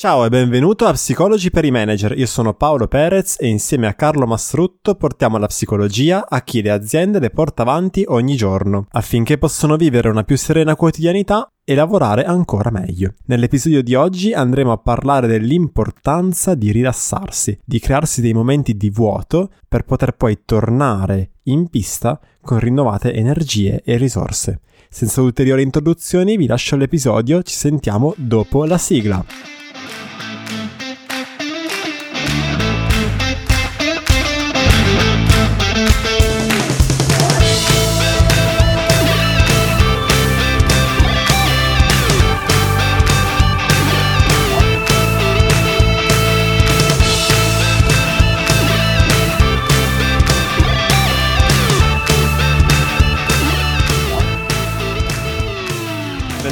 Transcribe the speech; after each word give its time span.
Ciao 0.00 0.24
e 0.24 0.30
benvenuto 0.30 0.86
a 0.86 0.92
Psicologi 0.92 1.50
per 1.50 1.66
i 1.66 1.70
Manager. 1.70 2.16
Io 2.16 2.24
sono 2.24 2.54
Paolo 2.54 2.88
Perez 2.88 3.36
e 3.38 3.48
insieme 3.48 3.86
a 3.86 3.92
Carlo 3.92 4.26
Mastrutto 4.26 4.94
portiamo 4.94 5.36
la 5.36 5.44
psicologia 5.44 6.26
a 6.26 6.40
chi 6.40 6.62
le 6.62 6.70
aziende 6.70 7.18
le 7.18 7.28
porta 7.28 7.60
avanti 7.60 8.06
ogni 8.08 8.34
giorno, 8.34 8.86
affinché 8.92 9.36
possano 9.36 9.76
vivere 9.76 10.08
una 10.08 10.22
più 10.22 10.38
serena 10.38 10.74
quotidianità 10.74 11.52
e 11.62 11.74
lavorare 11.74 12.24
ancora 12.24 12.70
meglio. 12.70 13.12
Nell'episodio 13.26 13.82
di 13.82 13.94
oggi 13.94 14.32
andremo 14.32 14.72
a 14.72 14.78
parlare 14.78 15.26
dell'importanza 15.26 16.54
di 16.54 16.72
rilassarsi, 16.72 17.60
di 17.62 17.78
crearsi 17.78 18.22
dei 18.22 18.32
momenti 18.32 18.78
di 18.78 18.88
vuoto 18.88 19.50
per 19.68 19.84
poter 19.84 20.12
poi 20.12 20.44
tornare 20.46 21.32
in 21.42 21.68
pista 21.68 22.18
con 22.40 22.58
rinnovate 22.58 23.12
energie 23.12 23.82
e 23.84 23.98
risorse. 23.98 24.60
Senza 24.88 25.20
ulteriori 25.20 25.60
introduzioni 25.60 26.38
vi 26.38 26.46
lascio 26.46 26.76
l'episodio, 26.76 27.42
ci 27.42 27.54
sentiamo 27.54 28.14
dopo 28.16 28.64
la 28.64 28.78
sigla. 28.78 29.59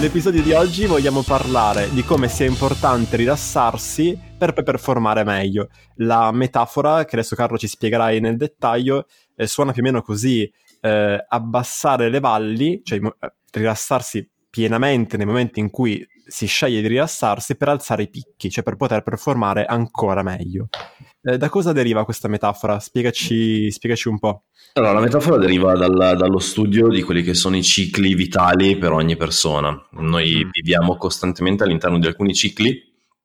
Nell'episodio 0.08 0.42
di 0.42 0.52
oggi 0.52 0.86
vogliamo 0.86 1.20
parlare 1.20 1.90
di 1.90 2.02
come 2.02 2.28
sia 2.28 2.46
importante 2.46 3.14
rilassarsi 3.18 4.18
per 4.38 4.54
performare 4.54 5.22
meglio. 5.22 5.68
La 5.96 6.32
metafora, 6.32 7.04
che 7.04 7.16
adesso 7.16 7.36
Carlo 7.36 7.58
ci 7.58 7.68
spiegherai 7.68 8.18
nel 8.18 8.38
dettaglio, 8.38 9.04
eh, 9.36 9.46
suona 9.46 9.72
più 9.72 9.82
o 9.82 9.84
meno 9.84 10.00
così, 10.00 10.50
eh, 10.80 11.24
abbassare 11.28 12.08
le 12.08 12.20
valli, 12.20 12.80
cioè 12.82 12.98
eh, 12.98 13.32
rilassarsi 13.52 14.26
pienamente 14.48 15.18
nei 15.18 15.26
momenti 15.26 15.60
in 15.60 15.68
cui 15.68 16.02
si 16.26 16.46
sceglie 16.46 16.80
di 16.80 16.88
rilassarsi 16.88 17.56
per 17.56 17.68
alzare 17.68 18.04
i 18.04 18.08
picchi, 18.08 18.48
cioè 18.48 18.64
per 18.64 18.76
poter 18.76 19.02
performare 19.02 19.66
ancora 19.66 20.22
meglio. 20.22 20.68
Eh, 21.22 21.36
da 21.36 21.48
cosa 21.48 21.72
deriva 21.72 22.04
questa 22.04 22.28
metafora? 22.28 22.78
Spiegaci, 22.78 23.70
spiegaci 23.70 24.08
un 24.08 24.18
po'. 24.18 24.44
Allora, 24.74 24.92
la 24.92 25.00
metafora 25.00 25.36
deriva 25.36 25.74
dal, 25.74 26.16
dallo 26.16 26.38
studio 26.38 26.88
di 26.88 27.02
quelli 27.02 27.22
che 27.22 27.34
sono 27.34 27.56
i 27.56 27.62
cicli 27.62 28.14
vitali 28.14 28.76
per 28.76 28.92
ogni 28.92 29.16
persona. 29.16 29.76
Noi 29.92 30.44
mm. 30.44 30.50
viviamo 30.52 30.96
costantemente 30.96 31.64
all'interno 31.64 31.98
di 31.98 32.06
alcuni 32.06 32.34
cicli, 32.34 32.80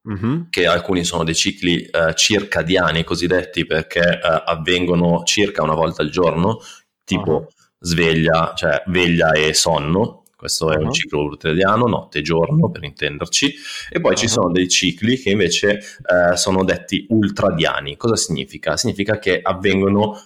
mm-hmm. 0.10 0.42
che 0.50 0.66
alcuni 0.66 1.04
sono 1.04 1.24
dei 1.24 1.36
cicli 1.36 1.82
eh, 1.82 2.16
circadiani 2.16 3.04
cosiddetti 3.04 3.66
perché 3.66 4.00
eh, 4.00 4.44
avvengono 4.46 5.24
circa 5.24 5.62
una 5.62 5.76
volta 5.76 6.02
al 6.02 6.10
giorno, 6.10 6.60
tipo 7.04 7.32
uh-huh. 7.32 7.48
sveglia, 7.80 8.54
cioè 8.56 8.82
veglia 8.88 9.34
e 9.34 9.54
sonno, 9.54 10.23
questo 10.44 10.74
è 10.74 10.76
un 10.76 10.92
ciclo 10.92 11.22
ultradiano, 11.22 11.88
notte 11.88 12.20
e 12.20 12.22
giorno 12.22 12.70
per 12.70 12.84
intenderci, 12.84 13.56
e 13.90 14.02
poi 14.02 14.18
ci 14.18 14.28
sono 14.28 14.52
dei 14.52 14.68
cicli 14.68 15.18
che 15.18 15.30
invece 15.30 15.80
eh, 15.80 16.36
sono 16.36 16.66
detti 16.66 17.06
ultradiani. 17.08 17.96
Cosa 17.96 18.18
significa? 18.18 18.76
Significa 18.76 19.20
che 19.20 19.40
avvengono 19.42 20.22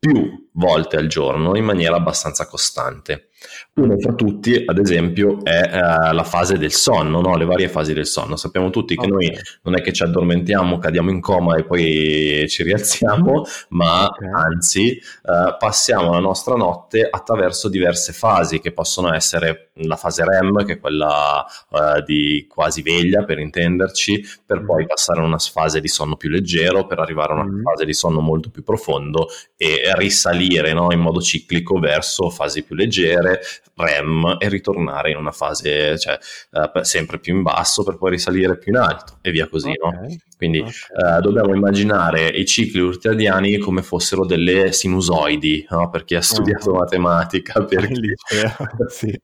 più 0.00 0.48
volte 0.54 0.96
al 0.96 1.06
giorno 1.06 1.56
in 1.56 1.64
maniera 1.64 1.94
abbastanza 1.94 2.44
costante. 2.48 3.28
Uno 3.74 3.98
fra 3.98 4.12
tutti, 4.12 4.62
ad 4.66 4.78
esempio, 4.78 5.42
è 5.42 5.62
uh, 5.62 6.12
la 6.12 6.24
fase 6.24 6.58
del 6.58 6.72
sonno, 6.72 7.20
no? 7.20 7.36
le 7.36 7.44
varie 7.44 7.68
fasi 7.68 7.94
del 7.94 8.06
sonno. 8.06 8.36
Sappiamo 8.36 8.68
tutti 8.70 8.94
che 8.94 9.06
okay. 9.06 9.10
noi 9.10 9.38
non 9.62 9.76
è 9.76 9.80
che 9.80 9.92
ci 9.92 10.02
addormentiamo, 10.02 10.78
cadiamo 10.78 11.10
in 11.10 11.20
coma 11.20 11.56
e 11.56 11.64
poi 11.64 12.44
ci 12.48 12.62
rialziamo, 12.62 13.44
ma 13.70 14.06
okay. 14.06 14.28
anzi 14.30 15.00
uh, 15.22 15.56
passiamo 15.58 16.12
la 16.12 16.18
nostra 16.18 16.54
notte 16.54 17.08
attraverso 17.08 17.68
diverse 17.68 18.12
fasi 18.12 18.60
che 18.60 18.72
possono 18.72 19.14
essere 19.14 19.70
la 19.76 19.96
fase 19.96 20.22
REM, 20.24 20.64
che 20.66 20.74
è 20.74 20.78
quella 20.78 21.44
uh, 21.70 22.02
di 22.04 22.46
quasi 22.48 22.82
veglia 22.82 23.24
per 23.24 23.38
intenderci, 23.38 24.22
per 24.44 24.60
mm. 24.60 24.66
poi 24.66 24.86
passare 24.86 25.20
a 25.20 25.24
una 25.24 25.38
fase 25.38 25.80
di 25.80 25.88
sonno 25.88 26.16
più 26.16 26.28
leggero, 26.28 26.86
per 26.86 26.98
arrivare 26.98 27.32
a 27.32 27.36
una 27.36 27.44
mm. 27.44 27.62
fase 27.62 27.86
di 27.86 27.94
sonno 27.94 28.20
molto 28.20 28.50
più 28.50 28.62
profondo 28.62 29.28
e 29.56 29.80
risalire 29.94 30.74
no? 30.74 30.92
in 30.92 31.00
modo 31.00 31.22
ciclico 31.22 31.78
verso 31.78 32.28
fasi 32.28 32.62
più 32.62 32.74
leggere 32.74 33.31
REM 33.74 34.36
e 34.38 34.48
ritornare 34.48 35.10
in 35.10 35.16
una 35.16 35.32
fase 35.32 35.98
cioè, 35.98 36.18
uh, 36.50 36.82
sempre 36.82 37.18
più 37.18 37.34
in 37.34 37.42
basso 37.42 37.82
per 37.82 37.96
poi 37.96 38.10
risalire 38.10 38.58
più 38.58 38.72
in 38.72 38.78
alto 38.78 39.18
e 39.20 39.30
via 39.30 39.48
così. 39.48 39.72
Okay. 39.78 40.00
No? 40.00 40.16
Quindi 40.36 40.58
okay. 40.58 41.18
uh, 41.18 41.20
dobbiamo 41.20 41.54
immaginare 41.54 42.28
i 42.28 42.44
cicli 42.44 42.80
urtiadiani 42.80 43.58
come 43.58 43.82
fossero 43.82 44.26
delle 44.26 44.72
sinusoidi, 44.72 45.66
no? 45.70 45.88
per 45.90 46.04
chi 46.04 46.14
ha 46.14 46.22
studiato 46.22 46.70
oh. 46.70 46.78
matematica. 46.78 47.64
Per 47.64 47.86
chi... 47.90 48.14
sì 48.88 49.20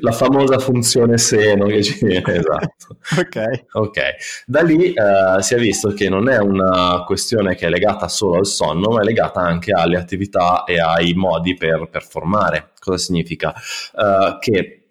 la 0.00 0.12
famosa 0.12 0.58
funzione 0.58 1.18
seno 1.18 1.66
che 1.66 1.82
ci 1.82 2.04
viene 2.04 2.22
esatto 2.36 2.98
ok, 3.18 3.64
okay. 3.72 4.12
da 4.46 4.62
lì 4.62 4.92
uh, 4.94 5.40
si 5.40 5.54
è 5.54 5.58
visto 5.58 5.90
che 5.90 6.08
non 6.08 6.28
è 6.28 6.38
una 6.38 7.02
questione 7.04 7.54
che 7.54 7.66
è 7.66 7.68
legata 7.68 8.08
solo 8.08 8.38
al 8.38 8.46
sonno 8.46 8.90
ma 8.90 9.00
è 9.00 9.04
legata 9.04 9.40
anche 9.40 9.72
alle 9.72 9.98
attività 9.98 10.64
e 10.64 10.80
ai 10.80 11.14
modi 11.14 11.54
per 11.54 11.88
performare 11.90 12.70
cosa 12.86 12.98
significa? 12.98 13.52
Uh, 13.94 14.38
che 14.38 14.85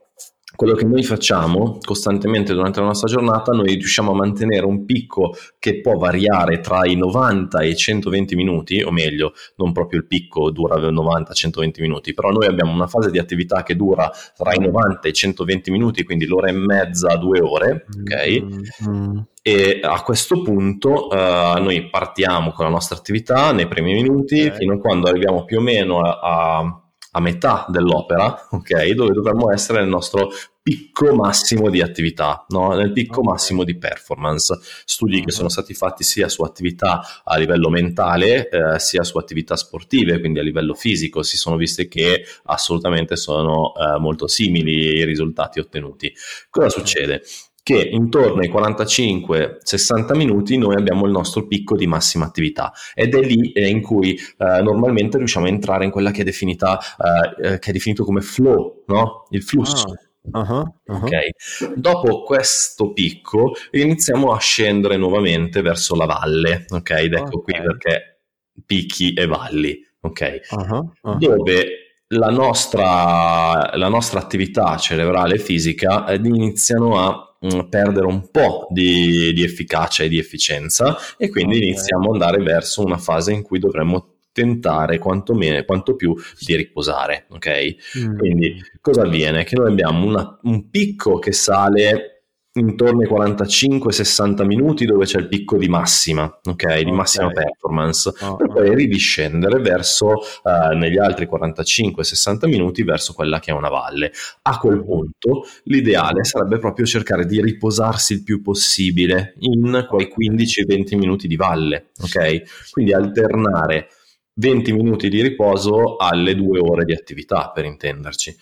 quello 0.55 0.73
che 0.73 0.85
noi 0.85 1.03
facciamo 1.03 1.77
costantemente 1.81 2.53
durante 2.53 2.79
la 2.79 2.87
nostra 2.87 3.07
giornata, 3.07 3.51
noi 3.51 3.73
riusciamo 3.73 4.11
a 4.11 4.15
mantenere 4.15 4.65
un 4.65 4.85
picco 4.85 5.35
che 5.59 5.81
può 5.81 5.97
variare 5.97 6.59
tra 6.59 6.85
i 6.85 6.95
90 6.95 7.59
e 7.59 7.69
i 7.69 7.75
120 7.75 8.35
minuti, 8.35 8.81
o 8.81 8.91
meglio, 8.91 9.33
non 9.57 9.71
proprio 9.71 9.99
il 9.99 10.07
picco 10.07 10.51
dura 10.51 10.75
90-120 10.75 11.81
minuti, 11.81 12.13
però 12.13 12.29
noi 12.29 12.47
abbiamo 12.47 12.71
una 12.71 12.87
fase 12.87 13.11
di 13.11 13.19
attività 13.19 13.63
che 13.63 13.75
dura 13.75 14.09
tra 14.35 14.53
i 14.53 14.59
90 14.59 15.07
e 15.07 15.09
i 15.09 15.13
120 15.13 15.71
minuti, 15.71 16.03
quindi 16.03 16.25
l'ora 16.25 16.47
e 16.47 16.53
mezza, 16.53 17.15
due 17.17 17.39
ore, 17.41 17.85
ok? 17.99 18.43
Mm-hmm. 18.87 19.19
E 19.47 19.79
a 19.83 20.01
questo 20.01 20.41
punto 20.41 21.07
uh, 21.07 21.61
noi 21.61 21.87
partiamo 21.89 22.51
con 22.51 22.65
la 22.65 22.71
nostra 22.71 22.95
attività 22.95 23.51
nei 23.51 23.67
primi 23.67 23.93
minuti 23.93 24.41
okay. 24.41 24.57
fino 24.57 24.73
a 24.73 24.79
quando 24.79 25.07
arriviamo 25.07 25.45
più 25.45 25.59
o 25.59 25.61
meno 25.61 25.99
a, 25.99 26.19
a 26.19 26.84
a 27.15 27.19
metà 27.21 27.65
dell'opera, 27.69 28.47
ok? 28.51 28.89
Dove 28.89 29.13
dovremmo 29.13 29.51
essere 29.51 29.79
nel 29.79 29.87
nostro 29.87 30.29
picco 30.61 31.13
massimo 31.13 31.69
di 31.69 31.79
attività, 31.79 32.43
no? 32.49 32.73
nel 32.73 32.91
picco 32.91 33.21
massimo 33.21 33.63
di 33.63 33.77
performance. 33.77 34.57
Studi 34.83 35.23
che 35.23 35.31
sono 35.31 35.47
stati 35.47 35.73
fatti 35.73 36.03
sia 36.03 36.27
su 36.27 36.41
attività 36.41 37.21
a 37.23 37.37
livello 37.37 37.69
mentale, 37.69 38.49
eh, 38.49 38.79
sia 38.79 39.03
su 39.03 39.17
attività 39.17 39.55
sportive, 39.55 40.19
quindi 40.19 40.39
a 40.39 40.43
livello 40.43 40.73
fisico, 40.73 41.23
si 41.23 41.37
sono 41.37 41.55
viste 41.55 41.87
che 41.87 42.25
assolutamente 42.45 43.15
sono 43.15 43.73
eh, 43.75 43.97
molto 43.99 44.27
simili 44.27 44.97
i 44.97 45.05
risultati 45.05 45.59
ottenuti. 45.59 46.13
Cosa 46.49 46.69
succede? 46.69 47.21
Che 47.65 47.81
intorno 47.81 48.41
ai 48.41 48.49
45-60 48.51 50.15
minuti 50.15 50.55
noi 50.55 50.75
abbiamo 50.75 51.07
il 51.07 51.11
nostro 51.11 51.47
picco 51.47 51.75
di 51.75 51.87
massima 51.87 52.25
attività 52.25 52.71
ed 52.93 53.15
è 53.15 53.21
lì 53.21 53.51
eh, 53.53 53.67
in 53.67 53.81
cui 53.81 54.13
eh, 54.13 54.61
normalmente 54.61 55.17
riusciamo 55.17 55.47
a 55.47 55.49
entrare 55.49 55.83
in 55.83 55.89
quella 55.89 56.11
che 56.11 56.21
è 56.21 56.23
definita 56.23 56.77
eh, 56.77 57.53
eh 57.53 57.59
che 57.59 57.71
è 57.71 57.73
definito 57.73 58.03
come 58.03 58.21
flow, 58.21 58.83
no? 58.85 59.25
il 59.31 59.41
flusso. 59.41 59.87
Ah. 60.31 60.39
Uh-huh, 60.41 60.75
uh-huh. 60.85 61.05
Okay. 61.05 61.31
Dopo 61.75 62.21
questo 62.21 62.93
picco 62.93 63.53
iniziamo 63.71 64.31
a 64.31 64.37
scendere 64.37 64.95
nuovamente 64.97 65.63
verso 65.63 65.95
la 65.95 66.05
valle, 66.05 66.65
ok? 66.69 66.89
Ed 66.91 67.13
ecco 67.13 67.39
okay. 67.39 67.41
qui 67.41 67.67
perché 67.67 68.19
picchi 68.63 69.13
e 69.13 69.25
valli, 69.25 69.83
ok? 70.01 70.41
Uh-huh, 70.51 71.17
Dove 71.17 71.85
la 72.09 72.29
nostra, 72.29 73.75
la 73.75 73.87
nostra 73.87 74.19
attività 74.19 74.77
cerebrale 74.77 75.35
e 75.35 75.39
fisica 75.39 76.05
eh, 76.05 76.15
iniziano 76.23 76.99
a 76.99 77.34
Mm, 77.45 77.59
perdere 77.69 78.07
un 78.07 78.31
po' 78.31 78.67
di, 78.71 79.31
di, 79.33 79.43
efficacia 79.43 80.03
e 80.03 80.09
di 80.09 80.17
efficienza 80.17 80.97
e 81.15 81.29
quindi 81.29 81.57
okay. 81.57 81.67
iniziamo 81.67 82.07
ad 82.07 82.13
andare 82.13 82.41
verso 82.41 82.83
una 82.83 82.97
fase 82.97 83.33
in 83.33 83.43
cui 83.43 83.59
dovremmo 83.59 84.13
tentare 84.31 84.97
quanto, 84.97 85.35
meno, 85.35 85.63
quanto 85.63 85.95
più 85.95 86.15
di 86.39 86.55
riposare, 86.55 87.27
ok? 87.29 87.75
Mm. 87.99 88.17
Quindi 88.17 88.63
cosa 88.81 89.03
avviene? 89.03 89.43
Che 89.43 89.55
noi 89.55 89.69
abbiamo 89.69 90.05
una, 90.05 90.39
un 90.43 90.69
picco 90.69 91.19
che 91.19 91.33
sale 91.33 92.14
intorno 92.59 93.01
ai 93.01 93.07
45-60 93.07 94.45
minuti 94.45 94.85
dove 94.85 95.05
c'è 95.05 95.19
il 95.19 95.27
picco 95.27 95.57
di 95.57 95.67
massima, 95.67 96.39
ok? 96.43 96.81
Di 96.81 96.91
massima 96.91 97.29
performance, 97.29 98.13
oh, 98.21 98.35
per 98.35 98.47
poi 98.47 98.75
ridiscendere 98.75 99.59
verso 99.59 100.07
uh, 100.07 100.75
negli 100.75 100.97
altri 100.97 101.27
45-60 101.27 102.47
minuti 102.47 102.83
verso 102.83 103.13
quella 103.13 103.39
che 103.39 103.51
è 103.51 103.53
una 103.53 103.69
valle. 103.69 104.11
A 104.43 104.57
quel 104.57 104.83
punto 104.83 105.45
l'ideale 105.63 106.23
sarebbe 106.23 106.57
proprio 106.57 106.85
cercare 106.85 107.25
di 107.25 107.41
riposarsi 107.41 108.13
il 108.13 108.23
più 108.23 108.41
possibile 108.41 109.35
in 109.39 109.85
quei 109.89 110.11
15-20 110.17 110.97
minuti 110.97 111.27
di 111.27 111.35
valle, 111.35 111.89
ok? 112.01 112.69
Quindi 112.71 112.93
alternare 112.93 113.89
20 114.37 114.73
minuti 114.73 115.09
di 115.09 115.21
riposo 115.21 115.97
alle 115.97 116.35
due 116.35 116.59
ore 116.59 116.85
di 116.85 116.93
attività, 116.93 117.51
per 117.53 117.65
intenderci. 117.65 118.35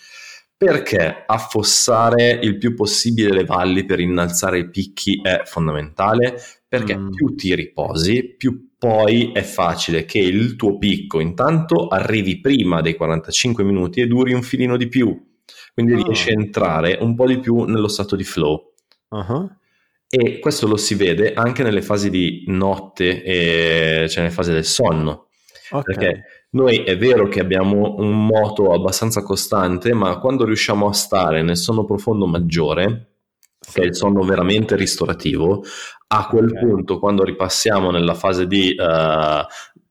Perché 0.65 1.24
affossare 1.25 2.39
il 2.42 2.57
più 2.57 2.74
possibile 2.74 3.31
le 3.31 3.45
valli 3.45 3.86
per 3.86 4.00
innalzare 4.00 4.60
i 4.60 4.69
picchi 4.69 5.19
è 5.21 5.42
fondamentale? 5.45 6.39
Perché 6.68 6.98
mm. 6.98 7.10
più 7.12 7.36
ti 7.36 7.54
riposi, 7.56 8.36
più 8.36 8.71
poi 8.77 9.31
è 9.31 9.44
facile 9.44 10.04
che 10.04 10.19
il 10.19 10.56
tuo 10.56 10.77
picco 10.77 11.19
intanto 11.19 11.88
arrivi 11.88 12.42
prima 12.42 12.81
dei 12.81 12.95
45 12.95 13.63
minuti 13.63 14.01
e 14.01 14.07
duri 14.07 14.33
un 14.33 14.42
filino 14.42 14.75
di 14.75 14.89
più. 14.89 15.18
Quindi 15.74 15.94
oh. 15.94 16.04
riesci 16.04 16.30
a 16.30 16.33
entrare 16.33 16.98
un 17.00 17.15
po' 17.15 17.25
di 17.25 17.39
più 17.39 17.63
nello 17.63 17.88
stato 17.88 18.15
di 18.15 18.24
flow. 18.24 18.74
Uh-huh. 19.10 19.50
E 20.10 20.39
questo 20.39 20.68
lo 20.68 20.77
si 20.77 20.95
vede 20.95 21.33
anche 21.33 21.63
nelle 21.63 21.81
fasi 21.81 22.10
di 22.10 22.44
notte, 22.48 23.24
e, 23.24 24.07
cioè 24.10 24.21
nelle 24.21 24.33
fasi 24.33 24.51
del 24.51 24.65
sonno. 24.65 25.30
Okay. 25.69 25.81
Perché 25.83 26.24
noi 26.54 26.84
è 26.84 26.98
vero 26.98 27.28
che 27.28 27.40
abbiamo 27.40 27.96
un 27.98 28.26
moto 28.26 28.74
abbastanza 28.74 29.24
costante, 29.24 29.94
ma 29.94 30.20
quando 30.20 30.46
riusciamo 30.46 30.88
a 30.88 30.94
stare 30.94 31.42
nel 31.42 31.58
sonno 31.58 31.84
profondo 31.84 32.28
maggiore, 32.28 33.14
che 33.72 33.82
è 33.82 33.86
il 33.86 33.96
sonno 33.96 34.24
veramente 34.24 34.76
ristorativo, 34.76 35.64
a 36.08 36.28
quel 36.28 36.50
okay. 36.50 36.60
punto, 36.60 37.00
quando 37.00 37.24
ripassiamo 37.24 37.90
nella 37.90 38.14
fase 38.14 38.46
di, 38.46 38.76
uh, 38.78 39.44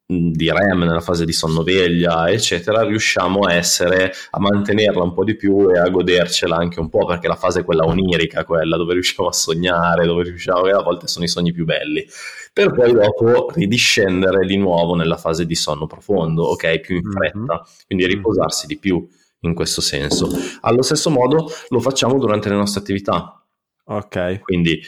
di 0.07 0.53
REM, 0.53 0.85
nella 0.85 1.01
fase 1.01 1.25
di 1.25 1.33
sonnoveglia, 1.33 2.31
eccetera, 2.31 2.83
riusciamo 2.83 3.41
a 3.41 3.55
essere, 3.55 4.13
a 4.31 4.39
mantenerla 4.39 5.03
un 5.03 5.15
po' 5.15 5.25
di 5.25 5.35
più 5.35 5.69
e 5.69 5.81
a 5.81 5.89
godercela 5.89 6.55
anche 6.55 6.79
un 6.79 6.89
po', 6.89 7.07
perché 7.07 7.27
la 7.27 7.35
fase 7.35 7.61
è 7.61 7.65
quella 7.65 7.87
onirica, 7.87 8.45
quella 8.45 8.77
dove 8.77 8.93
riusciamo 8.93 9.29
a 9.29 9.33
sognare, 9.33 10.07
dove 10.07 10.23
riusciamo, 10.23 10.61
a 10.61 10.83
volte 10.83 11.09
sono 11.09 11.25
i 11.25 11.29
sogni 11.29 11.51
più 11.51 11.65
belli, 11.65 12.07
per 12.53 12.73
poi 12.73 12.93
dopo 12.93 13.51
ridiscendere 13.55 14.47
di 14.47 14.57
nuovo 14.57 14.95
nella 14.95 15.17
fase 15.17 15.47
di 15.47 15.55
sonno 15.55 15.87
profondo, 15.87 16.45
ok, 16.45 16.81
più 16.81 16.97
in 16.97 17.11
fretta, 17.11 17.39
mm-hmm. 17.39 17.63
quindi 17.87 18.07
riposarsi 18.07 18.67
di 18.67 18.79
più 18.79 19.09
in 19.41 19.55
questo 19.55 19.81
senso. 19.81 20.29
Allo 20.61 20.83
stesso 20.83 21.11
modo 21.11 21.51
lo 21.69 21.81
facciamo 21.81 22.19
durante 22.19 22.49
le 22.49 22.57
nostre 22.57 22.81
attività. 22.81 23.43
Ok. 23.85 24.41
Quindi 24.41 24.81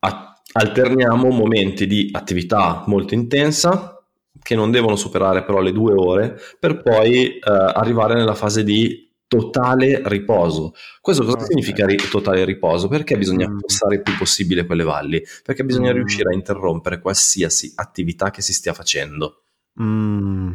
a- 0.00 0.40
alterniamo 0.52 1.28
momenti 1.30 1.86
di 1.86 2.08
attività 2.12 2.84
molto 2.86 3.14
intensa 3.14 4.02
che 4.40 4.54
non 4.54 4.70
devono 4.70 4.96
superare 4.96 5.42
però 5.42 5.60
le 5.60 5.72
due 5.72 5.92
ore 5.94 6.38
per 6.58 6.80
poi 6.82 7.38
eh, 7.38 7.40
arrivare 7.42 8.14
nella 8.14 8.34
fase 8.34 8.64
di 8.64 9.07
totale 9.28 10.00
riposo. 10.06 10.72
Questo 11.00 11.22
cosa 11.24 11.44
significa 11.44 11.86
ri- 11.86 11.96
totale 12.10 12.44
riposo? 12.44 12.88
Perché 12.88 13.16
bisogna 13.16 13.48
mm. 13.48 13.58
passare 13.60 13.96
il 13.96 14.02
più 14.02 14.16
possibile 14.16 14.66
quelle 14.66 14.84
valli? 14.84 15.22
Perché 15.44 15.64
bisogna 15.64 15.92
mm. 15.92 15.94
riuscire 15.94 16.30
a 16.30 16.34
interrompere 16.34 16.98
qualsiasi 16.98 17.72
attività 17.76 18.30
che 18.30 18.42
si 18.42 18.52
stia 18.52 18.72
facendo. 18.72 19.42
Mm. 19.80 20.52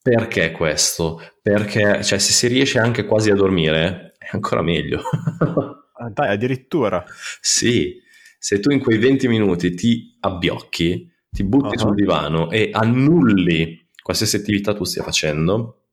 Perché 0.00 0.52
questo? 0.52 1.20
Perché 1.42 2.02
cioè, 2.04 2.18
se 2.18 2.32
si 2.32 2.46
riesce 2.46 2.78
anche 2.78 3.04
quasi 3.04 3.30
a 3.30 3.34
dormire 3.34 4.14
è 4.18 4.28
ancora 4.32 4.62
meglio. 4.62 5.02
Ah, 5.98 6.10
dai, 6.10 6.28
addirittura. 6.28 7.02
Sì, 7.40 7.98
se 8.38 8.60
tu 8.60 8.70
in 8.70 8.80
quei 8.80 8.98
20 8.98 9.28
minuti 9.28 9.74
ti 9.74 10.14
abbiocchi, 10.20 11.10
ti 11.30 11.42
butti 11.42 11.68
uh-huh. 11.68 11.78
sul 11.78 11.94
divano 11.94 12.50
e 12.50 12.68
annulli 12.70 13.88
qualsiasi 14.02 14.36
attività 14.36 14.74
tu 14.74 14.84
stia 14.84 15.02
facendo, 15.02 15.85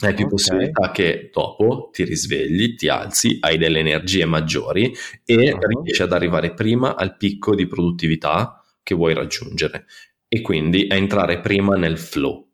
hai 0.00 0.14
più 0.14 0.26
okay. 0.26 0.28
possibilità 0.28 0.90
che 0.92 1.30
dopo 1.32 1.90
ti 1.92 2.04
risvegli, 2.04 2.76
ti 2.76 2.88
alzi, 2.88 3.38
hai 3.40 3.58
delle 3.58 3.80
energie 3.80 4.24
maggiori 4.24 4.94
e 5.24 5.52
uh-huh. 5.52 5.82
riesci 5.82 6.02
ad 6.02 6.12
arrivare 6.12 6.54
prima 6.54 6.94
al 6.94 7.16
picco 7.16 7.54
di 7.54 7.66
produttività 7.66 8.62
che 8.82 8.94
vuoi 8.94 9.14
raggiungere 9.14 9.86
e 10.28 10.40
quindi 10.40 10.86
a 10.88 10.94
entrare 10.94 11.40
prima 11.40 11.76
nel 11.76 11.98
flow. 11.98 12.46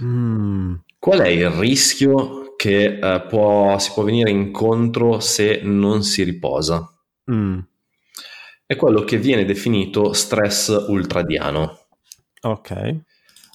Mm. 0.00 0.74
Qual 0.98 1.20
è 1.20 1.28
il 1.28 1.50
rischio 1.50 2.54
che 2.56 2.98
uh, 3.00 3.26
può, 3.26 3.78
si 3.78 3.90
può 3.92 4.02
venire 4.02 4.30
incontro 4.30 5.18
se 5.20 5.60
non 5.62 6.02
si 6.02 6.22
riposa? 6.22 6.88
Mm. 7.30 7.58
È 8.66 8.76
quello 8.76 9.02
che 9.02 9.16
viene 9.16 9.44
definito 9.44 10.12
stress 10.12 10.68
ultradiano. 10.88 11.86
Ok. 12.42 13.00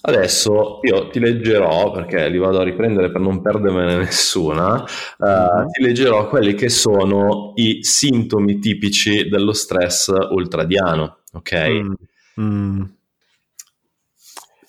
Adesso 0.08 0.80
io 0.84 1.08
ti 1.10 1.20
leggerò, 1.20 1.90
perché 1.90 2.30
li 2.30 2.38
vado 2.38 2.60
a 2.60 2.64
riprendere 2.64 3.10
per 3.10 3.20
non 3.20 3.42
perdermene 3.42 3.96
nessuna, 3.96 4.82
uh, 5.18 5.26
mm-hmm. 5.26 5.66
ti 5.70 5.82
leggerò 5.82 6.28
quelli 6.28 6.54
che 6.54 6.70
sono 6.70 7.52
i 7.56 7.80
sintomi 7.82 8.58
tipici 8.58 9.28
dello 9.28 9.52
stress 9.52 10.10
ultradiano, 10.30 11.18
ok? 11.34 11.68
Mm. 11.68 11.92
Mm. 12.40 12.82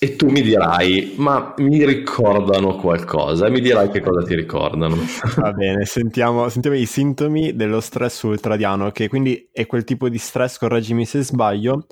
E 0.02 0.16
tu 0.16 0.28
mi 0.28 0.42
dirai, 0.42 1.14
ma 1.16 1.54
mi 1.58 1.86
ricordano 1.86 2.76
qualcosa? 2.76 3.46
E 3.46 3.50
mi 3.50 3.60
dirai 3.60 3.90
che 3.90 4.00
cosa 4.00 4.26
ti 4.26 4.34
ricordano. 4.34 4.96
Va 5.36 5.52
bene, 5.52 5.86
sentiamo, 5.86 6.50
sentiamo, 6.50 6.76
i 6.76 6.86
sintomi 6.86 7.56
dello 7.56 7.80
stress 7.80 8.22
ultradiano, 8.24 8.90
che 8.90 9.08
quindi 9.08 9.48
è 9.50 9.64
quel 9.64 9.84
tipo 9.84 10.10
di 10.10 10.18
stress, 10.18 10.58
correggimi 10.58 11.06
se 11.06 11.22
sbaglio, 11.22 11.86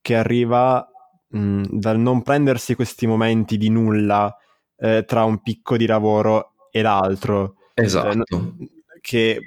che 0.00 0.14
arriva 0.14 0.88
mh, 1.34 1.64
dal 1.70 1.98
non 1.98 2.22
prendersi 2.22 2.74
questi 2.74 3.06
momenti 3.06 3.56
di 3.58 3.68
nulla 3.68 4.34
eh, 4.76 5.04
tra 5.06 5.24
un 5.24 5.42
picco 5.42 5.76
di 5.76 5.86
lavoro 5.86 6.54
e 6.70 6.82
l'altro. 6.82 7.56
Esatto. 7.74 8.54
Eh, 8.58 8.70
che 9.00 9.38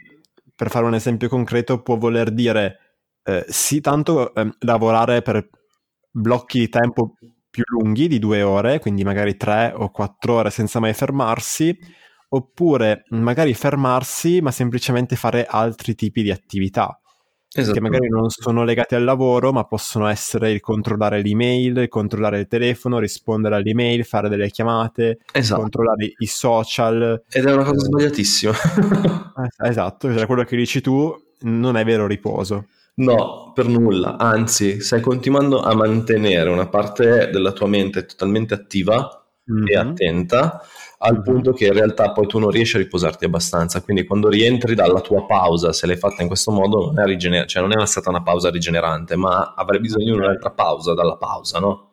per 0.53 0.69
fare 0.69 0.85
un 0.85 0.93
esempio 0.93 1.29
concreto 1.29 1.81
può 1.81 1.97
voler 1.97 2.31
dire 2.31 2.79
eh, 3.23 3.45
sì, 3.47 3.81
tanto 3.81 4.33
ehm, 4.33 4.55
lavorare 4.59 5.21
per 5.21 5.49
blocchi 6.11 6.59
di 6.59 6.69
tempo 6.69 7.13
più 7.49 7.63
lunghi 7.67 8.07
di 8.07 8.19
due 8.19 8.41
ore, 8.41 8.79
quindi 8.79 9.03
magari 9.03 9.37
tre 9.37 9.73
o 9.75 9.89
quattro 9.89 10.35
ore 10.35 10.49
senza 10.49 10.79
mai 10.79 10.93
fermarsi, 10.93 11.75
oppure 12.29 13.03
magari 13.09 13.53
fermarsi 13.53 14.41
ma 14.41 14.51
semplicemente 14.51 15.15
fare 15.15 15.45
altri 15.45 15.95
tipi 15.95 16.21
di 16.23 16.31
attività 16.31 16.99
che 17.49 17.81
magari 17.81 18.09
non 18.09 18.29
sono 18.29 18.63
legati 18.63 18.95
al 18.95 19.03
lavoro, 19.03 19.51
ma 19.51 19.63
possono 19.63 20.07
essere 20.07 20.51
il 20.51 20.59
controllare 20.59 21.21
l'email, 21.21 21.77
il 21.77 21.87
controllare 21.87 22.39
il 22.39 22.47
telefono, 22.47 22.99
rispondere 22.99 23.55
alle 23.55 23.69
email, 23.69 24.05
fare 24.05 24.29
delle 24.29 24.49
chiamate, 24.49 25.19
esatto. 25.31 25.61
controllare 25.61 26.13
i 26.17 26.25
social. 26.25 27.23
Ed 27.29 27.45
è 27.45 27.53
una 27.53 27.63
cosa 27.63 27.79
sbagliatissima. 27.79 28.53
Esatto, 29.59 30.11
cioè 30.11 30.25
quello 30.25 30.43
che 30.43 30.55
dici 30.55 30.81
tu 30.81 31.15
non 31.41 31.77
è 31.77 31.85
vero 31.85 32.07
riposo. 32.07 32.67
No, 32.95 33.51
per 33.53 33.67
nulla, 33.67 34.17
anzi, 34.17 34.81
stai 34.81 35.01
continuando 35.01 35.61
a 35.61 35.75
mantenere 35.75 36.49
una 36.49 36.67
parte 36.67 37.29
della 37.31 37.51
tua 37.51 37.67
mente 37.67 38.05
totalmente 38.05 38.55
attiva 38.55 39.23
mm-hmm. 39.51 39.67
e 39.67 39.77
attenta 39.77 40.61
al 40.99 41.21
punto 41.21 41.53
che 41.53 41.67
in 41.67 41.73
realtà 41.73 42.11
poi 42.11 42.25
tu 42.27 42.39
non 42.39 42.49
riesci 42.49 42.75
a 42.75 42.79
riposarti 42.79 43.25
abbastanza. 43.25 43.81
Quindi 43.81 44.05
quando 44.05 44.29
rientri 44.29 44.75
dalla 44.75 45.01
tua 45.01 45.25
pausa, 45.25 45.73
se 45.73 45.85
l'hai 45.87 45.97
fatta 45.97 46.21
in 46.21 46.27
questo 46.27 46.51
modo, 46.51 46.85
non 46.87 46.99
è, 46.99 47.05
rigener- 47.05 47.47
cioè 47.47 47.61
non 47.61 47.77
è 47.79 47.85
stata 47.85 48.09
una 48.09 48.23
pausa 48.23 48.49
rigenerante, 48.49 49.15
ma 49.15 49.53
avrai 49.55 49.79
bisogno 49.79 50.05
di 50.13 50.19
un'altra 50.19 50.51
pausa 50.51 50.93
dalla 50.93 51.17
pausa, 51.17 51.59
no? 51.59 51.86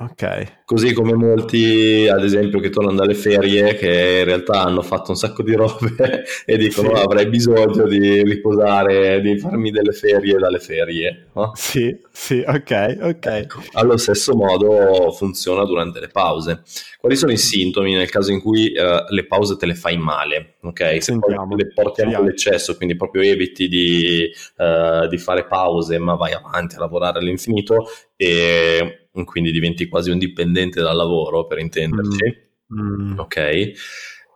Ok. 0.00 0.62
Così 0.64 0.92
come 0.92 1.14
molti, 1.14 2.06
ad 2.08 2.22
esempio, 2.22 2.60
che 2.60 2.70
tornano 2.70 2.98
dalle 2.98 3.14
ferie, 3.14 3.74
che 3.74 4.18
in 4.20 4.24
realtà 4.24 4.62
hanno 4.62 4.82
fatto 4.82 5.10
un 5.10 5.16
sacco 5.16 5.42
di 5.42 5.54
robe 5.54 6.24
e 6.46 6.56
dicono 6.56 6.94
sì. 6.94 7.02
avrei 7.02 7.26
bisogno 7.26 7.86
di 7.88 8.22
riposare, 8.22 9.20
di 9.20 9.38
farmi 9.38 9.72
delle 9.72 9.90
ferie 9.92 10.38
dalle 10.38 10.60
ferie. 10.60 11.26
No? 11.34 11.50
Sì, 11.54 11.98
sì, 12.12 12.44
ok, 12.46 12.98
ok. 13.00 13.26
Ecco. 13.26 13.62
Allo 13.72 13.96
stesso 13.96 14.36
modo 14.36 15.10
funziona 15.10 15.64
durante 15.64 15.98
le 15.98 16.08
pause. 16.08 16.62
Quali 17.00 17.16
sono 17.16 17.32
i 17.32 17.38
sintomi 17.38 17.94
nel 17.94 18.10
caso 18.10 18.30
in 18.30 18.40
cui 18.40 18.72
uh, 18.76 19.12
le 19.12 19.26
pause 19.26 19.56
te 19.56 19.66
le 19.66 19.74
fai 19.74 19.96
male? 19.96 20.54
Ok, 20.62 21.02
se 21.02 21.12
le 21.12 21.72
portiamo 21.74 22.16
all'eccesso, 22.16 22.76
quindi 22.76 22.94
proprio 22.94 23.22
eviti 23.22 23.68
di, 23.68 24.30
uh, 24.58 25.08
di 25.08 25.18
fare 25.18 25.46
pause, 25.46 25.98
ma 25.98 26.14
vai 26.14 26.34
avanti 26.34 26.76
a 26.76 26.80
lavorare 26.80 27.18
all'infinito 27.18 27.88
e 28.16 28.97
quindi 29.24 29.50
diventi 29.50 29.88
quasi 29.88 30.10
un 30.10 30.18
dipendente 30.18 30.80
dal 30.80 30.96
lavoro, 30.96 31.46
per 31.46 31.58
intenderci. 31.58 32.46
Mm. 32.74 33.12
mm. 33.12 33.18
Ok? 33.18 33.72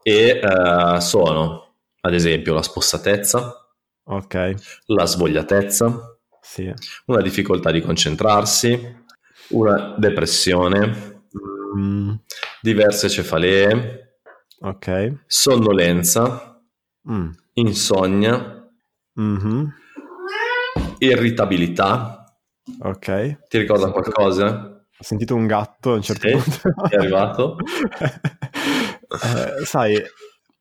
E 0.03 0.41
uh, 0.43 0.99
sono, 0.99 1.77
ad 2.01 2.15
esempio, 2.15 2.55
la 2.55 2.63
spossatezza, 2.63 3.77
okay. 4.05 4.55
la 4.87 5.07
svogliatezza, 5.07 6.19
sì. 6.41 6.73
una 7.07 7.21
difficoltà 7.21 7.71
di 7.71 7.81
concentrarsi, 7.81 9.01
una 9.51 9.95
depressione, 9.97 11.23
mm. 11.79 12.15
diverse 12.61 13.09
cefalee, 13.09 14.19
okay. 14.61 15.17
sonnolenza, 15.27 16.61
mm. 17.09 17.31
insonnia, 17.55 18.69
mm-hmm. 19.21 19.65
irritabilità. 20.99 22.25
Ok. 22.81 23.47
Ti 23.49 23.59
ricorda 23.59 23.91
qualcosa? 23.91 24.72
Ho 25.03 25.05
sentito 25.05 25.35
un 25.35 25.49
gatto 25.49 25.91
a 25.91 25.95
un 25.97 26.03
certo 26.03 26.29
sì, 26.29 26.61
punto. 26.61 26.89
È 26.89 26.95
arrivato? 26.95 27.57
eh, 27.99 29.65
sai, 29.65 30.01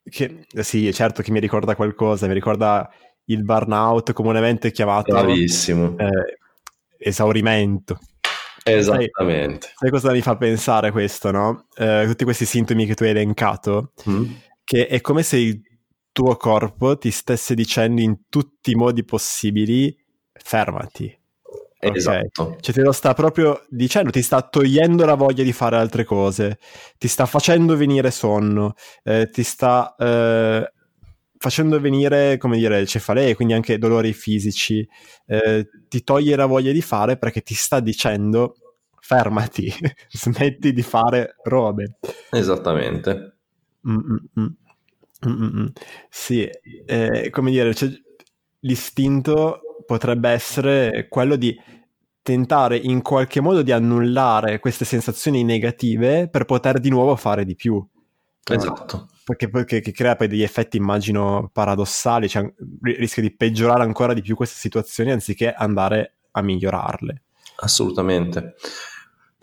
che, 0.04 0.48
sì, 0.62 0.92
certo 0.92 1.22
che 1.22 1.30
mi 1.30 1.40
ricorda 1.40 1.76
qualcosa, 1.76 2.26
mi 2.26 2.34
ricorda 2.34 2.90
il 3.26 3.44
burnout 3.44 4.14
comunemente 4.14 4.72
chiamato... 4.72 5.12
Bravissimo. 5.12 5.96
Eh, 5.96 6.38
esaurimento. 6.98 8.00
Esattamente. 8.64 9.68
Sai, 9.68 9.76
sai, 9.76 9.90
cosa 9.92 10.12
mi 10.12 10.22
fa 10.22 10.36
pensare 10.38 10.90
questo, 10.90 11.30
no? 11.30 11.68
Eh, 11.76 12.06
tutti 12.08 12.24
questi 12.24 12.46
sintomi 12.46 12.88
che 12.88 12.96
tu 12.96 13.04
hai 13.04 13.12
elencato, 13.12 13.92
mm. 14.10 14.32
che 14.64 14.88
è 14.88 15.02
come 15.02 15.22
se 15.22 15.38
il 15.38 15.62
tuo 16.12 16.36
corpo 16.36 16.98
ti 16.98 17.12
stesse 17.12 17.54
dicendo 17.54 18.02
in 18.02 18.22
tutti 18.28 18.72
i 18.72 18.76
modi 18.76 19.06
possibili 19.06 19.96
fermati. 20.34 21.16
Okay. 21.84 21.98
Esatto. 21.98 22.58
Cioè 22.60 22.76
te 22.76 22.82
lo 22.82 22.92
sta 22.92 23.14
proprio 23.14 23.66
dicendo, 23.68 24.12
ti 24.12 24.22
sta 24.22 24.42
togliendo 24.44 25.04
la 25.04 25.16
voglia 25.16 25.44
di 25.44 25.52
fare 25.52 25.78
altre 25.78 26.04
cose, 26.04 26.60
ti 27.00 27.08
sta 27.08 27.26
facendo 27.26 27.76
venire 27.76 28.12
sonno, 28.12 28.76
eh, 29.04 29.30
ti 29.32 29.42
sta 29.42 29.96
eh, 29.98 30.72
facendo 31.38 31.80
venire, 31.80 32.38
come 32.38 32.58
dire, 32.58 32.86
cefalee, 32.86 33.34
quindi 33.34 33.56
anche 33.56 33.80
dolori 33.80 34.14
fisici, 34.14 34.88
eh, 35.26 35.68
ti 35.88 36.04
toglie 36.04 36.36
la 36.36 36.46
voglia 36.46 36.72
di 36.72 36.82
fare 36.84 37.18
perché 37.18 37.42
ti 37.42 37.56
sta 37.56 37.80
dicendo 37.80 38.56
fermati, 39.00 39.74
smetti 40.08 40.74
di 40.74 40.84
fare 40.84 41.38
robe. 41.44 41.98
Esattamente. 42.30 43.38
Mm-mm. 43.88 44.56
Mm-mm. 45.26 45.72
Sì, 46.10 46.48
eh, 46.86 47.30
come 47.32 47.50
dire, 47.50 47.74
l'istinto 48.60 49.62
potrebbe 49.92 50.30
essere 50.30 51.08
quello 51.10 51.36
di 51.36 51.54
tentare 52.22 52.78
in 52.78 53.02
qualche 53.02 53.42
modo 53.42 53.62
di 53.62 53.74
annullare 53.74 54.60
queste 54.60 54.86
sensazioni 54.86 55.44
negative 55.44 56.30
per 56.30 56.46
poter 56.46 56.80
di 56.80 56.90
nuovo 56.90 57.18
fare 57.18 57.44
di 57.44 57.56
più. 57.56 57.86
Esatto. 58.50 59.10
Perché, 59.26 59.50
perché 59.50 59.82
che 59.82 59.92
crea 59.92 60.16
poi 60.16 60.30
degli 60.30 60.44
effetti, 60.44 60.78
immagino, 60.78 61.50
paradossali, 61.52 62.30
cioè 62.30 62.50
rischia 62.82 63.22
di 63.22 63.36
peggiorare 63.36 63.84
ancora 63.84 64.14
di 64.14 64.22
più 64.22 64.38
queste 64.38 64.56
situazioni 64.58 65.12
anziché 65.12 65.52
andare 65.52 66.14
a 66.32 66.42
migliorarle. 66.42 67.22
Assolutamente. 67.58 68.56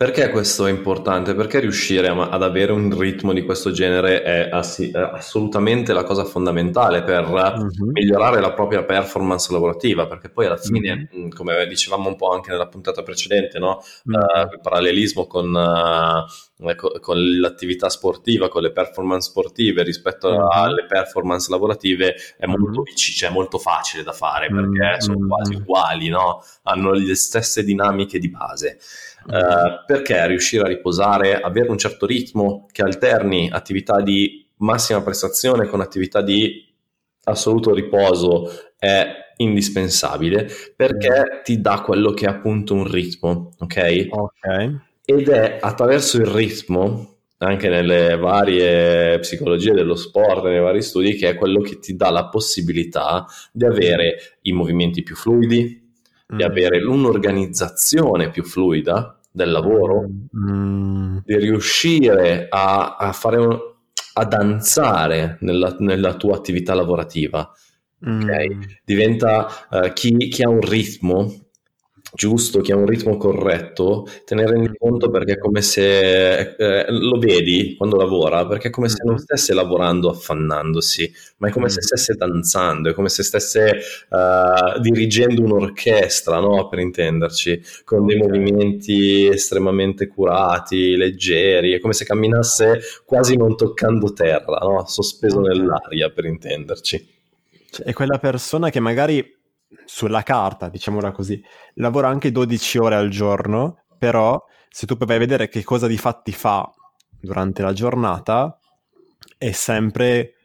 Perché 0.01 0.29
questo 0.29 0.65
è 0.65 0.69
importante? 0.69 1.35
Perché 1.35 1.59
riuscire 1.59 2.07
a, 2.07 2.29
ad 2.29 2.41
avere 2.41 2.71
un 2.71 2.97
ritmo 2.97 3.33
di 3.33 3.43
questo 3.43 3.71
genere 3.71 4.23
è, 4.23 4.49
assi- 4.49 4.91
è 4.91 4.97
assolutamente 4.97 5.91
la 5.91 6.05
cosa 6.05 6.23
fondamentale 6.23 7.03
per 7.03 7.27
uh-huh. 7.27 7.91
migliorare 7.91 8.39
la 8.39 8.53
propria 8.53 8.85
performance 8.85 9.51
lavorativa, 9.51 10.07
perché 10.07 10.29
poi 10.29 10.45
alla 10.45 10.55
fine, 10.55 11.09
uh-huh. 11.11 11.27
come 11.35 11.67
dicevamo 11.67 12.07
un 12.07 12.15
po' 12.15 12.29
anche 12.29 12.49
nella 12.49 12.69
puntata 12.69 13.03
precedente, 13.03 13.59
no? 13.59 13.83
uh-huh. 14.05 14.15
uh, 14.15 14.53
il 14.53 14.59
parallelismo 14.61 15.27
con, 15.27 15.53
uh, 15.53 16.99
con, 17.01 17.17
l'attività 17.37 17.89
sportiva, 17.89 18.47
con 18.47 18.61
le 18.61 18.71
performance 18.71 19.27
sportive 19.27 19.83
rispetto 19.83 20.47
alle 20.47 20.85
performance 20.85 21.51
lavorative 21.51 22.15
è 22.37 22.45
molto, 22.45 22.83
vic- 22.83 22.95
cioè 22.97 23.31
molto 23.31 23.57
facile 23.57 24.03
da 24.03 24.13
fare 24.13 24.47
perché 24.47 25.01
sono 25.01 25.27
quasi 25.27 25.55
uguali, 25.55 26.07
no? 26.07 26.41
hanno 26.63 26.93
le 26.93 27.15
stesse 27.15 27.65
dinamiche 27.65 28.17
di 28.17 28.29
base. 28.29 28.77
Uh, 29.29 29.85
perché 29.85 30.25
riuscire 30.25 30.63
a 30.63 30.67
riposare, 30.67 31.39
avere 31.39 31.69
un 31.69 31.77
certo 31.77 32.07
ritmo 32.07 32.65
che 32.71 32.81
alterni 32.81 33.47
attività 33.51 34.01
di 34.01 34.43
massima 34.57 35.01
prestazione 35.01 35.67
con 35.67 35.81
attività 35.81 36.21
di 36.21 36.65
assoluto 37.25 37.73
riposo 37.73 38.49
è 38.77 39.07
indispensabile 39.37 40.49
perché 40.75 41.41
ti 41.43 41.61
dà 41.61 41.81
quello 41.81 42.11
che 42.11 42.25
è 42.25 42.29
appunto 42.29 42.73
un 42.73 42.89
ritmo, 42.89 43.51
ok? 43.59 44.07
Ok. 44.09 44.75
Ed 45.05 45.29
è 45.29 45.57
attraverso 45.59 46.17
il 46.17 46.25
ritmo, 46.25 47.17
anche 47.37 47.69
nelle 47.69 48.15
varie 48.17 49.19
psicologie 49.19 49.73
dello 49.73 49.95
sport, 49.95 50.43
nei 50.43 50.59
vari 50.59 50.81
studi, 50.81 51.15
che 51.15 51.29
è 51.29 51.35
quello 51.35 51.61
che 51.61 51.79
ti 51.79 51.95
dà 51.95 52.09
la 52.09 52.27
possibilità 52.27 53.25
di 53.51 53.65
avere 53.65 54.37
i 54.41 54.51
movimenti 54.51 55.03
più 55.03 55.15
fluidi, 55.15 55.87
di 56.27 56.43
mm. 56.43 56.47
avere 56.47 56.83
un'organizzazione 56.83 58.29
più 58.29 58.43
fluida 58.43 59.18
del 59.31 59.51
lavoro, 59.51 60.07
mm. 60.35 61.17
di 61.23 61.37
riuscire 61.37 62.47
a, 62.49 62.95
a, 62.97 63.11
fare 63.11 63.37
un, 63.37 63.57
a 64.13 64.25
danzare 64.25 65.37
nella, 65.41 65.75
nella, 65.79 66.15
tua 66.15 66.35
attività 66.35 66.73
lavorativa. 66.73 67.51
Mm. 68.07 68.21
Okay? 68.21 68.57
Diventa 68.83 69.47
uh, 69.69 69.93
chi, 69.93 70.29
chi 70.29 70.43
ha 70.43 70.49
un 70.49 70.61
ritmo 70.61 71.48
giusto, 72.13 72.61
che 72.61 72.71
ha 72.71 72.75
un 72.75 72.85
ritmo 72.85 73.17
corretto, 73.17 74.07
te 74.25 74.35
ne 74.35 74.45
rendi 74.45 74.71
conto 74.77 75.09
perché 75.09 75.33
è 75.33 75.37
come 75.37 75.61
se 75.61 76.55
eh, 76.55 76.85
lo 76.89 77.17
vedi 77.17 77.75
quando 77.77 77.97
lavora, 77.97 78.45
perché 78.45 78.69
è 78.69 78.71
come 78.71 78.89
se 78.89 78.97
non 79.03 79.13
mm-hmm. 79.13 79.23
stesse 79.23 79.53
lavorando 79.53 80.09
affannandosi, 80.09 81.11
ma 81.37 81.47
è 81.47 81.51
come 81.51 81.69
se 81.69 81.81
stesse 81.81 82.15
danzando, 82.15 82.89
è 82.89 82.93
come 82.93 83.09
se 83.09 83.23
stesse 83.23 83.79
uh, 84.09 84.79
dirigendo 84.79 85.41
un'orchestra, 85.43 86.39
no? 86.39 86.67
per 86.67 86.79
intenderci, 86.79 87.61
con 87.83 88.05
dei 88.05 88.17
movimenti 88.17 89.27
estremamente 89.27 90.07
curati, 90.07 90.95
leggeri, 90.95 91.73
è 91.73 91.79
come 91.79 91.93
se 91.93 92.05
camminasse 92.05 92.79
quasi 93.05 93.37
non 93.37 93.55
toccando 93.55 94.13
terra, 94.13 94.57
no? 94.57 94.85
sospeso 94.85 95.39
nell'aria, 95.39 96.09
per 96.09 96.25
intenderci. 96.25 97.17
Cioè, 97.71 97.85
è 97.85 97.93
quella 97.93 98.17
persona 98.17 98.69
che 98.69 98.79
magari 98.79 99.37
sulla 99.89 100.21
carta, 100.21 100.69
diciamola 100.69 101.11
così, 101.11 101.43
lavora 101.75 102.09
anche 102.09 102.31
12 102.31 102.77
ore 102.77 102.93
al 102.93 103.09
giorno, 103.09 103.85
però 103.97 104.39
se 104.69 104.85
tu 104.85 104.95
vai 104.95 105.15
a 105.15 105.19
vedere 105.19 105.49
che 105.49 105.63
cosa 105.63 105.87
di 105.87 105.97
fatti 105.97 106.31
fa 106.31 106.71
durante 107.19 107.63
la 107.63 107.73
giornata, 107.73 108.55
è 109.35 109.51
sempre, 109.51 110.35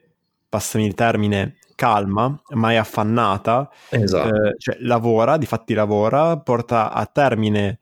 passami 0.48 0.86
il 0.86 0.94
termine, 0.94 1.58
calma, 1.74 2.40
mai 2.54 2.78
affannata, 2.78 3.70
esatto. 3.90 4.34
eh, 4.34 4.54
cioè 4.56 4.78
lavora, 4.80 5.36
di 5.36 5.44
fatti 5.44 5.74
lavora, 5.74 6.38
porta 6.38 6.90
a 6.90 7.04
termine 7.04 7.80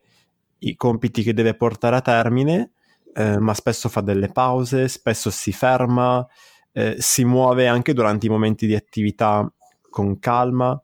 i 0.58 0.74
compiti 0.74 1.22
che 1.22 1.32
deve 1.32 1.54
portare 1.54 1.94
a 1.94 2.00
termine, 2.00 2.72
eh, 3.14 3.38
ma 3.38 3.54
spesso 3.54 3.88
fa 3.88 4.00
delle 4.00 4.30
pause, 4.30 4.88
spesso 4.88 5.30
si 5.30 5.52
ferma, 5.52 6.26
eh, 6.72 6.96
si 6.98 7.24
muove 7.24 7.68
anche 7.68 7.94
durante 7.94 8.26
i 8.26 8.30
momenti 8.30 8.66
di 8.66 8.74
attività 8.74 9.48
con 9.88 10.18
calma. 10.18 10.76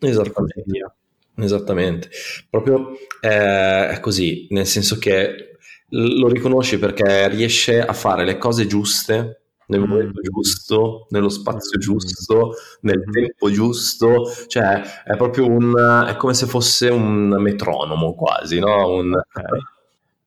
Esattamente. 0.00 0.94
Esattamente. 1.36 2.08
Proprio 2.50 2.92
eh, 3.20 3.88
è 3.90 4.00
così, 4.00 4.46
nel 4.50 4.66
senso 4.66 4.98
che 4.98 5.56
lo 5.90 6.28
riconosci 6.28 6.78
perché 6.78 7.28
riesce 7.28 7.80
a 7.80 7.92
fare 7.92 8.24
le 8.24 8.36
cose 8.36 8.66
giuste 8.66 9.40
nel 9.68 9.80
mm. 9.80 9.84
momento 9.84 10.20
giusto, 10.20 11.06
nello 11.10 11.28
spazio 11.28 11.78
mm. 11.78 11.80
giusto, 11.80 12.54
nel 12.82 13.04
mm. 13.06 13.10
tempo 13.10 13.50
giusto, 13.50 14.32
cioè 14.46 14.82
è 15.04 15.16
proprio 15.16 15.46
un 15.46 16.06
è 16.06 16.16
come 16.16 16.34
se 16.34 16.46
fosse 16.46 16.88
un 16.88 17.28
metronomo 17.40 18.14
quasi, 18.14 18.58
no? 18.58 18.90
Un, 18.90 19.12
okay. 19.12 19.60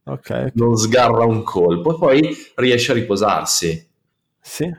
Okay. 0.04 0.52
Non 0.56 0.76
sgarra 0.76 1.26
un 1.26 1.44
colpo 1.44 1.94
e 1.94 1.98
poi 1.98 2.38
riesce 2.56 2.92
a 2.92 2.96
riposarsi. 2.96 3.88
Sì. 4.40 4.76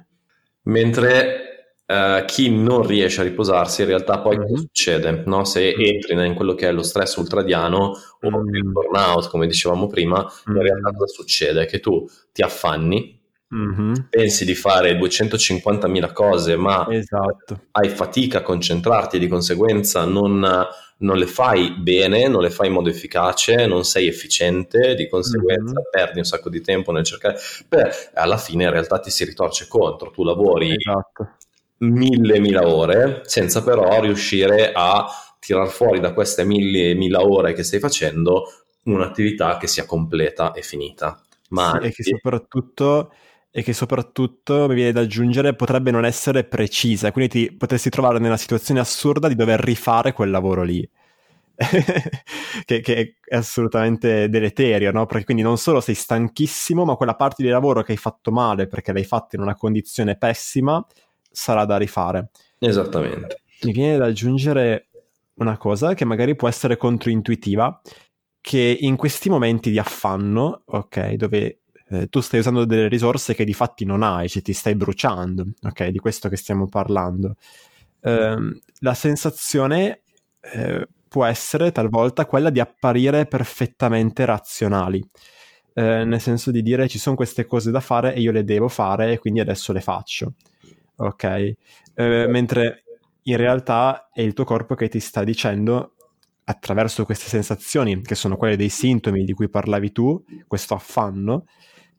Mentre 0.62 1.51
Uh, 1.92 2.25
chi 2.25 2.49
non 2.50 2.87
riesce 2.87 3.20
a 3.20 3.25
riposarsi 3.25 3.82
in 3.82 3.88
realtà 3.88 4.18
poi 4.20 4.38
mm-hmm. 4.38 4.46
cosa 4.46 4.61
succede? 4.61 5.22
No? 5.26 5.44
Se 5.44 5.61
mm-hmm. 5.61 5.94
entri 5.94 6.26
in 6.26 6.34
quello 6.34 6.54
che 6.54 6.68
è 6.68 6.72
lo 6.72 6.82
stress 6.82 7.16
ultradiano 7.16 7.99
o 8.20 8.30
mm-hmm. 8.30 8.54
il 8.54 8.64
burnout, 8.64 9.28
come 9.28 9.46
dicevamo 9.46 9.88
prima, 9.88 10.20
mm-hmm. 10.20 10.56
in 10.56 10.62
realtà 10.62 10.92
cosa 10.96 11.12
succede? 11.12 11.66
Che 11.66 11.80
tu 11.80 12.08
ti 12.32 12.40
affanni, 12.40 13.20
mm-hmm. 13.54 13.94
pensi 14.08 14.46
di 14.46 14.54
fare 14.54 14.99
250.000 14.99 16.12
cose, 16.14 16.56
ma 16.56 16.87
esatto. 16.88 17.66
hai 17.72 17.90
fatica 17.90 18.38
a 18.38 18.42
concentrarti 18.42 19.18
di 19.18 19.28
conseguenza 19.28 20.06
non, 20.06 20.66
non, 20.96 21.16
le 21.18 21.26
fai 21.26 21.72
bene, 21.72 22.26
non 22.26 22.40
le 22.40 22.50
fai 22.50 22.68
in 22.68 22.72
modo 22.72 22.88
efficace, 22.88 23.66
non 23.66 23.84
sei 23.84 24.06
efficiente, 24.06 24.94
di 24.94 25.11
conseguenza 25.11 25.82
perdi 25.90 26.20
un 26.20 26.25
sacco 26.25 26.49
di 26.49 26.62
tempo 26.62 26.90
nel 26.90 27.04
cercare. 27.04 27.37
Beh, 27.68 27.90
alla 28.14 28.38
fine 28.38 28.64
in 28.64 28.70
realtà 28.70 28.99
ti 28.99 29.11
si 29.11 29.26
ritorce 29.26 29.66
contro, 29.68 30.11
tu 30.11 30.25
lavori. 30.25 30.75
Esatto 30.75 31.37
mille, 31.83 32.39
mila 32.41 32.67
ore, 32.67 33.23
senza 33.25 33.62
però 33.62 34.01
riuscire 34.01 34.73
a 34.75 35.07
tirar 35.39 35.69
fuori 35.69 36.01
da 36.01 36.12
queste 36.12 36.45
mille, 36.45 36.95
mila 36.95 37.23
ore 37.23 37.53
che 37.53 37.62
stai 37.62 37.81
facendo 37.81 38.45
un'attività 38.85 39.57
che 39.57 39.67
sia 39.67 39.85
completa 39.85 40.53
e 40.53 40.62
finita. 40.62 41.21
Ma 41.51 41.79
sì, 41.81 41.87
e 41.87 41.93
che 41.93 42.03
soprattutto 42.03 43.12
e 43.55 43.62
che 43.62 43.75
soprattutto 43.75 44.67
mi 44.67 44.75
viene 44.75 44.93
da 44.93 45.01
aggiungere 45.01 45.55
potrebbe 45.55 45.91
non 45.91 46.07
essere 46.07 46.45
precisa, 46.45 47.12
quindi 47.12 47.31
ti 47.31 47.53
potresti 47.53 47.91
trovare 47.91 48.19
nella 48.19 48.39
situazione 48.39 48.81
assurda 48.81 49.29
di 49.29 49.35
dover 49.35 49.61
rifare 49.61 50.12
quel 50.12 50.31
lavoro 50.31 50.62
lì. 50.62 50.89
che, 52.65 52.81
che, 52.81 53.17
è 53.23 53.37
assolutamente 53.37 54.31
deleterio, 54.31 54.91
no? 54.91 55.05
Perché 55.05 55.25
quindi 55.25 55.43
non 55.43 55.59
solo 55.59 55.81
sei 55.83 55.95
stanchissimo, 55.95 56.85
ma 56.87 56.97
quella 56.97 57.15
parte 57.15 57.43
di 57.43 57.51
lavoro 57.51 57.83
che 57.83 57.93
hai 57.93 57.99
fatto 57.99 58.33
male 58.33 58.67
perché 58.67 58.93
l'hai 58.93 59.05
fatta 59.05 59.37
in 59.37 59.43
una 59.43 59.55
condizione 59.55 60.17
pessima, 60.17 60.85
sarà 61.33 61.65
da 61.65 61.77
rifare. 61.77 62.31
Esattamente. 62.59 63.43
Mi 63.62 63.73
viene 63.73 63.97
da 63.97 64.07
aggiungere 64.07 64.89
una 65.35 65.57
cosa 65.57 65.95
che 65.95 66.05
magari 66.05 66.37
può 66.37 66.49
essere 66.49 66.77
controintuitiva, 66.77 67.81
che 68.41 68.77
in 68.81 68.97
questi 68.97 69.29
momenti 69.29 69.71
di 69.71 69.79
affanno, 69.79 70.62
ok, 70.65 71.12
dove 71.15 71.61
eh, 71.89 72.09
tu 72.09 72.21
stai 72.21 72.41
usando 72.41 72.65
delle 72.65 72.89
risorse 72.89 73.35
che 73.35 73.45
di 73.45 73.55
fatti 73.55 73.85
non 73.85 74.03
hai, 74.03 74.29
cioè 74.29 74.43
ti 74.43 74.53
stai 74.53 74.75
bruciando, 74.75 75.47
ok, 75.62 75.87
di 75.89 75.99
questo 75.99 76.29
che 76.29 76.37
stiamo 76.37 76.69
parlando, 76.69 77.37
eh, 78.01 78.37
la 78.81 78.95
sensazione 78.95 80.03
eh, 80.41 80.89
può 81.09 81.25
essere 81.25 81.73
talvolta 81.73 82.27
quella 82.27 82.51
di 82.51 82.61
apparire 82.61 83.27
perfettamente 83.27 84.25
razionali. 84.25 85.03
Eh, 85.75 86.05
nel 86.05 86.21
senso 86.21 86.51
di 86.51 86.62
dire 86.62 86.87
ci 86.87 86.99
sono 86.99 87.17
queste 87.17 87.47
cose 87.47 87.71
da 87.71 87.81
fare 87.81 88.15
e 88.15 88.21
io 88.21 88.31
le 88.31 88.45
devo 88.45 88.69
fare 88.69 89.12
e 89.12 89.19
quindi 89.19 89.41
adesso 89.41 89.73
le 89.73 89.81
faccio 89.81 90.35
ok? 90.96 91.54
eh, 91.94 92.26
mentre 92.28 92.84
in 93.25 93.37
realtà 93.37 94.08
è 94.12 94.20
il 94.20 94.32
tuo 94.32 94.44
corpo 94.44 94.75
che 94.75 94.88
ti 94.88 95.00
sta 95.00 95.25
dicendo 95.25 95.94
attraverso 96.44 97.04
queste 97.04 97.28
sensazioni, 97.28 98.00
che 98.02 98.14
sono 98.14 98.37
quelle 98.37 98.56
dei 98.56 98.68
sintomi 98.68 99.25
di 99.25 99.32
cui 99.32 99.49
parlavi 99.49 99.92
tu, 99.92 100.22
questo 100.49 100.75
affanno, 100.75 101.44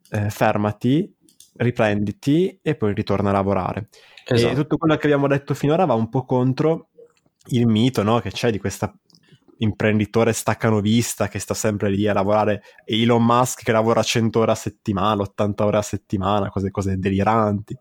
eh, 0.09 0.29
fermati, 0.29 1.11
riprenditi 1.55 2.59
e 2.61 2.75
poi 2.75 2.93
ritorna 2.93 3.29
a 3.29 3.33
lavorare. 3.33 3.89
Esatto. 4.25 4.51
E 4.51 4.55
tutto 4.55 4.77
quello 4.77 4.97
che 4.97 5.05
abbiamo 5.05 5.27
detto 5.27 5.53
finora 5.53 5.85
va 5.85 5.93
un 5.93 6.09
po' 6.09 6.25
contro 6.25 6.89
il 7.47 7.67
mito 7.67 8.03
no, 8.03 8.19
che 8.19 8.31
c'è 8.31 8.51
di 8.51 8.59
questa 8.59 8.93
imprenditore 9.57 10.33
staccanovista 10.33 11.27
che 11.27 11.39
sta 11.39 11.53
sempre 11.53 11.89
lì 11.89 12.07
a 12.07 12.13
lavorare 12.13 12.63
Elon 12.85 13.23
Musk 13.23 13.63
che 13.63 13.71
lavora 13.71 14.03
100 14.03 14.39
ore 14.39 14.51
a 14.51 14.55
settimana, 14.55 15.21
80 15.21 15.65
ore 15.65 15.77
a 15.77 15.81
settimana, 15.81 16.49
cose, 16.49 16.69
cose 16.69 16.97
deliranti, 16.97 17.77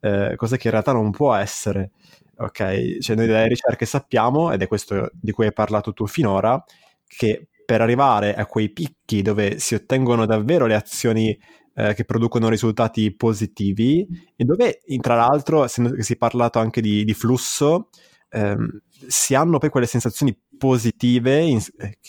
eh, 0.00 0.34
cose 0.36 0.56
che 0.56 0.66
in 0.66 0.72
realtà 0.72 0.92
non 0.92 1.10
può 1.10 1.34
essere. 1.34 1.92
Ok, 2.36 2.98
cioè 2.98 3.16
noi 3.16 3.26
dalle 3.26 3.48
ricerche 3.48 3.84
sappiamo, 3.84 4.50
ed 4.50 4.62
è 4.62 4.66
questo 4.66 5.10
di 5.12 5.30
cui 5.30 5.46
hai 5.46 5.52
parlato 5.52 5.92
tu 5.92 6.06
finora, 6.06 6.62
che 7.06 7.48
per 7.64 7.82
arrivare 7.82 8.34
a 8.34 8.46
quei 8.46 8.70
picchi 8.70 9.22
dove 9.22 9.58
si 9.58 9.74
ottengono 9.74 10.26
davvero 10.26 10.66
le 10.66 10.74
azioni 10.74 11.38
eh, 11.74 11.94
che 11.94 12.04
producono 12.04 12.48
risultati 12.48 13.14
positivi 13.14 14.06
e 14.36 14.44
dove, 14.44 14.80
tra 15.00 15.14
l'altro, 15.14 15.64
che 15.64 16.02
si 16.02 16.14
è 16.14 16.16
parlato 16.16 16.58
anche 16.58 16.80
di, 16.80 17.04
di 17.04 17.14
flusso, 17.14 17.90
ehm, 18.30 18.80
si 19.06 19.34
hanno 19.34 19.58
poi 19.58 19.70
quelle 19.70 19.86
sensazioni 19.86 20.36
positive 20.60 21.40
in, 21.40 21.58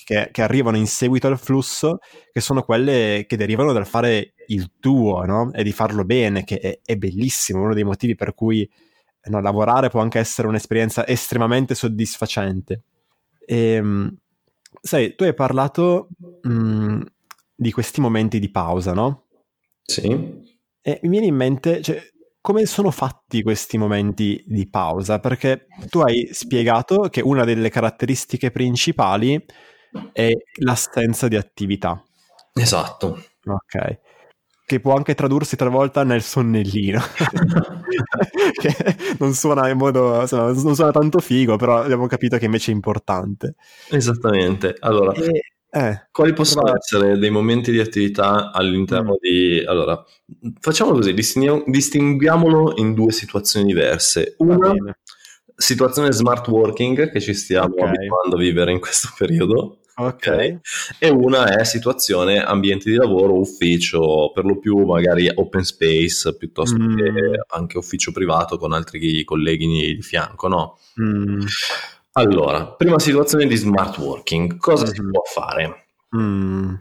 che, 0.04 0.28
che, 0.30 0.42
arrivano 0.42 0.76
in 0.76 0.86
seguito 0.86 1.28
al 1.28 1.40
flusso, 1.40 2.00
che 2.34 2.42
sono 2.42 2.64
quelle 2.64 3.24
che 3.26 3.38
derivano 3.38 3.72
dal 3.72 3.88
fare 3.88 4.34
il 4.48 4.74
tuo, 4.78 5.24
no? 5.24 5.54
E 5.54 5.64
di 5.64 5.72
farlo 5.72 6.04
bene, 6.04 6.44
che 6.44 6.60
è, 6.60 6.80
è 6.84 6.98
bellissimo, 6.98 7.62
uno 7.62 7.74
dei 7.74 7.86
motivi 7.86 8.16
per 8.16 8.34
cui 8.34 8.70
no, 9.30 9.40
lavorare 9.40 9.90
può 9.90 10.02
anche 10.02 10.20
essere 10.20 10.50
un'esperienza 10.50 11.08
estremamente 11.08 11.76
soddisfacente. 11.76 12.84
E, 13.46 13.58
ehm, 13.58 14.18
sai, 14.82 15.16
tu 15.16 15.24
hai 15.24 15.34
parlato 15.34 16.10
mh, 16.42 17.02
di 17.56 17.72
questi 17.72 18.02
momenti 18.02 18.38
di 18.38 18.52
pausa, 18.52 18.92
no? 18.92 19.28
Sì. 19.82 20.10
E 20.82 21.00
mi 21.04 21.10
viene 21.10 21.28
in 21.28 21.36
mente, 21.36 21.82
cioè, 21.82 22.02
come 22.42 22.66
sono 22.66 22.90
fatti 22.90 23.44
questi 23.44 23.78
momenti 23.78 24.44
di 24.48 24.68
pausa? 24.68 25.20
Perché 25.20 25.68
tu 25.90 26.00
hai 26.00 26.28
spiegato 26.32 27.08
che 27.10 27.22
una 27.22 27.46
delle 27.46 27.70
caratteristiche 27.70 28.50
principali 28.50 29.44
è 30.12 30.32
l'assenza 30.60 31.28
di 31.28 31.36
attività. 31.36 32.04
Esatto. 32.54 33.24
Ok. 33.46 34.00
Che 34.66 34.80
può 34.80 34.96
anche 34.96 35.14
tradursi 35.14 35.56
talvolta 35.56 36.04
nel 36.04 36.24
sonnellino. 36.24 37.00
che 38.60 38.76
non 39.20 39.34
suona 39.34 39.70
in 39.70 39.78
modo. 39.78 40.26
Non 40.32 40.76
suona 40.76 40.92
tanto 40.92 41.20
figo, 41.20 41.58
però 41.58 41.82
abbiamo 41.82 42.08
capito 42.08 42.38
che 42.38 42.46
invece 42.46 42.72
è 42.72 42.74
importante. 42.74 43.56
Esattamente. 43.90 44.76
Allora. 44.80 45.12
E 45.14 45.51
eh, 45.72 46.08
Quali 46.12 46.34
possono 46.34 46.64
vai. 46.64 46.74
essere 46.78 47.18
dei 47.18 47.30
momenti 47.30 47.72
di 47.72 47.80
attività 47.80 48.52
all'interno 48.52 49.14
mm. 49.14 49.20
di... 49.20 49.64
Allora, 49.66 50.04
facciamo 50.60 50.92
così, 50.92 51.14
distinguiamolo 51.14 52.74
in 52.78 52.94
due 52.94 53.12
situazioni 53.12 53.66
diverse. 53.66 54.36
Una, 54.40 54.74
situazione 55.62 56.12
smart 56.12 56.48
working 56.48 57.12
che 57.12 57.22
ci 57.22 57.34
stiamo 57.34 57.76
okay. 57.76 57.88
abituando 57.88 58.36
a 58.36 58.40
vivere 58.40 58.72
in 58.72 58.80
questo 58.80 59.10
periodo. 59.18 59.78
Okay. 59.94 60.60
E 60.98 61.10
una 61.10 61.56
è 61.56 61.64
situazione 61.64 62.42
ambiente 62.42 62.90
di 62.90 62.96
lavoro, 62.96 63.38
ufficio, 63.40 64.32
per 64.34 64.46
lo 64.46 64.58
più 64.58 64.84
magari 64.84 65.30
open 65.34 65.64
space, 65.64 66.36
piuttosto 66.36 66.78
mm. 66.78 66.98
che 66.98 67.12
anche 67.50 67.78
ufficio 67.78 68.12
privato 68.12 68.58
con 68.58 68.74
altri 68.74 69.24
colleghi 69.24 69.68
di 69.68 70.02
fianco, 70.02 70.48
no? 70.48 70.80
Mm. 71.00 71.42
Allora, 72.14 72.68
prima 72.74 73.00
situazione 73.00 73.48
di 73.48 73.56
smart 73.56 73.98
working, 73.98 74.58
cosa 74.58 74.84
mm-hmm. 74.84 74.94
si 74.94 75.02
può 75.02 75.22
fare? 75.24 75.86
Mm. 76.18 76.74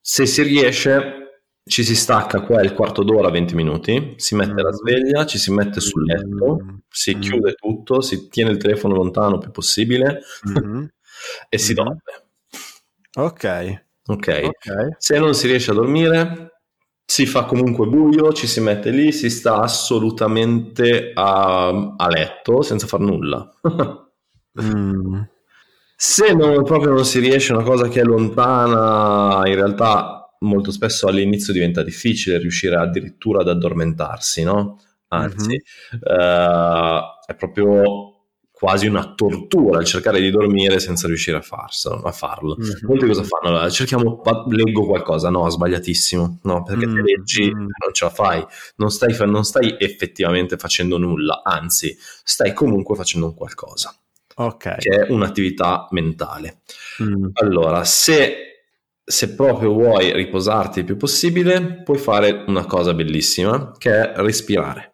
Se 0.00 0.26
si 0.26 0.42
riesce, 0.42 1.42
ci 1.62 1.84
si 1.84 1.94
stacca 1.94 2.40
qua 2.40 2.62
il 2.62 2.72
quarto 2.72 3.04
d'ora, 3.04 3.30
20 3.30 3.54
minuti, 3.54 4.14
si 4.16 4.34
mette 4.34 4.54
mm. 4.54 4.64
la 4.64 4.72
sveglia, 4.72 5.26
ci 5.26 5.38
si 5.38 5.52
mette 5.52 5.78
sul 5.80 6.04
letto, 6.04 6.58
mm. 6.62 6.76
si 6.88 7.16
chiude 7.18 7.54
tutto, 7.54 8.00
si 8.00 8.28
tiene 8.28 8.50
il 8.50 8.56
telefono 8.56 8.96
lontano 8.96 9.34
il 9.34 9.40
più 9.40 9.52
possibile 9.52 10.22
mm-hmm. 10.48 10.84
e 11.48 11.58
si 11.58 11.72
mm-hmm. 11.72 11.84
dorme. 11.84 12.02
Ok. 13.18 13.84
Ok. 14.08 14.40
okay. 14.44 14.94
Se 14.98 15.18
non 15.18 15.34
si 15.34 15.46
riesce 15.46 15.70
a 15.70 15.74
dormire, 15.74 16.60
si 17.04 17.24
fa 17.24 17.44
comunque 17.44 17.86
buio, 17.86 18.32
ci 18.32 18.48
si 18.48 18.60
mette 18.60 18.90
lì, 18.90 19.12
si 19.12 19.30
sta 19.30 19.60
assolutamente 19.60 21.12
a, 21.14 21.94
a 21.96 22.08
letto 22.08 22.62
senza 22.62 22.88
far 22.88 22.98
nulla. 22.98 23.48
Mm. 24.60 25.22
Se 25.98 26.34
non, 26.34 26.62
proprio 26.64 26.92
non 26.92 27.04
si 27.06 27.20
riesce, 27.20 27.52
una 27.52 27.62
cosa 27.62 27.88
che 27.88 28.00
è 28.00 28.04
lontana, 28.04 29.48
in 29.48 29.54
realtà 29.54 30.30
molto 30.40 30.70
spesso 30.70 31.06
all'inizio 31.06 31.54
diventa 31.54 31.82
difficile 31.82 32.38
riuscire 32.38 32.76
addirittura 32.76 33.40
ad 33.40 33.48
addormentarsi, 33.48 34.42
no? 34.42 34.78
Anzi, 35.08 35.48
mm-hmm. 35.48 36.18
uh, 36.18 37.00
è 37.26 37.34
proprio 37.34 38.12
quasi 38.50 38.86
una 38.86 39.14
tortura 39.14 39.80
il 39.80 39.86
cercare 39.86 40.18
di 40.20 40.30
dormire 40.30 40.80
senza 40.80 41.06
riuscire 41.06 41.36
a, 41.36 41.42
farselo, 41.42 42.02
a 42.02 42.12
farlo. 42.12 42.56
Mm-hmm. 42.58 42.86
Molti 42.86 43.06
cosa 43.06 43.22
fanno? 43.22 43.54
Allora, 43.54 43.70
cerchiamo, 43.70 44.20
leggo 44.48 44.86
qualcosa, 44.86 45.30
no, 45.30 45.48
sbagliatissimo, 45.48 46.40
no, 46.42 46.62
perché 46.62 46.86
mm-hmm. 46.86 46.96
se 46.96 47.02
leggi 47.02 47.50
non 47.50 47.92
ce 47.92 48.04
la 48.04 48.10
fai, 48.10 48.44
non 48.76 48.90
stai, 48.90 49.16
non 49.26 49.44
stai 49.44 49.76
effettivamente 49.78 50.58
facendo 50.58 50.98
nulla, 50.98 51.42
anzi, 51.42 51.96
stai 51.98 52.52
comunque 52.52 52.96
facendo 52.96 53.26
un 53.26 53.34
qualcosa 53.34 53.94
okay. 54.36 54.78
che 54.78 54.90
è 54.90 55.10
un'attività 55.10 55.88
mentale. 55.90 56.60
Mm. 57.02 57.28
Allora, 57.34 57.84
se, 57.84 58.62
se 59.04 59.34
proprio 59.34 59.72
vuoi 59.72 60.12
riposarti 60.12 60.80
il 60.80 60.84
più 60.84 60.96
possibile, 60.96 61.82
puoi 61.84 61.98
fare 61.98 62.44
una 62.46 62.64
cosa 62.64 62.94
bellissima 62.94 63.72
che 63.76 63.90
è 63.90 64.12
respirare. 64.16 64.92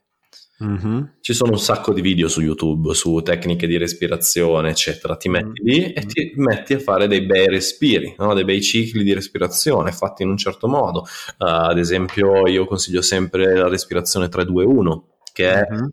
Mm-hmm. 0.63 1.03
Ci 1.21 1.35
sono 1.35 1.53
un 1.53 1.59
sacco 1.59 1.93
di 1.93 2.01
video 2.01 2.29
su 2.29 2.41
YouTube 2.41 2.95
su 2.95 3.21
tecniche 3.23 3.67
di 3.67 3.77
respirazione, 3.77 4.71
eccetera. 4.71 5.17
Ti 5.17 5.29
metti 5.29 5.63
mm-hmm. 5.63 5.85
lì 5.87 5.93
e 5.93 6.07
ti 6.07 6.33
metti 6.37 6.75
a 6.75 6.79
fare 6.79 7.09
dei 7.09 7.23
bei 7.23 7.49
respiri, 7.49 8.15
no? 8.19 8.33
dei 8.33 8.45
bei 8.45 8.63
cicli 8.63 9.03
di 9.03 9.13
respirazione 9.13 9.91
fatti 9.91 10.23
in 10.23 10.29
un 10.29 10.37
certo 10.37 10.69
modo. 10.69 11.01
Uh, 11.39 11.69
ad 11.69 11.79
esempio, 11.79 12.47
io 12.47 12.67
consiglio 12.67 13.03
sempre 13.03 13.57
la 13.57 13.69
respirazione 13.69 14.27
3-2-1, 14.27 15.01
che 15.33 15.53
è 15.53 15.69
mm-hmm. 15.69 15.87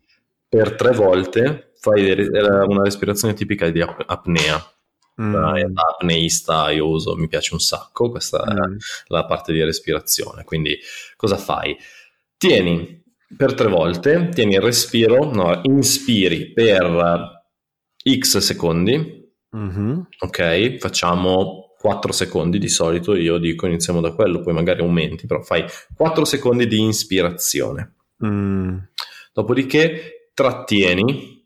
per 0.47 0.75
tre 0.75 0.91
volte 0.91 1.68
fai 1.79 2.11
una 2.11 2.83
respirazione 2.83 3.33
tipica 3.33 3.69
di 3.69 3.81
apnea. 3.81 4.73
Mm. 5.21 5.33
Da 5.33 5.83
apneista 5.95 6.71
io 6.71 6.87
uso, 6.87 7.15
mi 7.15 7.27
piace 7.27 7.53
un 7.53 7.59
sacco, 7.59 8.09
questa 8.09 8.41
mm. 8.45 8.55
è 8.55 8.77
la 9.07 9.25
parte 9.25 9.51
di 9.51 9.61
respirazione. 9.63 10.43
Quindi 10.45 10.77
cosa 11.17 11.35
fai? 11.35 11.75
Tieni 12.37 13.03
per 13.35 13.53
tre 13.53 13.67
volte, 13.67 14.29
tieni 14.33 14.55
il 14.55 14.61
respiro, 14.61 15.29
no, 15.31 15.59
inspiri 15.63 16.51
per 16.53 17.41
x 18.01 18.37
secondi, 18.37 19.29
mm-hmm. 19.55 19.99
ok? 20.19 20.77
Facciamo 20.77 21.75
4 21.77 22.11
secondi 22.11 22.57
di 22.57 22.69
solito, 22.69 23.15
io 23.15 23.37
dico 23.37 23.67
iniziamo 23.67 24.01
da 24.01 24.13
quello, 24.13 24.41
poi 24.41 24.53
magari 24.53 24.81
aumenti, 24.81 25.27
però 25.27 25.41
fai 25.41 25.63
4 25.95 26.25
secondi 26.25 26.65
di 26.65 26.79
inspirazione. 26.79 27.95
Mm. 28.25 28.77
Dopodiché 29.33 30.31
trattieni 30.33 31.38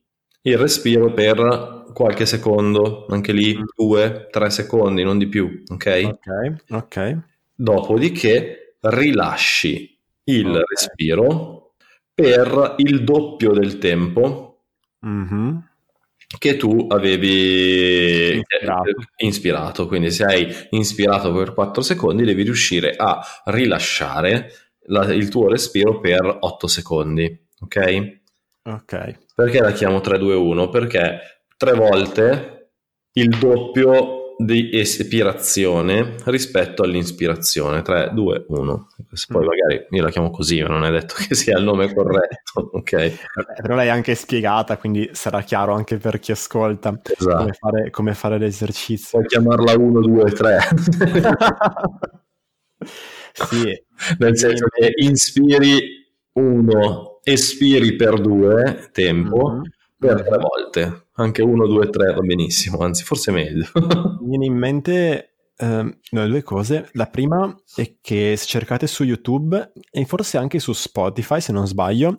il 0.44 0.58
respiro 0.58 1.14
per 1.14 1.84
qualche 1.94 2.26
secondo, 2.26 3.06
anche 3.10 3.32
lì 3.32 3.58
2-3 3.58 4.30
mm. 4.44 4.46
secondi, 4.48 5.04
non 5.04 5.18
di 5.18 5.28
più, 5.28 5.64
ok? 5.68 6.02
Ok, 6.06 6.74
ok. 6.74 7.20
Dopodiché 7.56 8.78
rilasci 8.82 9.98
il 10.26 10.48
okay. 10.48 10.62
respiro 10.70 11.74
per 12.14 12.76
il 12.78 13.04
doppio 13.04 13.54
del 13.54 13.78
tempo 13.78 14.64
mm-hmm. 15.06 15.58
che 16.38 16.58
tu 16.58 16.88
avevi 16.90 18.38
ispirato. 18.38 18.92
ispirato. 19.18 19.88
Quindi 19.88 20.12
se 20.12 20.24
hai 20.26 20.54
ispirato 20.72 21.32
per 21.34 21.54
4 21.54 21.82
secondi 21.82 22.24
devi 22.24 22.44
riuscire 22.44 22.94
a 22.96 23.22
rilasciare 23.46 24.52
la, 24.88 25.06
il 25.14 25.30
tuo 25.30 25.48
respiro 25.48 26.00
per 26.00 26.38
8 26.42 26.68
secondi, 26.68 27.48
ok? 27.62 28.22
Ok. 28.64 29.20
Perché 29.36 29.60
la 29.60 29.72
chiamo 29.72 29.98
3-2-1? 29.98 30.70
Perché 30.70 31.20
tre 31.58 31.74
volte 31.74 32.72
il 33.14 33.30
doppio 33.38 34.24
di 34.38 34.70
espirazione 34.74 36.16
rispetto 36.26 36.84
all'inspirazione 36.84 37.82
3, 37.82 38.12
2, 38.14 38.46
1 38.48 38.88
poi 39.28 39.44
mm. 39.44 39.48
magari 39.48 39.86
io 39.90 40.02
la 40.04 40.10
chiamo 40.10 40.32
così 40.32 40.62
ma 40.62 40.70
non 40.70 40.86
è 40.86 40.92
detto 40.92 41.14
che 41.16 41.36
sia 41.36 41.58
il 41.58 41.64
nome 41.64 41.94
corretto 41.94 42.70
ok 42.74 43.62
però 43.62 43.76
l'hai 43.76 43.90
anche 43.90 44.16
spiegata 44.16 44.78
quindi 44.78 45.10
sarà 45.14 45.42
chiaro 45.42 45.74
anche 45.74 45.98
per 45.98 46.20
chi 46.20 46.32
ascolta 46.32 47.00
esatto. 47.04 47.38
come, 47.38 47.54
fare, 47.54 47.90
come 47.92 48.14
fare 48.16 48.38
l'esercizio 48.40 49.20
puoi 49.20 49.28
chiamarla 49.28 49.78
1, 49.78 50.02
2, 50.02 50.32
3 50.32 50.60
sì 53.34 53.84
nel 54.18 54.38
senso 54.38 54.66
che 54.68 54.94
inspiri 54.96 56.02
1 56.34 57.13
espiri 57.24 57.96
per 57.96 58.20
due 58.20 58.90
tempo 58.92 59.52
mm-hmm. 59.52 59.62
per 59.98 60.24
tre 60.24 60.38
volte. 60.38 61.08
Anche 61.14 61.42
uno, 61.42 61.68
due, 61.68 61.90
tre 61.90 62.14
va 62.14 62.22
benissimo, 62.22 62.80
anzi 62.80 63.04
forse 63.04 63.32
meglio. 63.32 63.66
Mi 64.22 64.30
viene 64.30 64.46
in 64.46 64.56
mente 64.56 65.36
no, 65.60 66.28
due 66.28 66.44
cose. 66.44 66.90
La 66.94 67.06
prima 67.06 67.56
è 67.76 67.96
che 68.02 68.36
se 68.36 68.46
cercate 68.46 68.88
su 68.88 69.04
YouTube 69.04 69.72
e 69.92 70.06
forse 70.06 70.38
anche 70.38 70.60
su 70.60 70.74
Spotify, 70.74 71.40
se 71.40 71.52
non 71.52 71.68
sbaglio, 71.68 72.18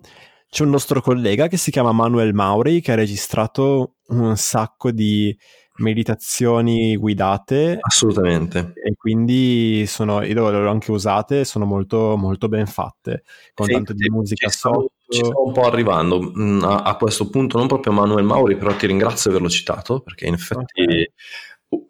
c'è 0.49 0.63
un 0.63 0.71
nostro 0.71 1.01
collega 1.01 1.49
che 1.49 1.57
si 1.57 1.71
chiama 1.73 1.93
Manuel 1.93 2.33
Mauri 2.33 2.81
che 2.81 2.93
ha 2.93 2.95
registrato 2.95 3.97
un 4.09 4.37
sacco 4.37 4.93
di 4.93 5.37
meditazioni 5.79 6.97
guidate. 6.97 7.79
Assolutamente. 7.81 8.73
E 8.77 8.95
quindi 8.97 9.85
sono, 9.87 10.23
io 10.23 10.51
le 10.51 10.57
ho 10.57 10.71
anche 10.71 10.93
usate, 10.93 11.45
sono 11.45 11.65
molto, 11.65 12.17
molto 12.17 12.49
ben 12.49 12.67
fatte, 12.67 13.25
con 13.53 13.67
sì, 13.67 13.73
tanto 13.73 13.93
di 13.93 14.09
musica 14.09 14.49
sotto. 14.49 14.93
Ci 15.15 15.25
sto 15.25 15.45
un 15.45 15.53
po' 15.53 15.63
arrivando 15.63 16.21
mm, 16.21 16.63
a, 16.63 16.83
a, 16.83 16.97
questo 16.97 17.29
punto, 17.29 17.59
non 17.59 17.67
proprio 17.67 17.93
Manuel 17.93 18.25
Mauri, 18.25 18.57
però 18.57 18.75
ti 18.75 18.87
ringrazio 18.87 19.31
di 19.31 19.37
averlo 19.37 19.53
citato, 19.53 20.01
perché 20.01 20.27
in 20.27 20.35
effetti... 20.35 20.83
Okay 20.83 21.13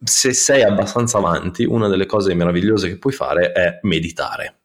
se 0.02 0.32
sei 0.32 0.62
abbastanza 0.62 1.18
avanti, 1.18 1.64
una 1.64 1.88
delle 1.88 2.06
cose 2.06 2.34
meravigliose 2.34 2.88
che 2.88 2.98
puoi 2.98 3.12
fare 3.12 3.52
è 3.52 3.78
meditare. 3.82 4.62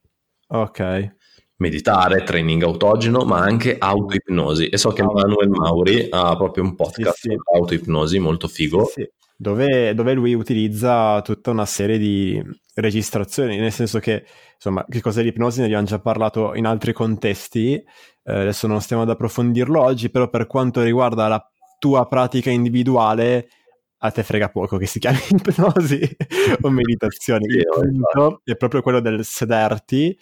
Ok. 0.48 1.18
Meditare, 1.58 2.24
training 2.24 2.64
autogeno, 2.64 3.26
ma 3.26 3.40
anche 3.40 3.78
autoipnosi. 3.78 4.70
E 4.70 4.78
so 4.78 4.92
che 4.92 5.02
oh. 5.02 5.12
Manuel 5.12 5.50
Mauri 5.50 6.08
ha 6.10 6.36
proprio 6.38 6.64
un 6.64 6.76
podcast 6.76 7.18
sì, 7.18 7.30
sì. 7.30 7.36
autoipnosi 7.54 8.20
molto 8.20 8.48
figo. 8.48 8.86
Sì, 8.86 9.02
sì. 9.02 9.10
Dove, 9.42 9.94
dove, 9.94 10.14
lui 10.14 10.34
utilizza 10.34 11.22
tutta 11.22 11.52
una 11.52 11.66
serie 11.66 11.98
di 11.98 12.44
registrazioni, 12.74 13.58
nel 13.58 13.72
senso 13.72 14.00
che, 14.00 14.26
insomma, 14.54 14.86
che 14.90 15.00
cos'è 15.00 15.24
l'ipnosi 15.24 15.60
ne 15.60 15.68
abbiamo 15.68 15.86
già 15.86 16.00
parlato 16.00 16.56
in 16.56 16.66
altri 16.66 16.92
contesti, 16.92 17.76
eh, 17.76 17.84
adesso 18.24 18.68
non 18.68 18.82
stiamo 18.82 19.04
ad 19.04 19.10
approfondirlo 19.10 19.82
oggi, 19.82 20.10
però 20.10 20.30
per 20.30 20.46
quanto 20.46 20.82
riguarda 20.82 21.30
la 21.30 21.42
tua 21.78 22.06
pratica 22.08 22.50
individuale, 22.50 23.48
a 24.00 24.12
te 24.12 24.24
frega 24.24 24.50
poco 24.50 24.76
che 24.76 24.86
si 24.86 25.00
chiami 25.00 25.20
ipnosi 25.32 26.18
o 26.62 26.70
meditazione. 26.70 27.46
Il 27.48 27.66
punto 27.66 28.42
è 28.44 28.58
proprio 28.58 28.82
quello 28.82 29.00
del 29.00 29.24
sederti, 29.24 30.20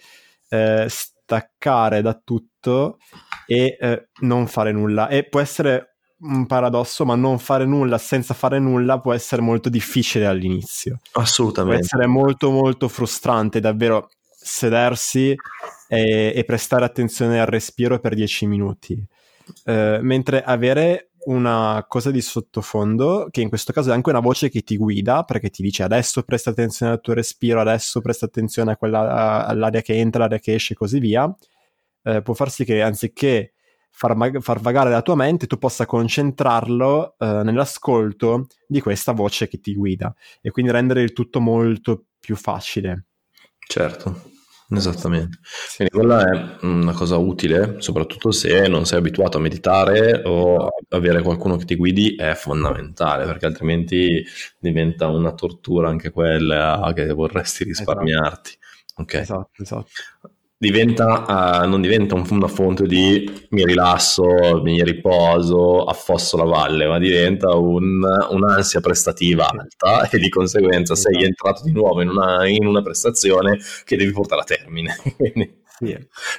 eh, 0.48 0.86
staccare 0.88 2.02
da 2.02 2.14
tutto 2.14 2.98
e 3.46 3.76
eh, 3.80 4.08
non 4.20 4.46
fare 4.46 4.70
nulla. 4.70 5.08
E 5.08 5.24
può 5.24 5.40
essere 5.40 5.97
un 6.20 6.46
paradosso, 6.46 7.04
ma 7.04 7.14
non 7.14 7.38
fare 7.38 7.64
nulla 7.64 7.98
senza 7.98 8.34
fare 8.34 8.58
nulla 8.58 9.00
può 9.00 9.12
essere 9.12 9.42
molto 9.42 9.68
difficile 9.68 10.26
all'inizio. 10.26 10.98
Assolutamente. 11.12 11.76
Può 11.78 11.84
essere 11.84 12.06
molto 12.06 12.50
molto 12.50 12.88
frustrante, 12.88 13.60
davvero 13.60 14.10
sedersi 14.20 15.34
e, 15.88 16.32
e 16.34 16.44
prestare 16.44 16.84
attenzione 16.84 17.40
al 17.40 17.46
respiro 17.46 17.98
per 17.98 18.14
10 18.14 18.46
minuti. 18.46 19.06
Uh, 19.64 19.98
mentre 20.02 20.42
avere 20.42 21.08
una 21.24 21.84
cosa 21.88 22.10
di 22.10 22.20
sottofondo, 22.20 23.28
che 23.30 23.40
in 23.40 23.48
questo 23.48 23.72
caso 23.72 23.90
è 23.90 23.92
anche 23.92 24.10
una 24.10 24.20
voce 24.20 24.48
che 24.48 24.62
ti 24.62 24.76
guida, 24.76 25.24
perché 25.24 25.50
ti 25.50 25.62
dice 25.62 25.82
adesso 25.82 26.22
presta 26.22 26.50
attenzione 26.50 26.92
al 26.92 27.00
tuo 27.00 27.14
respiro, 27.14 27.60
adesso 27.60 28.00
presta 28.00 28.26
attenzione 28.26 28.72
a 28.72 28.76
quella, 28.76 29.46
all'aria 29.46 29.82
che 29.82 29.94
entra, 29.94 30.20
all'aria 30.20 30.38
che 30.38 30.54
esce 30.54 30.72
e 30.72 30.76
così 30.76 30.98
via, 30.98 31.34
eh, 32.02 32.22
può 32.22 32.34
far 32.34 32.50
sì 32.50 32.64
che 32.64 32.80
anziché 32.82 33.54
far, 33.98 34.14
mag- 34.14 34.40
far, 34.40 34.60
vagare 34.60 34.90
la 34.90 35.02
tua 35.02 35.16
mente, 35.16 35.48
tu 35.48 35.58
possa 35.58 35.84
concentrarlo 35.84 37.16
eh, 37.18 37.42
nell'ascolto 37.42 38.46
di 38.64 38.80
questa 38.80 39.10
voce 39.10 39.48
che 39.48 39.58
ti 39.58 39.74
guida 39.74 40.14
e 40.40 40.52
quindi 40.52 40.70
rendere 40.70 41.02
il 41.02 41.12
tutto 41.12 41.40
molto 41.40 42.04
più 42.20 42.36
facile. 42.36 43.06
Certo. 43.58 44.36
Esattamente. 44.70 45.38
Quindi 45.76 45.94
quella 45.94 46.22
è 46.22 46.64
una 46.66 46.92
cosa 46.92 47.16
utile, 47.16 47.76
soprattutto 47.78 48.30
se 48.30 48.68
non 48.68 48.84
sei 48.84 48.98
abituato 48.98 49.38
a 49.38 49.40
meditare 49.40 50.22
o 50.26 50.68
avere 50.90 51.22
qualcuno 51.22 51.56
che 51.56 51.64
ti 51.64 51.74
guidi 51.74 52.14
è 52.14 52.34
fondamentale, 52.34 53.24
perché 53.24 53.46
altrimenti 53.46 54.22
diventa 54.60 55.06
una 55.08 55.32
tortura 55.32 55.88
anche 55.88 56.10
quella 56.10 56.92
che 56.94 57.06
vorresti 57.12 57.64
risparmiarti. 57.64 58.50
Esatto. 58.50 59.02
Okay. 59.02 59.20
esatto, 59.22 59.62
esatto 59.62 59.90
diventa, 60.58 61.62
uh, 61.62 61.68
non 61.68 61.80
diventa 61.80 62.16
un, 62.16 62.26
una 62.28 62.48
fonte 62.48 62.84
di 62.86 63.46
mi 63.50 63.64
rilasso, 63.64 64.60
mi 64.62 64.82
riposo, 64.82 65.84
affosso 65.84 66.36
la 66.36 66.44
valle, 66.44 66.86
ma 66.86 66.98
diventa 66.98 67.54
un, 67.54 68.02
un'ansia 68.30 68.80
prestativa 68.80 69.48
alta 69.48 70.08
e 70.10 70.18
di 70.18 70.28
conseguenza 70.28 70.96
sei 70.96 71.12
esatto. 71.12 71.26
entrato 71.26 71.62
di 71.62 71.72
nuovo 71.72 72.02
in 72.02 72.08
una, 72.08 72.46
in 72.48 72.66
una 72.66 72.82
prestazione 72.82 73.58
che 73.84 73.96
devi 73.96 74.10
portare 74.10 74.40
a 74.40 74.44
termine. 74.44 74.96
Quindi 75.16 75.62
sì. 75.78 75.92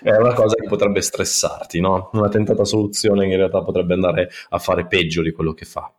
è 0.03 0.15
una 0.17 0.33
cosa 0.33 0.55
che 0.55 0.67
potrebbe 0.67 1.01
stressarti, 1.01 1.79
no? 1.79 2.09
Una 2.13 2.27
tentata 2.27 2.65
soluzione 2.65 3.25
che 3.25 3.31
in 3.31 3.37
realtà 3.37 3.63
potrebbe 3.63 3.93
andare 3.93 4.29
a 4.49 4.59
fare 4.59 4.85
peggio 4.85 5.21
di 5.21 5.31
quello 5.31 5.53
che 5.53 5.63
fa. 5.63 5.91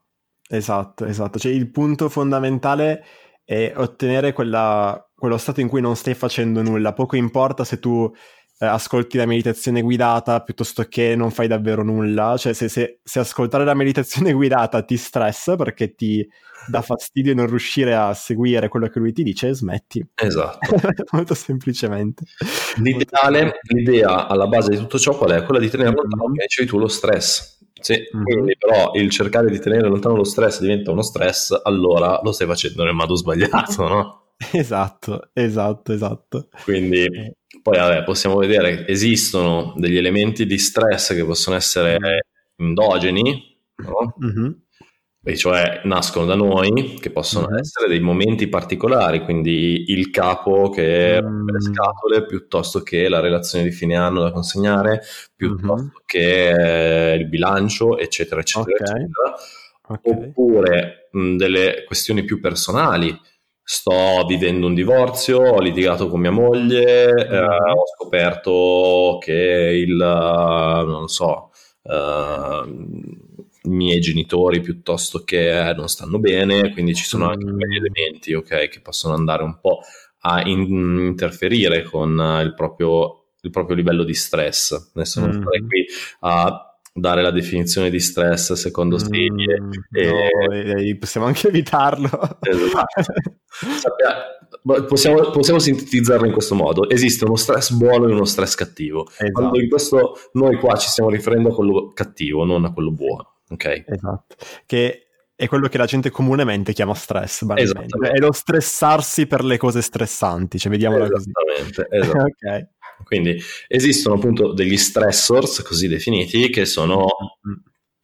Esatto, 0.47 1.07
esatto. 1.07 1.39
Cioè 1.39 1.53
il 1.53 1.71
punto 1.71 2.09
fondamentale 2.11 3.03
è 3.45 3.73
ottenere 3.77 4.33
quella 4.33 5.10
quello 5.21 5.37
stato 5.37 5.61
in 5.61 5.69
cui 5.69 5.83
non 5.83 5.95
stai 5.95 6.15
facendo 6.15 6.63
nulla. 6.63 6.95
Poco 6.95 7.15
importa 7.15 7.63
se 7.63 7.79
tu 7.79 8.11
eh, 8.59 8.67
ascolti 8.67 9.19
la 9.19 9.27
meditazione 9.27 9.83
guidata 9.83 10.43
piuttosto 10.43 10.85
che 10.85 11.15
non 11.15 11.31
fai 11.31 11.47
davvero 11.47 11.85
nulla. 11.85 12.37
Cioè, 12.39 12.55
se, 12.55 12.69
se, 12.69 13.01
se, 13.05 13.19
ascoltare 13.19 13.65
la 13.65 13.75
meditazione 13.75 14.33
guidata 14.35 14.83
ti 14.83 14.97
stressa 14.97 15.57
perché 15.57 15.95
ti 15.95 16.27
dà 16.67 16.83
fastidio 16.83 17.35
non 17.35 17.47
riuscire 17.47 17.95
a 17.95 18.13
seguire 18.15 18.69
quello 18.69 18.89
che 18.89 18.99
lui 18.99 19.13
ti 19.13 19.23
dice, 19.23 19.55
smetti. 19.55 20.07
Esatto. 20.15 20.59
Molto 21.13 21.35
semplicemente. 21.35 22.25
L'ideale, 22.77 23.61
l'idea 23.69 24.27
alla 24.27 24.47
base 24.47 24.71
di 24.71 24.77
tutto 24.79 24.99
ciò 24.99 25.17
qual 25.17 25.33
è? 25.33 25.45
Quella 25.45 25.61
di 25.61 25.69
tenere 25.69 25.91
lontano, 25.91 26.23
come 26.23 26.45
dicevi 26.47 26.67
tu, 26.67 26.79
lo 26.79 26.89
stress. 26.89 27.59
Sì, 27.81 27.95
mm-hmm. 27.95 28.25
quindi 28.25 28.57
però 28.59 28.93
il 28.95 29.11
cercare 29.11 29.51
di 29.51 29.59
tenere 29.59 29.89
lontano 29.89 30.17
lo 30.17 30.25
stress 30.25 30.61
diventa 30.61 30.91
uno 30.91 31.03
stress, 31.03 31.59
allora 31.63 32.21
lo 32.23 32.33
stai 32.33 32.47
facendo 32.47 32.85
nel 32.85 32.95
modo 32.95 33.15
sbagliato, 33.15 33.89
no? 33.89 34.21
Esatto, 34.53 35.31
esatto, 35.35 35.93
esatto. 35.93 36.49
Quindi 36.65 37.05
eh. 37.05 37.37
poi 37.63 37.77
vabbè, 37.79 38.05
possiamo 38.05 38.37
vedere 38.37 38.85
che 38.85 38.93
esistono 38.93 39.75
degli 39.77 39.99
elementi 39.99 40.47
di 40.47 40.59
stress 40.59 41.15
che 41.15 41.25
possono 41.25 41.57
essere 41.57 41.99
endogeni, 42.57 43.59
no? 43.77 44.15
Mm-hmm. 44.25 44.53
E 45.23 45.37
cioè 45.37 45.83
nascono 45.85 46.25
da 46.25 46.35
noi, 46.35 46.95
che 46.99 47.11
possono 47.11 47.49
mm-hmm. 47.49 47.59
essere 47.59 47.89
dei 47.89 48.01
momenti 48.01 48.49
particolari, 48.49 49.21
quindi 49.21 49.85
il 49.89 50.09
capo 50.09 50.71
che 50.71 51.21
rompe 51.21 51.53
mm. 51.53 51.55
le 51.55 51.61
scatole, 51.61 52.25
piuttosto 52.25 52.83
che 52.83 53.07
la 53.11 53.21
relazione 53.21 53.65
di 53.65 53.71
fine 53.71 53.97
anno 53.97 54.23
da 54.23 54.33
consegnare, 54.33 55.03
piuttosto 55.37 55.75
mm-hmm. 55.75 55.89
che 56.07 57.17
il 57.19 57.29
bilancio, 57.29 57.99
eccetera, 57.99 58.41
eccetera, 58.41 58.73
okay. 58.73 58.97
eccetera. 58.97 59.35
Okay. 59.91 60.29
Oppure 60.29 61.09
mh, 61.13 61.37
delle 61.37 61.85
questioni 61.85 62.25
più 62.25 62.41
personali, 62.41 63.15
sto 63.73 64.25
vivendo 64.27 64.67
un 64.67 64.75
divorzio, 64.75 65.39
ho 65.39 65.61
litigato 65.61 66.09
con 66.09 66.19
mia 66.19 66.33
moglie, 66.33 67.13
eh, 67.15 67.39
ho 67.39 67.85
scoperto 67.95 69.19
che 69.21 69.33
il, 69.33 69.95
non 69.95 71.07
so, 71.07 71.53
uh, 71.83 72.67
i 72.67 73.69
miei 73.69 74.01
genitori 74.01 74.61
piuttosto 74.61 75.23
che 75.23 75.73
non 75.77 75.87
stanno 75.87 76.19
bene, 76.19 76.73
quindi 76.73 76.97
ci 76.97 77.05
sono 77.05 77.29
anche 77.29 77.45
quegli 77.45 77.79
mm. 77.79 77.85
elementi, 77.85 78.35
ok, 78.35 78.69
che 78.69 78.81
possono 78.81 79.15
andare 79.15 79.45
un 79.45 79.61
po' 79.61 79.79
a 80.23 80.43
in- 80.49 80.99
interferire 80.99 81.85
con 81.85 82.41
il 82.43 82.55
proprio, 82.57 83.27
il 83.41 83.51
proprio 83.51 83.77
livello 83.77 84.03
di 84.03 84.15
stress. 84.15 84.91
Adesso 84.93 85.21
non 85.21 85.33
starei 85.33 85.61
qui 85.61 85.87
a 86.23 86.70
dare 86.93 87.23
la 87.23 87.31
definizione 87.31 87.91
di 87.91 88.01
stress 88.01 88.53
secondo 88.53 88.99
Stevie. 88.99 89.61
Mm, 89.61 89.71
e... 89.93 90.93
no, 90.93 90.97
possiamo 90.99 91.27
anche 91.27 91.49
evitarlo. 91.49 92.09
Esatto. 92.41 93.13
possiamo, 94.87 95.31
possiamo, 95.31 95.59
sintetizzarlo 95.59 96.27
in 96.27 96.33
questo 96.33 96.55
modo. 96.55 96.89
Esiste 96.89 97.25
uno 97.25 97.37
stress 97.37 97.73
buono 97.73 98.09
e 98.09 98.13
uno 98.13 98.25
stress 98.25 98.55
cattivo. 98.55 99.07
Esatto. 99.09 99.33
Quando 99.33 99.61
in 99.61 99.69
questo 99.69 100.19
noi 100.33 100.57
qua 100.57 100.77
ci 100.77 100.89
stiamo 100.89 101.11
riferendo 101.11 101.51
a 101.51 101.55
quello 101.55 101.93
cattivo, 101.95 102.45
non 102.45 102.65
a 102.65 102.73
quello 102.73 102.91
buono. 102.91 103.35
Ok? 103.51 103.85
Esatto. 103.87 104.37
Che 104.67 105.07
è 105.41 105.49
quello 105.49 105.69
che 105.69 105.79
la 105.79 105.87
gente 105.87 106.11
comunemente 106.11 106.75
chiama 106.75 106.95
stress. 106.95 107.47
È 107.47 108.19
lo 108.19 108.33
stressarsi 108.33 109.27
per 109.27 109.43
le 109.43 109.57
cose 109.57 109.81
stressanti, 109.81 110.59
cioè 110.59 110.71
vediamola 110.71 111.09
così. 111.09 111.31
Esattamente, 111.31 111.89
esatto. 111.91 112.69
Quindi 113.05 113.41
esistono 113.69 114.17
appunto 114.17 114.53
degli 114.53 114.77
stressors 114.77 115.63
così 115.63 115.89
definiti 115.89 116.51
che 116.51 116.65
sono 116.65 117.07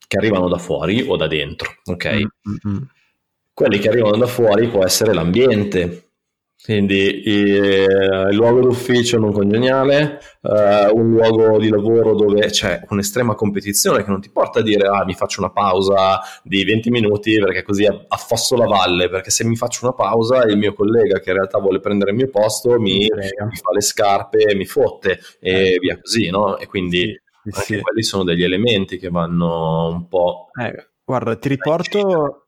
che 0.09 0.19
arrivano 0.19 0.49
da 0.49 0.59
fuori 0.59 1.03
o 1.07 1.17
da 1.17 1.27
dentro, 1.27 1.77
ok? 1.85 2.07
Mm-hmm. 2.15 2.83
Quelli 3.53 3.79
che 3.79 3.89
arrivano 3.89 4.17
da 4.17 4.27
fuori 4.27 4.69
può 4.69 4.85
essere 4.85 5.13
l'ambiente, 5.13 6.06
quindi 6.67 7.23
eh, 7.23 7.87
il 8.31 8.35
luogo 8.35 8.61
d'ufficio 8.61 9.19
non 9.19 9.33
congeniale, 9.33 10.19
eh, 10.43 10.91
un 10.93 11.13
luogo 11.13 11.59
di 11.59 11.69
lavoro 11.69 12.15
dove 12.15 12.47
c'è 12.47 12.83
un'estrema 12.89 13.35
competizione 13.35 14.03
che 14.03 14.11
non 14.11 14.21
ti 14.21 14.31
porta 14.31 14.59
a 14.59 14.63
dire 14.63 14.87
ah 14.89 15.05
mi 15.05 15.15
faccio 15.15 15.41
una 15.41 15.51
pausa 15.51 16.21
di 16.43 16.65
20 16.65 16.91
minuti 16.91 17.39
perché 17.39 17.63
così 17.63 17.87
affosso 18.09 18.57
la 18.57 18.67
valle, 18.67 19.09
perché 19.09 19.31
se 19.31 19.45
mi 19.45 19.57
faccio 19.57 19.85
una 19.85 19.95
pausa 19.95 20.43
il 20.43 20.59
mio 20.59 20.75
collega 20.75 21.21
che 21.21 21.31
in 21.31 21.37
realtà 21.37 21.59
vuole 21.59 21.81
prendere 21.81 22.11
il 22.11 22.17
mio 22.17 22.29
posto 22.29 22.79
mi, 22.81 22.99
mi 22.99 23.57
fa 23.57 23.73
le 23.73 23.81
scarpe, 23.81 24.55
mi 24.55 24.67
fotte 24.67 25.21
e 25.41 25.75
eh. 25.75 25.79
via 25.81 25.99
così, 26.01 26.29
no? 26.29 26.59
E 26.59 26.67
quindi... 26.67 27.01
Sì 27.01 27.25
sì. 27.49 27.81
quelli 27.81 28.03
sono 28.03 28.25
degli 28.25 28.43
elementi 28.43 28.99
che 28.99 29.09
vanno 29.09 29.89
un 29.89 30.09
po'... 30.09 30.49
Eh, 30.61 30.89
guarda, 31.05 31.37
ti 31.37 31.49
riporto... 31.49 32.46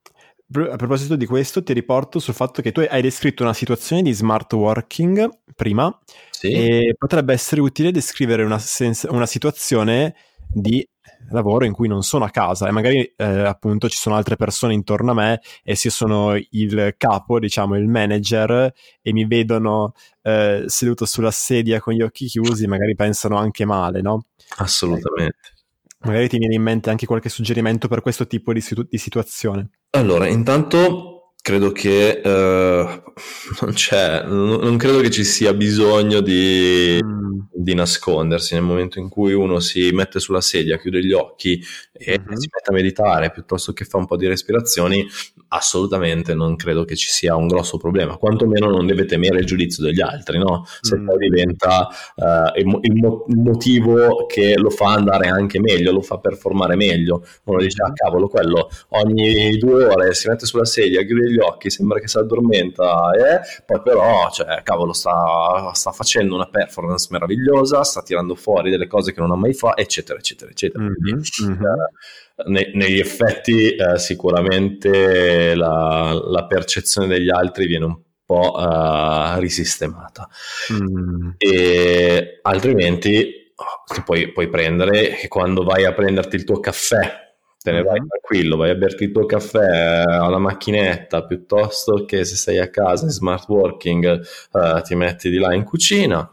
A 0.50 0.76
proposito 0.76 1.14
di 1.14 1.26
questo, 1.26 1.62
ti 1.62 1.74
riporto 1.74 2.18
sul 2.18 2.32
fatto 2.32 2.62
che 2.62 2.72
tu 2.72 2.80
hai 2.80 3.02
descritto 3.02 3.42
una 3.42 3.52
situazione 3.52 4.00
di 4.00 4.12
smart 4.12 4.50
working 4.54 5.28
prima 5.54 5.96
sì. 6.30 6.50
e 6.52 6.94
potrebbe 6.96 7.34
essere 7.34 7.60
utile 7.60 7.90
descrivere 7.90 8.44
una, 8.44 8.58
sens- 8.58 9.06
una 9.10 9.26
situazione 9.26 10.14
di 10.50 10.86
lavoro 11.30 11.66
in 11.66 11.72
cui 11.72 11.88
non 11.88 12.02
sono 12.02 12.24
a 12.24 12.30
casa 12.30 12.66
e 12.66 12.70
magari 12.70 13.02
eh, 13.16 13.24
appunto 13.24 13.90
ci 13.90 13.98
sono 13.98 14.16
altre 14.16 14.36
persone 14.36 14.72
intorno 14.72 15.10
a 15.10 15.14
me 15.14 15.40
e 15.62 15.74
se 15.76 15.90
sono 15.90 16.34
il 16.34 16.94
capo, 16.96 17.38
diciamo 17.38 17.76
il 17.76 17.86
manager 17.86 18.72
e 19.02 19.12
mi 19.12 19.26
vedono 19.26 19.92
eh, 20.22 20.64
seduto 20.66 21.04
sulla 21.04 21.30
sedia 21.30 21.80
con 21.80 21.92
gli 21.92 22.00
occhi 22.00 22.26
chiusi, 22.26 22.66
magari 22.66 22.94
pensano 22.94 23.36
anche 23.36 23.66
male, 23.66 24.00
no? 24.00 24.26
Assolutamente. 24.56 25.56
Magari 26.00 26.28
ti 26.28 26.38
viene 26.38 26.54
in 26.54 26.62
mente 26.62 26.90
anche 26.90 27.06
qualche 27.06 27.28
suggerimento 27.28 27.88
per 27.88 28.00
questo 28.00 28.26
tipo 28.26 28.52
di, 28.52 28.60
situ- 28.60 28.86
di 28.88 28.98
situazione. 28.98 29.68
Allora, 29.90 30.26
intanto 30.28 31.32
credo 31.40 31.72
che 31.72 32.20
uh, 32.22 32.28
non 33.64 33.72
c'è, 33.72 34.24
non, 34.24 34.60
non, 34.60 34.76
credo 34.76 35.00
che 35.00 35.10
ci 35.10 35.24
sia 35.24 35.54
bisogno 35.54 36.20
di, 36.20 37.00
mm. 37.02 37.38
Di, 37.58 37.74
nascondersi 37.74 38.54
nel 38.54 38.62
momento 38.62 38.98
in 38.98 39.08
cui 39.08 39.32
uno 39.32 39.60
si 39.60 39.90
mette 39.92 40.20
sulla 40.20 40.40
sedia, 40.40 40.78
chiude 40.78 41.04
gli 41.04 41.12
occhi 41.12 41.62
e 41.92 42.18
mm-hmm. 42.18 42.36
si 42.36 42.48
mette 42.52 42.70
a 42.70 42.72
meditare 42.72 43.30
piuttosto 43.30 43.72
che 43.72 43.84
fa 43.84 43.98
un 43.98 44.06
po' 44.06 44.16
di 44.16 44.26
respirazioni, 44.26 45.06
assolutamente 45.48 46.34
non 46.34 46.56
credo 46.56 46.84
che 46.84 46.96
ci 46.96 47.08
sia 47.08 47.36
un 47.36 47.46
grosso 47.46 47.78
problema, 47.78 48.16
quantomeno 48.16 48.68
non 48.68 48.86
deve 48.86 49.04
temere 49.04 49.38
il 49.38 49.46
giudizio 49.46 49.84
degli 49.84 50.00
altri, 50.00 50.38
no? 50.38 50.64
Se 50.80 50.96
mm. 50.96 51.06
poi 51.06 51.18
diventa 51.18 51.88
uh, 52.16 52.58
il, 52.58 52.78
il, 52.82 52.94
mo- 52.94 53.24
il, 53.28 53.36
motivo 53.38 54.26
che 54.26 54.56
lo 54.56 54.70
fa 54.70 54.92
andare 54.92 55.28
anche 55.28 55.60
meglio, 55.60 55.92
lo 55.92 56.02
fa 56.02 56.18
performare 56.18 56.76
meglio, 56.76 57.24
uno 57.44 57.58
dice, 57.58 57.82
ah 57.82 57.92
cavolo, 57.92 58.28
quello 58.28 58.68
ogni 58.90 59.56
due 59.58 59.84
ore 59.84 60.14
si 60.14 60.28
mette 60.28 60.46
sulla 60.46 60.64
sedia, 60.64 61.02
chiude 61.02 61.30
gli 61.30 61.38
occhi, 61.38 61.70
sembra 61.70 61.98
che 61.98 62.08
si 62.08 62.18
addormenta, 62.18 63.10
eh? 63.12 63.40
poi 63.64 63.80
però, 63.82 64.30
cioè, 64.30 64.62
cavolo, 64.62 64.92
sta, 64.92 65.70
sta, 65.72 65.92
facendo 65.92 66.34
una 66.34 66.48
performance 66.48 67.08
meravigliosa, 67.10 67.47
sta 67.82 68.02
tirando 68.02 68.34
fuori 68.34 68.70
delle 68.70 68.86
cose 68.86 69.12
che 69.12 69.20
non 69.20 69.30
ha 69.30 69.36
mai 69.36 69.54
fatto, 69.54 69.80
eccetera, 69.80 70.18
eccetera, 70.18 70.50
eccetera. 70.50 70.82
Mm-hmm. 70.84 71.20
Mm-hmm. 71.44 71.62
Uh, 71.62 72.50
ne, 72.50 72.70
negli 72.74 72.98
effetti 72.98 73.76
uh, 73.78 73.96
sicuramente 73.96 75.54
la, 75.54 76.12
la, 76.12 76.46
percezione 76.46 77.06
degli 77.06 77.30
altri 77.30 77.66
viene 77.66 77.84
un 77.84 77.98
po' 78.24 78.54
uh, 78.56 79.38
risistemata. 79.38 80.28
Mm. 80.72 81.30
E 81.36 82.38
altrimenti 82.42 83.52
oh, 83.54 84.02
puoi, 84.04 84.32
puoi 84.32 84.48
prendere 84.48 85.14
che 85.14 85.28
quando 85.28 85.64
vai 85.64 85.84
a 85.84 85.92
prenderti 85.92 86.36
il 86.36 86.44
tuo 86.44 86.60
caffè 86.60 87.26
te 87.60 87.72
ne 87.72 87.82
vai 87.82 88.00
tranquillo, 88.06 88.56
vai 88.56 88.70
a 88.70 88.74
berti 88.74 89.04
il 89.04 89.12
tuo 89.12 89.26
caffè 89.26 90.04
alla 90.06 90.38
macchinetta 90.38 91.24
piuttosto 91.24 92.04
che 92.04 92.24
se 92.24 92.36
sei 92.36 92.58
a 92.58 92.70
casa 92.70 93.04
in 93.04 93.10
smart 93.10 93.48
working 93.48 94.26
uh, 94.52 94.80
ti 94.82 94.94
metti 94.94 95.28
di 95.28 95.38
là 95.38 95.52
in 95.54 95.64
cucina, 95.64 96.30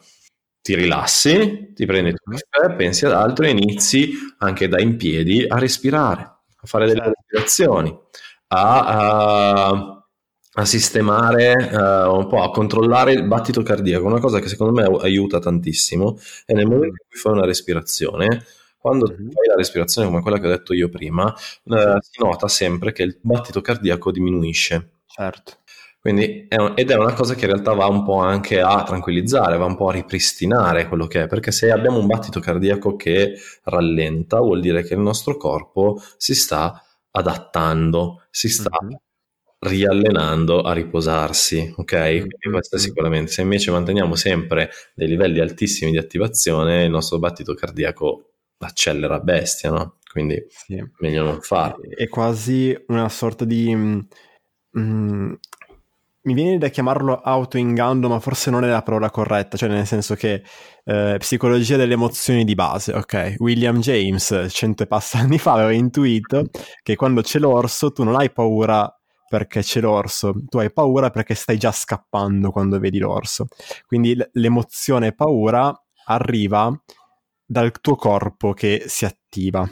ti 0.65 0.73
rilassi, 0.73 1.73
ti 1.75 1.85
prendi 1.85 2.09
il 2.09 2.15
tuo 2.17 2.35
caffè, 2.49 2.73
pensi 2.73 3.05
ad 3.05 3.11
altro 3.11 3.45
e 3.45 3.51
inizi 3.51 4.13
anche 4.39 4.67
da 4.67 4.81
in 4.81 4.97
piedi 4.97 5.45
a 5.47 5.59
respirare, 5.59 6.23
a 6.23 6.65
fare 6.65 6.87
delle 6.87 7.01
certo. 7.01 7.19
respirazioni, 7.19 7.99
a, 8.47 8.85
a, 8.87 10.03
a 10.53 10.65
sistemare 10.65 11.53
uh, 11.53 12.15
un 12.15 12.25
po', 12.27 12.41
a 12.41 12.49
controllare 12.49 13.13
il 13.13 13.27
battito 13.27 13.61
cardiaco, 13.61 14.07
una 14.07 14.19
cosa 14.19 14.39
che 14.39 14.47
secondo 14.47 14.73
me 14.73 14.97
aiuta 15.01 15.37
tantissimo 15.37 16.17
è 16.47 16.53
nel 16.53 16.65
momento 16.65 16.95
in 16.99 17.09
cui 17.09 17.19
fai 17.19 17.33
una 17.33 17.45
respirazione 17.45 18.43
quando 18.79 19.07
mm-hmm. 19.07 19.29
fai 19.29 19.47
la 19.47 19.55
respirazione 19.55 20.07
come 20.07 20.23
quella 20.23 20.39
che 20.39 20.47
ho 20.47 20.49
detto 20.49 20.73
io 20.73 20.89
prima, 20.89 21.31
eh, 21.31 21.97
si 21.99 22.23
nota 22.23 22.47
sempre 22.47 22.91
che 22.91 23.03
il 23.03 23.19
battito 23.21 23.61
cardiaco 23.61 24.11
diminuisce. 24.11 25.01
Certo. 25.05 25.57
Quindi 26.05 26.45
è 26.47 26.57
un, 26.57 26.73
ed 26.75 26.91
è 26.91 26.95
una 26.95 27.13
cosa 27.13 27.33
che 27.33 27.45
in 27.45 27.51
realtà 27.53 27.73
va 27.73 27.87
un 27.87 28.03
po' 28.03 28.19
anche 28.19 28.61
a 28.61 28.83
tranquillizzare, 28.83 29.57
va 29.57 29.65
un 29.65 29.75
po' 29.75 29.89
a 29.89 29.93
ripristinare 29.93 30.87
quello 30.87 31.07
che 31.07 31.23
è, 31.23 31.27
perché 31.27 31.51
se 31.51 31.71
abbiamo 31.71 31.97
un 31.97 32.05
battito 32.05 32.39
cardiaco 32.39 32.95
che 32.95 33.33
rallenta, 33.63 34.37
vuol 34.37 34.61
dire 34.61 34.83
che 34.83 34.93
il 34.93 34.99
nostro 34.99 35.35
corpo 35.35 35.99
si 36.17 36.35
sta 36.35 36.79
adattando, 37.09 38.21
si 38.29 38.49
sta 38.49 38.69
mm-hmm. 38.83 38.95
riallenando 39.61 40.61
a 40.61 40.73
riposarsi, 40.73 41.73
ok? 41.75 41.97
Quindi 41.97 42.49
questo 42.51 42.75
è 42.75 42.79
sicuramente, 42.79 43.31
se 43.31 43.41
invece 43.41 43.71
manteniamo 43.71 44.13
sempre 44.13 44.69
dei 44.93 45.07
livelli 45.07 45.39
altissimi 45.39 45.89
di 45.89 45.97
attivazione, 45.97 46.83
il 46.83 46.91
nostro 46.91 47.17
battito 47.17 47.55
cardiaco 47.55 48.33
accelera 48.59 49.19
bestia, 49.21 49.71
no? 49.71 49.97
Quindi 50.11 50.45
sì. 50.49 50.79
meglio 50.99 51.23
non 51.23 51.41
farlo. 51.41 51.81
È 51.89 52.07
quasi 52.09 52.79
una 52.89 53.09
sorta 53.09 53.43
di... 53.43 53.73
Mm, 53.73 53.99
mm, 54.77 55.33
mi 56.25 56.33
viene 56.33 56.57
da 56.57 56.69
chiamarlo 56.69 57.21
autoinganno, 57.21 58.07
ma 58.07 58.19
forse 58.19 58.49
non 58.51 58.63
è 58.63 58.67
la 58.67 58.81
parola 58.81 59.09
corretta, 59.09 59.57
cioè 59.57 59.69
nel 59.69 59.85
senso 59.85 60.15
che 60.15 60.43
eh, 60.83 61.15
psicologia 61.19 61.77
delle 61.77 61.93
emozioni 61.93 62.43
di 62.43 62.55
base, 62.55 62.93
ok? 62.93 63.35
William 63.39 63.79
James, 63.79 64.47
cento 64.49 64.83
e 64.83 64.87
passa 64.87 65.19
anni 65.19 65.37
fa, 65.37 65.53
aveva 65.53 65.71
intuito 65.71 66.49
che 66.81 66.95
quando 66.95 67.21
c'è 67.21 67.39
l'orso 67.39 67.91
tu 67.91 68.03
non 68.03 68.15
hai 68.15 68.31
paura 68.31 68.91
perché 69.27 69.61
c'è 69.61 69.81
l'orso, 69.81 70.33
tu 70.47 70.57
hai 70.57 70.71
paura 70.71 71.09
perché 71.09 71.35
stai 71.35 71.57
già 71.57 71.71
scappando 71.71 72.51
quando 72.51 72.79
vedi 72.79 72.99
l'orso. 72.99 73.47
Quindi 73.85 74.17
l'emozione 74.33 75.13
paura 75.13 75.73
arriva 76.05 76.71
dal 77.45 77.71
tuo 77.81 77.95
corpo 77.95 78.53
che 78.53 78.83
si 78.87 79.05
attiva. 79.05 79.69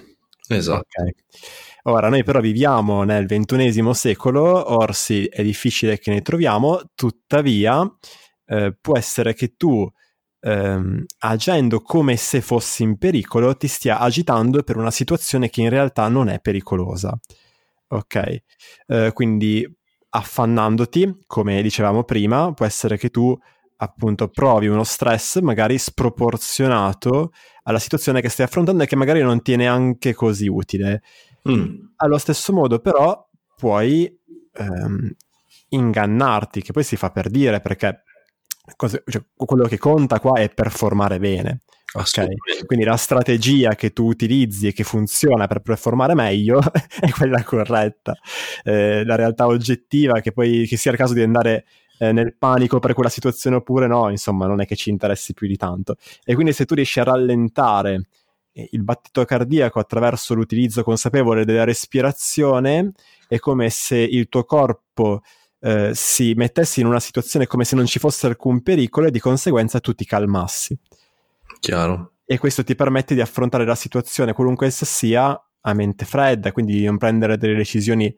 Esatto. 0.48 0.86
Okay. 0.88 1.14
Ora, 1.86 2.08
noi 2.10 2.24
però 2.24 2.40
viviamo 2.40 3.04
nel 3.04 3.26
ventunesimo 3.26 3.94
secolo, 3.94 4.74
orsi 4.74 5.26
è 5.26 5.44
difficile 5.44 6.00
che 6.00 6.12
ne 6.12 6.22
troviamo, 6.22 6.80
tuttavia 6.96 7.86
eh, 8.46 8.74
può 8.80 8.98
essere 8.98 9.34
che 9.34 9.56
tu, 9.58 9.90
ehm, 10.42 11.04
agendo 11.20 11.82
come 11.82 12.16
se 12.16 12.40
fossi 12.42 12.84
in 12.84 12.98
pericolo, 12.98 13.58
ti 13.58 13.68
stia 13.68 14.00
agitando 14.00 14.64
per 14.64 14.78
una 14.78 14.92
situazione 14.92 15.50
che 15.50 15.60
in 15.62 15.70
realtà 15.70 16.08
non 16.08 16.30
è 16.30 16.40
pericolosa. 16.40 17.18
Ok? 17.90 18.38
Eh, 18.88 19.12
quindi 19.14 19.68
affannandoti, 20.10 21.24
come 21.28 21.62
dicevamo 21.62 22.04
prima, 22.06 22.54
può 22.54 22.66
essere 22.66 22.98
che 22.98 23.10
tu 23.10 23.38
appunto 23.78 24.30
provi 24.30 24.68
uno 24.68 24.84
stress 24.86 25.40
magari 25.42 25.78
sproporzionato 25.78 27.32
alla 27.64 27.80
situazione 27.80 28.22
che 28.22 28.30
stai 28.30 28.46
affrontando 28.46 28.84
e 28.84 28.88
che 28.88 28.96
magari 28.96 29.22
non 29.22 29.42
ti 29.42 29.54
è 29.54 29.56
neanche 29.58 30.14
così 30.14 30.48
utile. 30.48 31.02
Mm. 31.50 31.76
Allo 31.98 32.18
stesso 32.18 32.54
modo 32.54 32.80
però 32.80 33.30
puoi 33.56 34.20
ehm, 34.54 35.16
ingannarti, 35.70 36.62
che 36.62 36.72
poi 36.72 36.84
si 36.84 36.96
fa 36.96 37.12
per 37.12 37.30
dire 37.30 37.60
perché 37.60 38.04
cose, 38.76 39.04
cioè, 39.06 39.24
quello 39.36 39.68
che 39.68 39.78
conta 39.78 40.20
qua 40.20 40.40
è 40.40 40.50
performare 40.50 41.20
bene. 41.20 41.62
Okay? 41.96 42.36
Quindi 42.66 42.86
la 42.86 42.98
strategia 42.98 43.76
che 43.76 43.92
tu 43.92 44.08
utilizzi 44.08 44.68
e 44.68 44.74
che 44.74 44.84
funziona 44.84 45.46
per 45.46 45.60
performare 45.62 46.16
meglio 46.16 46.60
è 47.00 47.10
quella 47.12 47.44
corretta. 47.44 48.16
Eh, 48.64 49.04
la 49.06 49.16
realtà 49.16 49.46
oggettiva 49.46 50.20
che 50.20 50.32
poi 50.32 50.66
che 50.68 50.78
sia 50.78 50.92
il 50.92 50.98
caso 50.98 51.14
di 51.14 51.22
andare 51.22 51.66
eh, 52.00 52.12
nel 52.12 52.36
panico 52.36 52.80
per 52.80 52.94
quella 52.94 53.10
situazione 53.10 53.58
oppure 53.58 53.86
no, 53.86 54.10
insomma, 54.10 54.48
non 54.48 54.60
è 54.60 54.66
che 54.66 54.76
ci 54.76 54.90
interessi 54.90 55.34
più 55.34 55.48
di 55.48 55.56
tanto. 55.56 55.96
E 56.24 56.34
quindi 56.34 56.54
se 56.54 56.66
tu 56.66 56.74
riesci 56.74 57.00
a 57.00 57.04
rallentare 57.04 58.08
il 58.54 58.84
battito 58.84 59.26
cardiaco 59.26 59.80
attraverso 59.80 60.34
l'utilizzo 60.34 60.84
consapevole 60.84 61.46
della 61.46 61.64
respirazione, 61.64 62.92
è 63.28 63.40
come 63.40 63.70
se 63.70 63.98
il 63.98 64.30
tuo 64.30 64.44
corpo 64.44 65.22
eh, 65.60 65.92
si 65.94 66.34
mettesse 66.36 66.82
in 66.82 66.88
una 66.88 67.00
situazione 67.00 67.48
come 67.48 67.64
se 67.64 67.76
non 67.76 67.86
ci 67.86 68.00
fosse 68.00 68.28
alcun 68.28 68.62
pericolo 68.62 69.08
e 69.08 69.12
di 69.12 69.20
conseguenza 69.20 69.80
tu 69.80 69.94
ti 69.94 70.06
calmassi. 70.06 70.78
Chiaro. 71.60 72.12
E 72.26 72.38
questo 72.38 72.64
ti 72.64 72.76
permette 72.76 73.16
di 73.16 73.22
affrontare 73.22 73.66
la 73.66 73.76
situazione, 73.76 74.34
qualunque 74.34 74.68
essa 74.68 74.86
sia, 74.86 75.40
a 75.66 75.74
mente 75.74 76.06
fredda, 76.06 76.52
quindi 76.52 76.74
di 76.74 76.86
non 76.86 76.98
prendere 76.98 77.38
delle 77.38 77.56
decisioni 77.56 78.14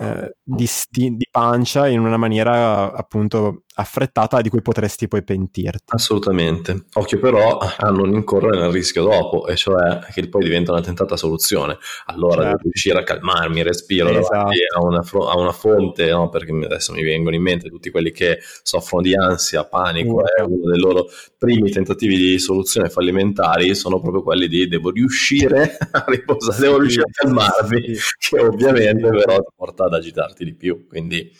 eh, 0.00 0.36
di, 0.42 0.66
sti- 0.66 1.16
di, 1.16 1.26
pancia 1.28 1.88
in 1.88 1.98
una 1.98 2.16
maniera 2.16 2.92
appunto 2.92 3.64
affrettata 3.80 4.40
di 4.40 4.48
cui 4.48 4.60
potresti 4.60 5.06
poi 5.06 5.22
pentirti. 5.22 5.84
Assolutamente. 5.86 6.86
Occhio 6.94 7.20
però 7.20 7.58
a 7.58 7.90
non 7.90 8.12
incorrere 8.12 8.58
nel 8.58 8.70
rischio 8.70 9.04
dopo, 9.04 9.46
e 9.46 9.54
cioè 9.54 10.00
che 10.12 10.28
poi 10.28 10.42
diventa 10.42 10.72
una 10.72 10.80
tentata 10.80 11.16
soluzione. 11.16 11.78
Allora 12.06 12.42
certo. 12.42 12.48
devo 12.48 12.60
riuscire 12.64 12.98
a 12.98 13.02
calmarmi, 13.04 13.62
respiro 13.62 14.10
esatto. 14.10 14.50
a, 14.76 14.84
una 14.84 15.02
fro- 15.02 15.28
a, 15.28 15.38
una 15.38 15.52
fonte, 15.52 16.10
no? 16.10 16.28
perché 16.28 16.52
adesso 16.52 16.92
mi 16.92 17.04
vengono 17.04 17.36
in 17.36 17.42
mente 17.42 17.68
tutti 17.68 17.90
quelli 17.90 18.10
che 18.10 18.38
soffrono 18.62 19.02
di 19.02 19.14
ansia, 19.14 19.64
panico, 19.64 20.22
è 20.24 20.42
mm. 20.42 20.52
uno 20.52 20.70
dei 20.70 20.80
loro 20.80 21.06
primi 21.38 21.70
tentativi 21.70 22.16
di 22.16 22.38
soluzione 22.40 22.88
fallimentari 22.88 23.76
sono 23.76 24.00
proprio 24.00 24.22
quelli 24.24 24.48
di 24.48 24.66
devo 24.66 24.90
riuscire 24.90 25.76
a 25.92 26.04
riposare, 26.08 26.56
sì, 26.56 26.60
devo 26.62 26.78
riuscire 26.78 27.04
a 27.04 27.10
calmarmi, 27.12 27.94
sì. 27.94 28.30
che 28.30 28.40
ovviamente 28.40 29.08
però 29.08 29.36
ti 29.36 29.52
porta 29.54 29.84
ad 29.84 29.94
agitarti 29.94 30.44
di 30.44 30.54
più. 30.54 30.86
Quindi 30.88 31.30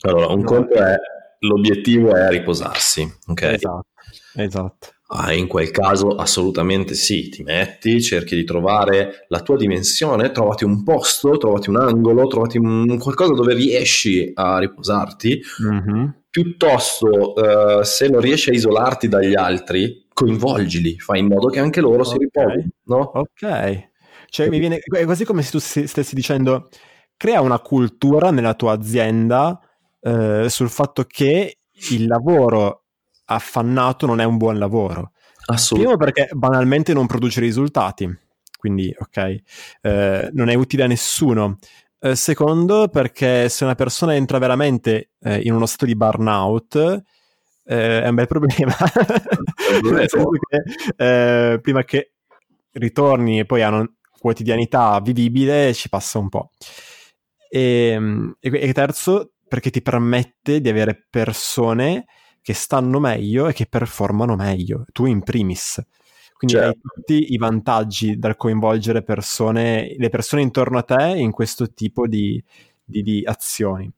allora, 0.00 0.26
un 0.28 0.40
no. 0.40 0.46
conto 0.46 0.74
è 0.74 0.96
l'obiettivo 1.46 2.14
è 2.14 2.28
riposarsi. 2.30 3.10
Okay? 3.28 3.54
Esatto, 3.54 3.86
esatto. 4.34 4.88
Ah, 5.08 5.32
in 5.32 5.46
quel 5.46 5.70
caso 5.70 6.16
assolutamente 6.16 6.94
sì, 6.94 7.28
ti 7.28 7.42
metti, 7.42 8.02
cerchi 8.02 8.34
di 8.34 8.44
trovare 8.44 9.26
la 9.28 9.40
tua 9.42 9.56
dimensione, 9.56 10.32
trovati 10.32 10.64
un 10.64 10.82
posto, 10.82 11.36
trovati 11.36 11.68
un 11.68 11.76
angolo, 11.76 12.26
trovati 12.26 12.58
un, 12.58 12.98
qualcosa 12.98 13.34
dove 13.34 13.54
riesci 13.54 14.32
a 14.34 14.58
riposarti, 14.58 15.40
mm-hmm. 15.62 16.06
piuttosto 16.30 17.34
uh, 17.34 17.82
se 17.82 18.08
non 18.08 18.20
riesci 18.20 18.50
a 18.50 18.54
isolarti 18.54 19.06
dagli 19.06 19.34
altri, 19.34 20.06
coinvolgili, 20.12 20.98
fai 20.98 21.20
in 21.20 21.26
modo 21.26 21.48
che 21.48 21.60
anche 21.60 21.80
loro 21.80 22.00
okay. 22.00 22.12
si 22.12 22.18
riposino, 22.18 22.68
no? 22.84 22.98
Ok, 23.14 23.88
cioè 24.30 24.48
mi 24.48 24.58
viene, 24.58 24.78
è 24.78 25.04
quasi 25.04 25.24
come 25.24 25.42
se 25.42 25.50
tu 25.50 25.58
stessi 25.58 26.14
dicendo, 26.14 26.70
crea 27.16 27.40
una 27.40 27.60
cultura 27.60 28.30
nella 28.30 28.54
tua 28.54 28.72
azienda 28.72 29.60
uh, 30.04 30.48
sul 30.48 30.70
fatto 30.70 31.04
che 31.04 31.58
il 31.90 32.06
lavoro 32.06 32.84
affannato 33.26 34.06
non 34.06 34.20
è 34.20 34.24
un 34.24 34.36
buon 34.36 34.58
lavoro. 34.58 35.12
Primo 35.74 35.96
perché 35.96 36.28
banalmente 36.32 36.94
non 36.94 37.06
produce 37.06 37.40
risultati, 37.40 38.08
quindi 38.58 38.94
ok, 38.96 39.36
eh, 39.82 40.30
non 40.32 40.48
è 40.48 40.54
utile 40.54 40.84
a 40.84 40.86
nessuno. 40.86 41.58
Eh, 41.98 42.16
secondo 42.16 42.88
perché 42.88 43.48
se 43.48 43.64
una 43.64 43.74
persona 43.74 44.14
entra 44.14 44.38
veramente 44.38 45.10
eh, 45.20 45.40
in 45.40 45.54
uno 45.54 45.66
stato 45.66 45.86
di 45.86 45.96
burnout 45.96 47.02
eh, 47.64 48.02
è 48.02 48.08
un 48.08 48.14
bel 48.14 48.26
problema. 48.26 48.74
Nel 49.82 50.08
senso 50.08 50.30
che 50.48 51.52
eh, 51.52 51.60
prima 51.60 51.84
che 51.84 52.12
ritorni 52.72 53.40
e 53.40 53.44
poi 53.44 53.62
a 53.62 53.68
una 53.68 53.90
quotidianità 54.18 54.98
vivibile 55.00 55.74
ci 55.74 55.88
passa 55.88 56.18
un 56.18 56.28
po'. 56.30 56.50
Ehm, 57.50 58.36
e, 58.40 58.50
e 58.50 58.72
terzo 58.72 59.33
perché 59.48 59.70
ti 59.70 59.82
permette 59.82 60.60
di 60.60 60.68
avere 60.68 61.06
persone 61.08 62.06
che 62.40 62.52
stanno 62.52 63.00
meglio 63.00 63.48
e 63.48 63.52
che 63.52 63.66
performano 63.66 64.36
meglio, 64.36 64.84
tu 64.92 65.06
in 65.06 65.22
primis. 65.22 65.82
Quindi 66.36 66.56
certo. 66.56 66.68
hai 66.68 66.90
tutti 66.94 67.32
i 67.32 67.38
vantaggi 67.38 68.18
dal 68.18 68.36
coinvolgere 68.36 69.02
persone, 69.02 69.94
le 69.96 70.08
persone 70.10 70.42
intorno 70.42 70.78
a 70.78 70.82
te 70.82 71.14
in 71.16 71.30
questo 71.30 71.72
tipo 71.72 72.06
di, 72.06 72.42
di, 72.84 73.02
di 73.02 73.22
azioni. 73.24 73.90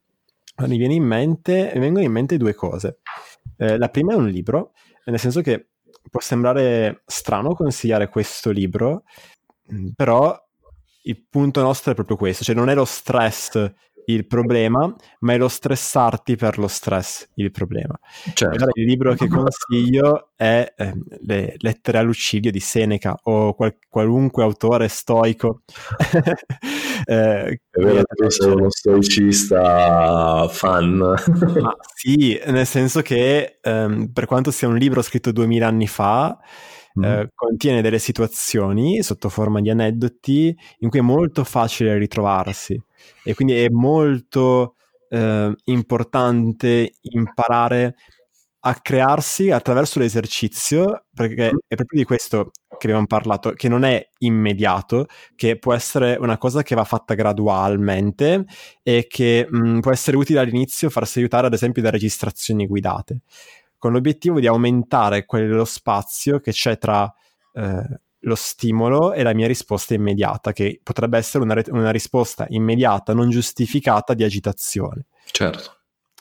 Mi, 0.58 0.76
viene 0.76 0.94
in 0.94 1.04
mente, 1.04 1.72
mi 1.74 1.80
vengono 1.80 2.04
in 2.04 2.12
mente 2.12 2.36
due 2.36 2.54
cose. 2.54 3.00
Eh, 3.56 3.76
la 3.76 3.88
prima 3.88 4.12
è 4.12 4.16
un 4.16 4.28
libro, 4.28 4.72
nel 5.06 5.18
senso 5.18 5.40
che 5.40 5.68
può 6.08 6.20
sembrare 6.20 7.02
strano 7.06 7.54
consigliare 7.54 8.08
questo 8.08 8.50
libro, 8.50 9.02
mm, 9.72 9.88
però 9.96 10.38
il 11.02 11.26
punto 11.28 11.62
nostro 11.62 11.92
è 11.92 11.94
proprio 11.94 12.16
questo, 12.16 12.44
cioè 12.44 12.54
non 12.54 12.68
è 12.68 12.74
lo 12.74 12.84
stress 12.84 13.72
il 14.06 14.26
problema, 14.26 14.94
ma 15.20 15.32
è 15.32 15.38
lo 15.38 15.48
stressarti 15.48 16.36
per 16.36 16.58
lo 16.58 16.68
stress 16.68 17.28
il 17.34 17.50
problema. 17.50 17.98
Certo. 18.34 18.56
Allora, 18.56 18.70
il 18.74 18.84
libro 18.84 19.14
che 19.14 19.28
consiglio 19.28 20.30
è 20.36 20.72
eh, 20.76 20.94
Le 21.24 21.54
lettere 21.58 21.98
a 21.98 22.02
Lucilio 22.02 22.50
di 22.50 22.60
Seneca 22.60 23.18
o 23.24 23.54
qual- 23.54 23.76
qualunque 23.88 24.42
autore 24.42 24.88
stoico. 24.88 25.62
eh, 27.04 27.60
è 27.70 27.82
vero 27.82 28.02
che 28.04 28.30
sei 28.30 28.52
uno 28.52 28.70
stoicista 28.70 30.48
fan. 30.48 30.96
ma 30.96 31.76
sì, 31.94 32.40
nel 32.46 32.66
senso 32.66 33.02
che 33.02 33.58
ehm, 33.60 34.12
per 34.12 34.26
quanto 34.26 34.50
sia 34.50 34.68
un 34.68 34.76
libro 34.76 35.02
scritto 35.02 35.32
duemila 35.32 35.66
anni 35.66 35.86
fa, 35.86 36.38
Mm. 36.98 37.04
Eh, 37.04 37.30
contiene 37.34 37.82
delle 37.82 37.98
situazioni 37.98 39.02
sotto 39.02 39.28
forma 39.28 39.60
di 39.60 39.70
aneddoti 39.70 40.56
in 40.78 40.88
cui 40.88 40.98
è 40.98 41.02
molto 41.02 41.44
facile 41.44 41.98
ritrovarsi. 41.98 42.80
E 43.22 43.34
quindi 43.34 43.54
è 43.54 43.68
molto 43.68 44.76
eh, 45.08 45.54
importante 45.64 46.92
imparare 47.02 47.96
a 48.60 48.74
crearsi 48.74 49.50
attraverso 49.52 50.00
l'esercizio, 50.00 51.04
perché 51.14 51.50
è 51.68 51.74
proprio 51.76 52.00
di 52.00 52.04
questo 52.04 52.50
che 52.78 52.88
abbiamo 52.88 53.06
parlato, 53.06 53.52
che 53.52 53.68
non 53.68 53.84
è 53.84 54.08
immediato, 54.18 55.06
che 55.36 55.56
può 55.56 55.72
essere 55.72 56.16
una 56.18 56.36
cosa 56.36 56.62
che 56.62 56.74
va 56.74 56.84
fatta 56.84 57.14
gradualmente 57.14 58.44
e 58.82 59.06
che 59.08 59.46
mh, 59.48 59.68
mm, 59.68 59.78
può 59.80 59.92
essere 59.92 60.16
utile 60.16 60.40
all'inizio 60.40 60.90
farsi 60.90 61.20
aiutare 61.20 61.46
ad 61.46 61.52
esempio 61.52 61.80
da 61.80 61.90
registrazioni 61.90 62.66
guidate, 62.66 63.20
con 63.86 63.94
l'obiettivo 63.94 64.40
di 64.40 64.48
aumentare 64.48 65.24
quello 65.26 65.64
spazio 65.64 66.40
che 66.40 66.50
c'è 66.50 66.76
tra 66.76 67.12
eh, 67.52 68.00
lo 68.18 68.34
stimolo 68.34 69.12
e 69.12 69.22
la 69.22 69.32
mia 69.32 69.46
risposta 69.46 69.94
immediata, 69.94 70.52
che 70.52 70.80
potrebbe 70.82 71.16
essere 71.18 71.44
una, 71.44 71.62
una 71.68 71.90
risposta 71.90 72.46
immediata, 72.48 73.14
non 73.14 73.30
giustificata 73.30 74.14
di 74.14 74.24
agitazione. 74.24 75.06
Certo. 75.30 75.76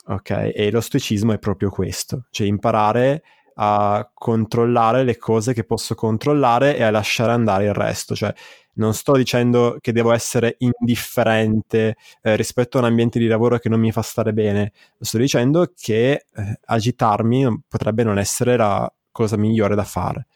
Ok, 0.06 0.52
e 0.54 0.70
lo 0.70 0.80
stoicismo 0.80 1.32
è 1.32 1.40
proprio 1.40 1.68
questo, 1.68 2.26
cioè 2.30 2.46
imparare 2.46 3.24
a 3.58 4.10
controllare 4.12 5.04
le 5.04 5.16
cose 5.16 5.52
che 5.54 5.64
posso 5.64 5.94
controllare 5.94 6.76
e 6.76 6.82
a 6.82 6.90
lasciare 6.90 7.32
andare 7.32 7.66
il 7.66 7.74
resto, 7.74 8.14
cioè 8.14 8.32
non 8.74 8.94
sto 8.94 9.12
dicendo 9.16 9.78
che 9.80 9.92
devo 9.92 10.12
essere 10.12 10.56
indifferente 10.58 11.96
eh, 12.22 12.36
rispetto 12.36 12.76
a 12.76 12.80
un 12.80 12.86
ambiente 12.88 13.18
di 13.18 13.26
lavoro 13.26 13.58
che 13.58 13.68
non 13.68 13.80
mi 13.80 13.92
fa 13.92 14.02
stare 14.02 14.32
bene, 14.32 14.72
sto 15.00 15.18
dicendo 15.18 15.72
che 15.74 16.26
eh, 16.34 16.60
agitarmi 16.64 17.62
potrebbe 17.68 18.02
non 18.02 18.18
essere 18.18 18.56
la 18.56 18.90
cosa 19.10 19.36
migliore 19.36 19.74
da 19.74 19.84
fare. 19.84 20.26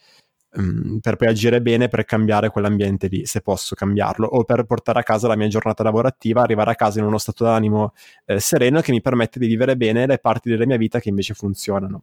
Mm, 0.59 0.99
per 0.99 1.15
poi 1.15 1.29
agire 1.29 1.63
bene 1.63 1.89
per 1.89 2.05
cambiare 2.05 2.51
quell'ambiente 2.51 3.07
lì, 3.07 3.25
se 3.25 3.41
posso 3.41 3.75
cambiarlo, 3.77 4.27
o 4.27 4.43
per 4.45 4.65
portare 4.65 4.99
a 5.01 5.03
casa 5.05 5.29
la 5.29 5.37
mia 5.37 5.47
giornata 5.49 5.83
lavorativa, 5.85 6.43
arrivare 6.43 6.73
a 6.73 6.75
casa 6.75 6.99
in 6.99 7.05
uno 7.05 7.19
stato 7.19 7.45
d'animo 7.45 7.93
eh, 8.25 8.41
sereno 8.41 8.81
che 8.81 8.91
mi 8.91 9.01
permette 9.01 9.39
di 9.39 9.47
vivere 9.47 9.77
bene 9.77 10.07
le 10.07 10.19
parti 10.19 10.49
della 10.49 10.67
mia 10.67 10.77
vita 10.77 10.99
che 10.99 11.09
invece 11.09 11.35
funzionano. 11.35 12.03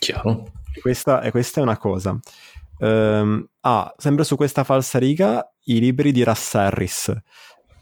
Chiaro. 0.00 0.50
Questa, 0.80 1.20
e 1.20 1.30
questa 1.30 1.60
è 1.60 1.62
una 1.62 1.76
cosa. 1.76 2.18
Um, 2.78 3.46
ah, 3.60 3.94
sempre 3.98 4.24
su 4.24 4.34
questa 4.36 4.64
falsa 4.64 4.98
riga, 4.98 5.46
i 5.64 5.78
libri 5.78 6.10
di 6.10 6.24
Russ 6.24 6.54
Harris, 6.54 7.14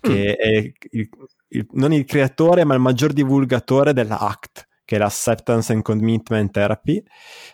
che 0.00 0.36
mm. 0.36 0.42
è 0.42 0.72
il, 0.90 1.08
il, 1.48 1.66
non 1.72 1.92
il 1.92 2.04
creatore, 2.04 2.64
ma 2.64 2.74
il 2.74 2.80
maggior 2.80 3.12
divulgatore 3.12 3.92
della 3.92 4.18
ACT 4.18 4.66
che 4.88 4.96
è 4.96 4.98
l'Acceptance 4.98 5.70
and 5.70 5.82
Commitment 5.82 6.50
Therapy. 6.50 7.02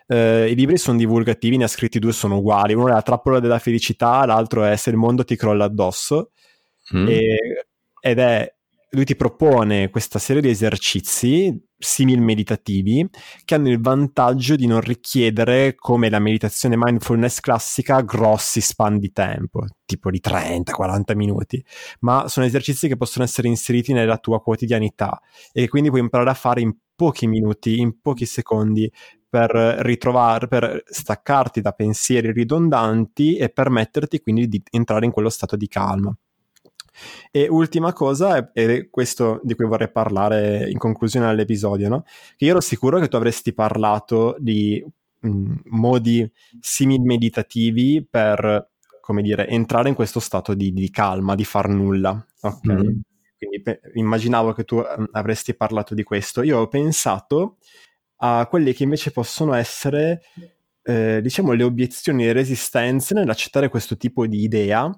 Eh, 0.07 0.51
I 0.53 0.55
libri 0.55 0.79
sono 0.79 0.97
divulgativi, 0.97 1.57
ne 1.57 1.65
ha 1.65 1.69
scritti 1.69 1.99
due, 1.99 2.13
sono 2.13 2.37
uguali. 2.37 2.75
Uno 2.75 2.87
è 2.87 2.93
La 2.93 3.03
trappola 3.03 3.41
della 3.41 3.59
felicità, 3.59 4.25
l'altro 4.25 4.63
è 4.63 4.77
Se 4.77 4.91
il 4.91 4.97
mondo 4.97 5.25
ti 5.25 5.35
crolla 5.35 5.65
addosso. 5.65 6.31
Mm. 6.95 7.09
E, 7.09 7.67
ed 8.01 8.19
è 8.21 8.55
lui 8.91 9.05
ti 9.05 9.17
propone 9.17 9.91
questa 9.91 10.21
serie 10.21 10.41
di 10.41 10.49
esercizi 10.49 11.61
simil 11.85 12.21
meditativi 12.21 13.09
che 13.45 13.55
hanno 13.55 13.69
il 13.69 13.81
vantaggio 13.81 14.57
di 14.57 14.67
non 14.67 14.81
richiedere 14.81 15.75
come 15.75 16.11
la 16.11 16.19
meditazione 16.19 16.77
mindfulness 16.77 17.41
classica 17.41 18.01
grossi 18.01 18.61
span 18.61 18.99
di 18.99 19.13
tempo, 19.13 19.65
tipo 19.85 20.11
di 20.11 20.21
30-40 20.21 21.15
minuti, 21.15 21.65
ma 22.01 22.29
sono 22.29 22.47
esercizi 22.47 22.89
che 22.89 22.97
possono 22.97 23.25
essere 23.25 23.49
inseriti 23.49 23.93
nella 23.93 24.19
tua 24.19 24.41
quotidianità 24.41 25.21
e 25.53 25.69
quindi 25.69 25.91
puoi 25.91 26.01
imparare 26.01 26.31
a 26.31 26.35
fare 26.35 26.61
in 26.61 26.75
pochi 26.95 27.27
minuti, 27.27 27.79
in 27.79 28.01
pochi 28.01 28.27
secondi 28.27 28.91
per 29.29 29.51
ritrovare, 29.51 30.47
per 30.47 30.83
staccarti 30.87 31.61
da 31.61 31.73
pensieri 31.73 32.31
ridondanti 32.31 33.37
e 33.37 33.49
permetterti 33.49 34.21
quindi 34.21 34.47
di 34.47 34.63
entrare 34.71 35.05
in 35.05 35.11
quello 35.11 35.29
stato 35.29 35.57
di 35.57 35.67
calma. 35.67 36.17
E 37.31 37.49
ultima 37.49 37.93
cosa, 37.93 38.53
e 38.53 38.89
questo 38.91 39.41
di 39.43 39.55
cui 39.55 39.67
vorrei 39.67 39.91
parlare 39.91 40.71
in 40.71 40.79
conclusione 40.79 41.27
all'episodio, 41.27 41.89
no? 41.89 42.05
che 42.37 42.45
io 42.45 42.53
ero 42.53 42.61
sicuro 42.61 43.01
che 43.01 43.09
tu 43.09 43.17
avresti 43.17 43.53
parlato 43.53 44.37
di 44.39 44.85
mh, 45.21 45.29
mm, 45.29 45.55
modi 45.67 46.31
simil 46.61 47.01
meditativi 47.01 48.07
per, 48.09 48.71
come 49.01 49.23
dire, 49.23 49.47
entrare 49.49 49.89
in 49.89 49.95
questo 49.95 50.21
stato 50.21 50.55
di, 50.55 50.73
di 50.73 50.91
calma, 50.91 51.35
di 51.35 51.45
far 51.45 51.69
nulla. 51.69 52.25
Ok? 52.41 52.67
Mm. 52.71 53.01
Quindi 53.37 53.63
pe- 53.63 53.81
immaginavo 53.95 54.53
che 54.53 54.65
tu 54.65 54.77
um, 54.77 55.09
avresti 55.13 55.55
parlato 55.55 55.95
di 55.95 56.03
questo. 56.03 56.43
Io 56.43 56.59
ho 56.59 56.69
pensato 56.69 57.59
a 58.19 58.47
quelle 58.47 58.73
che 58.73 58.85
invece 58.85 59.11
possono 59.11 59.55
essere, 59.55 60.23
eh, 60.83 61.21
diciamo, 61.21 61.53
le 61.53 61.65
obiezioni 61.65 62.23
e 62.23 62.27
le 62.27 62.33
resistenze 62.33 63.15
nell'accettare 63.15 63.69
questo 63.69 63.97
tipo 63.97 64.27
di 64.27 64.43
idea 64.43 64.91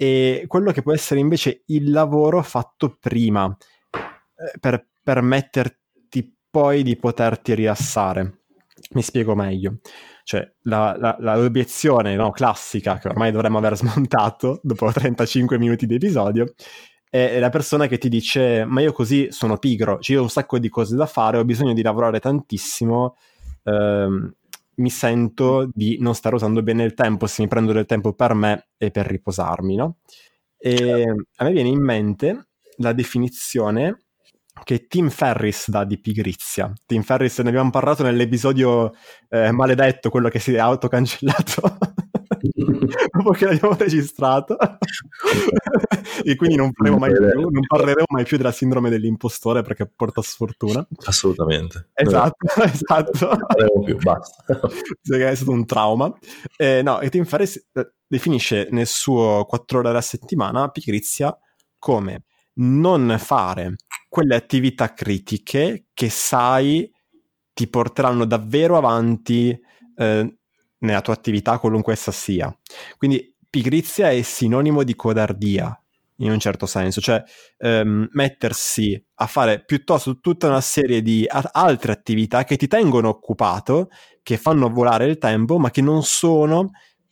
e 0.00 0.44
quello 0.46 0.72
che 0.72 0.80
può 0.80 0.94
essere 0.94 1.20
invece 1.20 1.64
il 1.66 1.90
lavoro 1.90 2.42
fatto 2.42 2.96
prima 2.98 3.54
eh, 3.92 4.58
per 4.58 4.88
permetterti 5.02 6.38
poi 6.48 6.82
di 6.82 6.96
poterti 6.96 7.54
rilassare. 7.54 8.44
Mi 8.92 9.02
spiego 9.02 9.34
meglio. 9.34 9.80
Cioè, 10.24 10.54
la, 10.62 10.96
la, 10.98 11.16
la 11.20 11.36
l'obiezione 11.36 12.14
no, 12.14 12.30
classica 12.30 12.96
che 12.96 13.08
ormai 13.08 13.30
dovremmo 13.30 13.58
aver 13.58 13.76
smontato 13.76 14.60
dopo 14.62 14.88
35 14.90 15.58
minuti 15.58 15.84
di 15.84 15.96
episodio 15.96 16.46
è 17.10 17.38
la 17.38 17.50
persona 17.50 17.86
che 17.86 17.98
ti 17.98 18.08
dice 18.08 18.64
ma 18.64 18.80
io 18.80 18.92
così 18.92 19.30
sono 19.32 19.58
pigro, 19.58 19.98
cioè 19.98 20.14
io 20.14 20.20
ho 20.20 20.24
un 20.24 20.30
sacco 20.30 20.58
di 20.58 20.70
cose 20.70 20.96
da 20.96 21.06
fare, 21.06 21.36
ho 21.36 21.44
bisogno 21.44 21.74
di 21.74 21.82
lavorare 21.82 22.20
tantissimo, 22.20 23.16
ehm, 23.64 24.32
mi 24.80 24.90
sento 24.90 25.68
di 25.72 25.98
non 26.00 26.14
stare 26.14 26.34
usando 26.34 26.62
bene 26.62 26.84
il 26.84 26.94
tempo 26.94 27.26
se 27.26 27.42
mi 27.42 27.48
prendo 27.48 27.72
del 27.72 27.86
tempo 27.86 28.12
per 28.14 28.34
me 28.34 28.68
e 28.76 28.90
per 28.90 29.06
riposarmi, 29.06 29.76
no? 29.76 29.98
E 30.58 31.04
a 31.36 31.44
me 31.44 31.52
viene 31.52 31.68
in 31.68 31.82
mente 31.82 32.48
la 32.76 32.92
definizione 32.92 34.04
che 34.64 34.86
Tim 34.86 35.08
Ferris 35.08 35.70
dà 35.70 35.84
di 35.84 35.98
pigrizia. 35.98 36.72
Tim 36.86 37.02
Ferris 37.02 37.38
ne 37.38 37.48
abbiamo 37.48 37.70
parlato 37.70 38.02
nell'episodio 38.02 38.92
eh, 39.28 39.50
maledetto, 39.52 40.10
quello 40.10 40.28
che 40.28 40.38
si 40.38 40.54
è 40.54 40.58
autocancellato 40.58 41.78
dopo 43.12 43.30
che 43.30 43.44
l'abbiamo 43.46 43.74
registrato. 43.76 44.56
e 46.24 46.36
quindi 46.36 46.56
non, 46.56 46.70
mai 46.76 47.12
più, 47.12 47.50
non, 47.50 47.66
parleremo 47.66 48.06
mai 48.08 48.24
più 48.24 48.36
della 48.36 48.52
sindrome 48.52 48.90
dell'impostore 48.90 49.62
perché 49.62 49.86
porta 49.86 50.22
sfortuna. 50.22 50.86
Assolutamente. 51.04 51.90
Esatto, 51.94 52.36
no. 52.56 52.64
esatto. 52.64 53.26
Non 53.26 53.46
parleremo 53.46 53.82
più, 53.84 53.96
basta. 53.98 54.60
è 55.02 55.34
stato 55.34 55.50
un 55.50 55.66
trauma. 55.66 56.12
Eh, 56.56 56.82
no, 56.82 57.00
e 57.00 57.10
Tim 57.10 57.24
Ferris 57.24 57.68
eh, 57.72 57.92
definisce 58.06 58.68
nel 58.70 58.86
suo 58.86 59.44
4 59.46 59.78
ore 59.78 59.88
alla 59.88 60.00
settimana 60.00 60.68
pigrizia 60.68 61.36
come 61.78 62.24
non 62.54 63.16
fare 63.18 63.76
quelle 64.08 64.34
attività 64.34 64.92
critiche 64.92 65.86
che 65.94 66.10
sai 66.10 66.90
ti 67.52 67.68
porteranno 67.68 68.24
davvero 68.24 68.76
avanti 68.76 69.58
eh, 69.96 70.38
nella 70.80 71.00
tua 71.00 71.14
attività, 71.14 71.58
qualunque 71.58 71.92
essa 71.92 72.12
sia. 72.12 72.54
Quindi 72.96 73.34
pigrizia 73.48 74.10
è 74.10 74.22
sinonimo 74.22 74.82
di 74.82 74.94
codardia, 74.94 75.74
in 76.16 76.30
un 76.30 76.38
certo 76.38 76.66
senso, 76.66 77.00
cioè 77.00 77.22
ehm, 77.58 78.08
mettersi 78.12 79.02
a 79.14 79.26
fare 79.26 79.64
piuttosto 79.64 80.20
tutta 80.20 80.48
una 80.48 80.60
serie 80.60 81.02
di 81.02 81.24
a- 81.26 81.50
altre 81.52 81.92
attività 81.92 82.44
che 82.44 82.56
ti 82.56 82.66
tengono 82.66 83.08
occupato, 83.08 83.88
che 84.22 84.36
fanno 84.36 84.68
volare 84.68 85.06
il 85.06 85.18
tempo, 85.18 85.58
ma 85.58 85.70
che 85.70 85.80
non 85.80 86.02
sono 86.02 86.70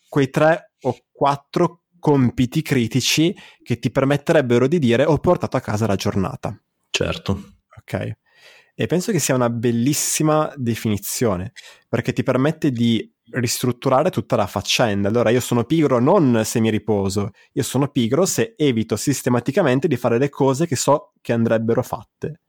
quei 0.08 0.30
tre 0.30 0.72
o 0.82 0.96
quattro 1.10 1.82
compiti 1.98 2.62
critici 2.62 3.34
che 3.62 3.78
ti 3.78 3.90
permetterebbero 3.90 4.68
di 4.68 4.78
dire 4.78 5.04
ho 5.04 5.18
portato 5.18 5.56
a 5.56 5.60
casa 5.60 5.86
la 5.86 5.96
giornata. 5.96 6.56
Certo. 6.90 7.56
Ok. 7.76 8.16
E 8.74 8.86
penso 8.86 9.10
che 9.10 9.18
sia 9.18 9.34
una 9.34 9.50
bellissima 9.50 10.52
definizione, 10.56 11.52
perché 11.88 12.12
ti 12.12 12.22
permette 12.22 12.70
di 12.70 13.10
ristrutturare 13.32 14.10
tutta 14.10 14.36
la 14.36 14.46
faccenda. 14.46 15.08
Allora 15.08 15.30
io 15.30 15.40
sono 15.40 15.64
pigro 15.64 15.98
non 15.98 16.42
se 16.44 16.60
mi 16.60 16.70
riposo, 16.70 17.30
io 17.52 17.62
sono 17.62 17.88
pigro 17.88 18.26
se 18.26 18.54
evito 18.56 18.96
sistematicamente 18.96 19.88
di 19.88 19.96
fare 19.96 20.18
le 20.18 20.28
cose 20.28 20.66
che 20.66 20.76
so 20.76 21.12
che 21.20 21.32
andrebbero 21.32 21.82
fatte. 21.82 22.40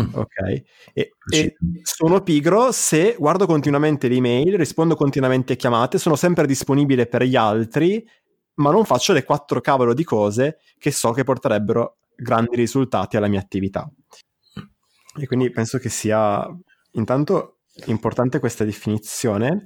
Mm. 0.00 0.14
Ok? 0.14 0.62
E, 0.92 1.12
e, 1.32 1.56
sono 1.82 2.22
pigro 2.22 2.70
se 2.70 3.16
guardo 3.18 3.46
continuamente 3.46 4.08
le 4.08 4.16
email, 4.16 4.56
rispondo 4.56 4.94
continuamente 4.94 5.54
a 5.54 5.56
chiamate, 5.56 5.98
sono 5.98 6.16
sempre 6.16 6.46
disponibile 6.46 7.06
per 7.06 7.22
gli 7.22 7.36
altri, 7.36 8.06
ma 8.54 8.70
non 8.70 8.84
faccio 8.84 9.12
le 9.12 9.24
quattro 9.24 9.60
cavolo 9.60 9.94
di 9.94 10.04
cose 10.04 10.58
che 10.78 10.90
so 10.90 11.12
che 11.12 11.24
porterebbero 11.24 11.98
grandi 12.14 12.56
risultati 12.56 13.16
alla 13.16 13.28
mia 13.28 13.40
attività. 13.40 13.90
E 15.18 15.26
quindi 15.26 15.50
penso 15.50 15.78
che 15.78 15.88
sia 15.88 16.46
intanto 16.92 17.55
importante 17.86 18.38
questa 18.38 18.64
definizione 18.64 19.64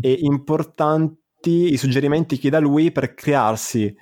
e 0.00 0.18
importanti 0.20 1.72
i 1.72 1.76
suggerimenti 1.76 2.38
che 2.38 2.50
dà 2.50 2.58
lui 2.58 2.92
per 2.92 3.14
crearsi 3.14 3.94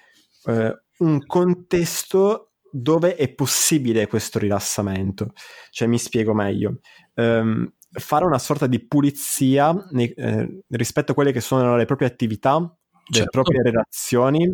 eh, 0.44 0.82
un 0.98 1.26
contesto 1.26 2.52
dove 2.70 3.16
è 3.16 3.32
possibile 3.32 4.06
questo 4.06 4.38
rilassamento. 4.38 5.32
Cioè, 5.70 5.88
mi 5.88 5.98
spiego 5.98 6.34
meglio. 6.34 6.80
Um, 7.14 7.72
fare 7.90 8.24
una 8.24 8.38
sorta 8.38 8.66
di 8.66 8.84
pulizia 8.86 9.74
nei, 9.90 10.11
eh, 10.12 10.62
rispetto 10.68 11.12
a 11.12 11.14
quelle 11.14 11.32
che 11.32 11.40
sono 11.40 11.76
le 11.76 11.86
proprie 11.86 12.09
attività, 12.09 12.59
le 12.59 13.14
certo. 13.14 13.30
proprie 13.30 13.62
relazioni, 13.62 14.46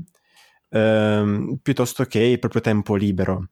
ehm, 0.70 1.58
piuttosto 1.60 2.04
che 2.04 2.20
il 2.20 2.38
proprio 2.38 2.60
tempo 2.60 2.94
libero. 2.94 3.48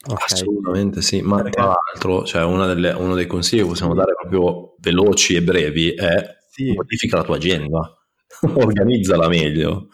Okay. 0.00 0.24
Assolutamente 0.30 1.02
sì, 1.02 1.22
ma 1.22 1.36
Perché... 1.36 1.50
tra 1.50 1.74
l'altro 1.74 2.24
cioè 2.24 2.42
delle, 2.66 2.92
uno 2.92 3.14
dei 3.14 3.26
consigli 3.26 3.60
che 3.60 3.66
possiamo 3.66 3.94
dare 3.94 4.14
proprio 4.14 4.76
veloci 4.78 5.34
e 5.34 5.42
brevi 5.42 5.90
è 5.92 6.36
sì. 6.50 6.72
modifica 6.72 7.16
la 7.16 7.24
tua 7.24 7.36
agenda, 7.36 7.96
organizzala 8.54 9.28
meglio, 9.28 9.88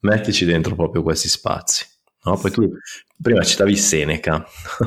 mettici 0.00 0.44
dentro 0.44 0.74
proprio 0.74 1.02
questi 1.02 1.28
spazi. 1.28 1.86
No? 2.24 2.36
Poi 2.36 2.50
tu 2.50 2.70
prima 3.20 3.42
citavi 3.42 3.76
Seneca. 3.76 4.46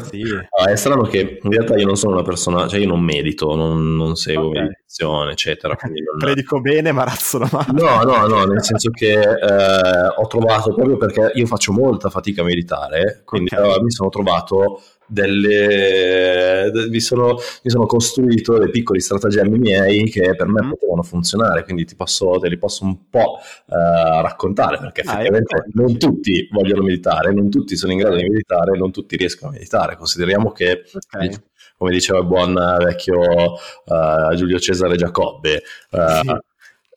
Sì. 0.09 0.21
ah, 0.59 0.69
è 0.69 0.75
strano 0.75 1.03
che 1.03 1.39
in 1.41 1.51
realtà 1.51 1.77
io 1.77 1.85
non 1.85 1.95
sono 1.95 2.13
una 2.13 2.23
persona, 2.23 2.67
cioè 2.67 2.79
io 2.79 2.87
non 2.87 3.01
medito, 3.01 3.55
non, 3.55 3.95
non 3.95 4.15
seguo 4.15 4.49
okay. 4.49 4.61
meditazione, 4.61 5.31
eccetera. 5.31 5.77
Non... 5.81 5.93
Predico 6.17 6.61
bene, 6.61 6.91
ma 6.91 7.03
razzono 7.03 7.47
male. 7.51 7.71
No, 7.73 8.01
no, 8.03 8.27
no, 8.27 8.45
nel 8.45 8.63
senso 8.63 8.89
che 8.91 9.19
eh, 9.19 10.07
ho 10.15 10.27
trovato 10.27 10.73
proprio 10.73 10.97
perché 10.97 11.31
io 11.33 11.45
faccio 11.45 11.71
molta 11.71 12.09
fatica 12.09 12.41
a 12.41 12.45
meditare, 12.45 13.21
quindi 13.25 13.53
okay. 13.55 13.79
uh, 13.79 13.81
mi 13.81 13.91
sono 13.91 14.09
trovato 14.09 14.81
delle, 15.11 16.71
mi, 16.89 17.01
sono, 17.01 17.35
mi 17.63 17.69
sono 17.69 17.85
costruito 17.85 18.57
dei 18.57 18.69
piccoli 18.69 19.01
stratagemmi 19.01 19.57
miei 19.57 20.09
che 20.09 20.35
per 20.35 20.47
me 20.47 20.63
mm. 20.63 20.69
potevano 20.69 21.03
funzionare, 21.03 21.63
quindi 21.63 21.83
ti 21.83 21.95
posso, 21.95 22.39
te 22.39 22.47
li 22.47 22.57
posso 22.57 22.85
un 22.85 23.09
po' 23.09 23.39
uh, 23.65 24.21
raccontare 24.21 24.77
perché 24.77 25.01
ah, 25.01 25.11
effettivamente 25.11 25.55
ecco. 25.55 25.69
non 25.73 25.97
tutti 25.97 26.47
vogliono 26.49 26.83
meditare, 26.83 27.33
non 27.33 27.49
tutti 27.49 27.75
sono 27.75 27.91
in 27.91 27.97
grado 27.97 28.15
di 28.15 28.23
meditare, 28.23 28.77
non 28.77 28.91
tutti 28.91 29.17
riescono 29.17 29.51
a 29.51 29.53
meditare. 29.53 29.97
Consideriamo 29.97 30.51
che 30.51 30.83
okay 30.93 31.29
come 31.77 31.91
diceva 31.93 32.19
il 32.19 32.27
buon 32.27 32.53
vecchio 32.53 33.17
uh, 33.19 34.35
Giulio 34.35 34.59
Cesare 34.59 34.95
Giacobbe, 34.95 35.63
uh, 35.89 36.21
sì. 36.21 36.37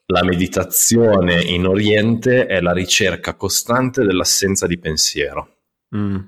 la 0.07 0.23
meditazione 0.23 1.41
in 1.41 1.67
Oriente 1.67 2.45
è 2.45 2.61
la 2.61 2.73
ricerca 2.73 3.35
costante 3.35 4.05
dell'assenza 4.05 4.67
di 4.67 4.79
pensiero. 4.79 5.49
Mm. 5.97 6.19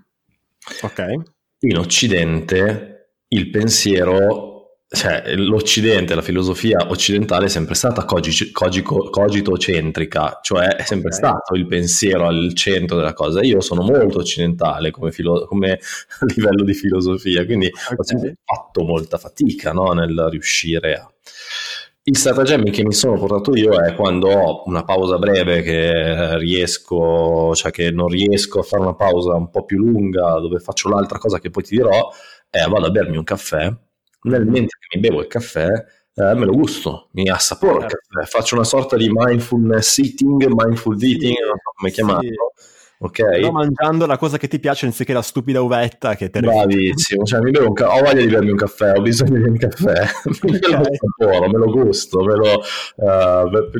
Ok 0.81 1.35
in 1.61 1.79
Occidente 1.79 3.13
il 3.29 3.51
pensiero 3.51 4.57
cioè, 4.89 5.35
l'Occidente, 5.35 6.15
la 6.15 6.23
filosofia 6.23 6.87
occidentale 6.89 7.47
è 7.47 7.49
sempre 7.49 7.75
stata 7.75 8.05
cogi- 8.05 8.53
cogico- 8.53 9.11
cogitocentrica, 9.11 10.39
cioè 10.43 10.77
è 10.77 10.85
sempre 10.85 11.09
okay. 11.09 11.19
stato 11.19 11.55
il 11.55 11.67
pensiero 11.67 12.27
al 12.27 12.53
centro 12.55 12.97
della 12.97 13.13
cosa. 13.13 13.43
Io 13.43 13.61
sono 13.61 13.83
molto 13.83 14.19
occidentale 14.19 14.93
come, 14.93 15.11
filo- 15.11 15.45
come 15.47 15.81
livello 16.35 16.63
di 16.63 16.73
filosofia, 16.73 17.45
quindi 17.45 17.67
okay. 17.67 17.97
ho 17.97 18.05
sempre 18.05 18.37
fatto 18.45 18.85
molta 18.85 19.19
fatica 19.19 19.73
no, 19.73 19.93
nel 19.93 20.29
riuscire 20.31 20.95
a... 20.95 21.11
Il 22.09 22.17
stratagemmi 22.17 22.71
che 22.71 22.85
mi 22.85 22.93
sono 22.93 23.19
portato 23.19 23.57
io 23.57 23.83
è 23.83 23.97
quando 23.97 24.29
ho 24.29 24.63
una 24.67 24.85
pausa 24.85 25.19
breve 25.19 25.61
che 25.63 26.39
riesco, 26.39 27.53
cioè 27.53 27.73
che 27.73 27.91
non 27.91 28.07
riesco 28.07 28.61
a 28.61 28.63
fare 28.63 28.83
una 28.83 28.95
pausa 28.95 29.35
un 29.35 29.51
po' 29.51 29.65
più 29.65 29.79
lunga 29.79 30.39
dove 30.39 30.61
faccio 30.61 30.89
l'altra 30.89 31.19
cosa 31.19 31.41
che 31.41 31.51
poi 31.51 31.65
ti 31.65 31.75
dirò, 31.75 32.09
è 32.49 32.65
vado 32.69 32.87
a 32.87 32.91
bermi 32.91 33.17
un 33.17 33.25
caffè, 33.25 33.75
nel 34.23 34.47
mentre 34.47 34.79
che 34.79 34.97
mi 34.97 35.01
bevo 35.01 35.21
il 35.21 35.27
caffè 35.27 35.67
eh, 35.67 36.35
me 36.35 36.45
lo 36.45 36.53
gusto, 36.53 37.09
mi 37.15 37.29
assaporo 37.29 37.79
il 37.79 37.89
certo. 37.89 37.99
caffè, 38.09 38.29
faccio 38.29 38.55
una 38.55 38.63
sorta 38.63 38.97
di 38.97 39.11
mindfulness 39.13 39.99
eating, 39.99 40.47
mindful 40.47 40.97
eating, 41.03 41.41
non 41.41 41.59
so 41.59 41.73
come 41.75 41.91
chiamarlo. 41.91 42.53
Sì 42.55 42.75
ok? 42.99 43.39
Sto 43.39 43.53
mangiando 43.53 44.07
la 44.07 44.17
cosa 44.17 44.39
che 44.39 44.49
ti 44.49 44.59
piace 44.59 44.87
anziché 44.87 45.13
la 45.13 45.23
stupida 45.23 45.61
uvetta 45.61 46.15
che 46.15 46.31
te 46.31 46.41
Bravissimo, 46.41 47.25
cioè 47.25 47.41
mi 47.41 47.51
bevo 47.51 47.69
un 47.69 47.73
ca- 47.75 47.95
ho 47.95 48.03
voglia 48.03 48.21
di 48.21 48.27
bermi 48.27 48.51
un 48.51 48.57
caffè, 48.57 48.97
ho 48.97 49.03
bisogno 49.03 49.43
di 49.43 49.49
un 49.49 49.57
caffè, 49.57 50.05
me 50.43 50.59
lo 50.59 50.85
saporo, 50.95 51.49
me 51.49 51.59
lo 51.59 51.71
gusto, 51.71 52.23
me 52.23 52.35
lo, 52.35 52.63
uh, 52.97 53.71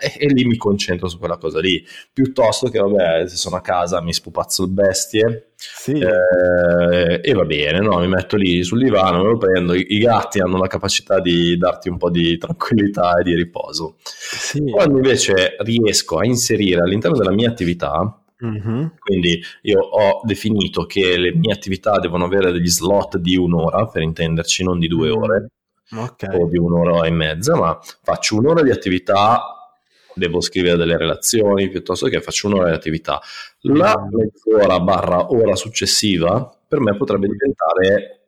e, 0.00 0.14
e 0.18 0.26
lì 0.32 0.44
mi 0.44 0.56
concentro 0.56 1.08
su 1.08 1.18
quella 1.18 1.36
cosa 1.36 1.60
lì, 1.60 1.84
piuttosto 2.12 2.68
che 2.68 2.78
vabbè, 2.78 3.26
se 3.26 3.36
sono 3.36 3.56
a 3.56 3.60
casa 3.60 4.00
mi 4.00 4.12
spupazzo 4.12 4.68
bestie, 4.68 5.50
sì. 5.60 5.92
Eh, 5.92 7.20
e 7.22 7.32
va 7.34 7.44
bene, 7.44 7.80
no? 7.80 7.98
mi 7.98 8.08
metto 8.08 8.36
lì 8.36 8.64
sul 8.64 8.82
divano, 8.82 9.22
me 9.22 9.28
lo 9.28 9.36
prendo. 9.36 9.74
I, 9.74 9.84
I, 9.88 9.98
gatti 9.98 10.40
hanno 10.40 10.56
la 10.56 10.66
capacità 10.66 11.20
di 11.20 11.58
darti 11.58 11.90
un 11.90 11.98
po' 11.98 12.08
di 12.08 12.38
tranquillità 12.38 13.18
e 13.18 13.24
di 13.24 13.34
riposo. 13.34 13.96
Sì. 14.02 14.62
Quando 14.70 14.96
invece 14.96 15.56
riesco 15.58 16.16
a 16.16 16.24
inserire 16.24 16.80
all'interno 16.80 17.18
della 17.18 17.32
mia 17.32 17.50
attività 17.50 18.19
Mm-hmm. 18.44 18.86
Quindi 18.98 19.42
io 19.62 19.80
ho 19.80 20.20
definito 20.24 20.86
che 20.86 21.16
le 21.16 21.34
mie 21.34 21.52
attività 21.52 21.98
devono 21.98 22.24
avere 22.24 22.52
degli 22.52 22.68
slot 22.68 23.18
di 23.18 23.36
un'ora, 23.36 23.86
per 23.86 24.02
intenderci, 24.02 24.64
non 24.64 24.78
di 24.78 24.88
due 24.88 25.10
ore 25.10 25.50
okay. 25.94 26.40
o 26.40 26.46
di 26.46 26.58
un'ora 26.58 27.06
e 27.06 27.10
mezza, 27.10 27.56
ma 27.56 27.78
faccio 28.02 28.36
un'ora 28.36 28.62
di 28.62 28.70
attività, 28.70 29.74
devo 30.14 30.40
scrivere 30.40 30.76
delle 30.76 30.96
relazioni 30.96 31.68
piuttosto 31.68 32.08
che 32.08 32.20
faccio 32.20 32.46
un'ora 32.46 32.68
di 32.68 32.74
attività. 32.74 33.20
La 33.62 33.94
mezz'ora 34.10 34.80
barra 34.80 35.32
ora 35.32 35.54
successiva 35.54 36.50
per 36.66 36.80
me 36.80 36.96
potrebbe 36.96 37.26
diventare 37.26 38.19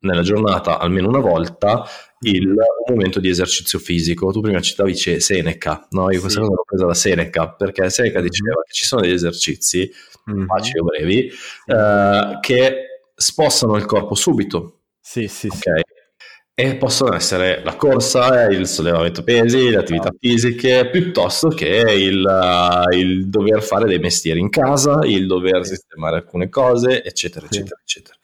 nella 0.00 0.22
giornata 0.22 0.78
almeno 0.78 1.08
una 1.08 1.20
volta 1.20 1.84
il 2.20 2.54
momento 2.88 3.20
di 3.20 3.28
esercizio 3.28 3.78
fisico. 3.78 4.30
Tu 4.30 4.40
prima 4.40 4.60
citavi 4.60 4.94
Seneca, 4.94 5.86
no? 5.90 6.10
Io 6.10 6.20
questa 6.20 6.40
sì. 6.40 6.46
cosa 6.46 6.54
l'ho 6.54 6.64
presa 6.64 6.86
da 6.86 6.94
Seneca 6.94 7.50
perché 7.50 7.88
Seneca 7.90 8.18
mm-hmm. 8.18 8.28
diceva 8.28 8.62
che 8.64 8.72
ci 8.72 8.84
sono 8.84 9.02
degli 9.02 9.12
esercizi 9.12 9.90
mm-hmm. 10.30 10.46
facili 10.46 10.78
o 10.80 10.84
brevi 10.84 11.32
eh, 11.66 12.38
che 12.40 12.84
spostano 13.14 13.76
il 13.76 13.86
corpo 13.86 14.14
subito. 14.14 14.80
Sì, 15.00 15.28
sì, 15.28 15.48
okay? 15.48 15.82
E 16.60 16.76
possono 16.76 17.14
essere 17.14 17.62
la 17.64 17.74
corsa, 17.74 18.50
il 18.50 18.66
sollevamento 18.66 19.24
pesi, 19.24 19.70
le 19.70 19.78
attività 19.78 20.10
fisiche, 20.18 20.90
piuttosto 20.90 21.48
che 21.48 21.66
il, 21.66 22.22
il, 22.92 23.28
dover 23.30 23.62
fare 23.62 23.86
dei 23.86 23.98
mestieri 23.98 24.40
in 24.40 24.50
casa, 24.50 25.00
il 25.04 25.26
dover 25.26 25.64
sistemare 25.64 26.16
alcune 26.16 26.50
cose, 26.50 27.02
eccetera, 27.02 27.46
eccetera, 27.46 27.80
eccetera. 27.80 28.14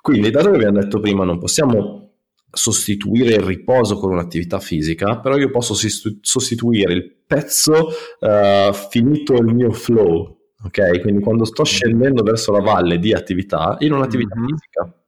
Quindi, 0.00 0.30
dato 0.30 0.48
che 0.48 0.56
abbiamo 0.56 0.80
detto 0.80 0.98
prima, 0.98 1.24
non 1.24 1.38
possiamo 1.38 2.12
sostituire 2.50 3.34
il 3.34 3.42
riposo 3.42 3.98
con 3.98 4.12
un'attività 4.12 4.60
fisica, 4.60 5.18
però 5.18 5.36
io 5.36 5.50
posso 5.50 5.74
sostituire 5.74 6.94
il 6.94 7.16
pezzo 7.26 7.88
uh, 8.20 8.72
finito 8.72 9.34
il 9.34 9.44
mio 9.44 9.72
flow, 9.72 10.38
ok? 10.64 11.02
Quindi 11.02 11.20
quando 11.22 11.44
sto 11.44 11.64
scendendo 11.64 12.22
verso 12.22 12.50
la 12.50 12.60
valle 12.60 12.98
di 12.98 13.12
attività 13.12 13.76
in 13.80 13.92
un'attività 13.92 14.38
mm-hmm. 14.38 14.46
fisica. 14.46 15.02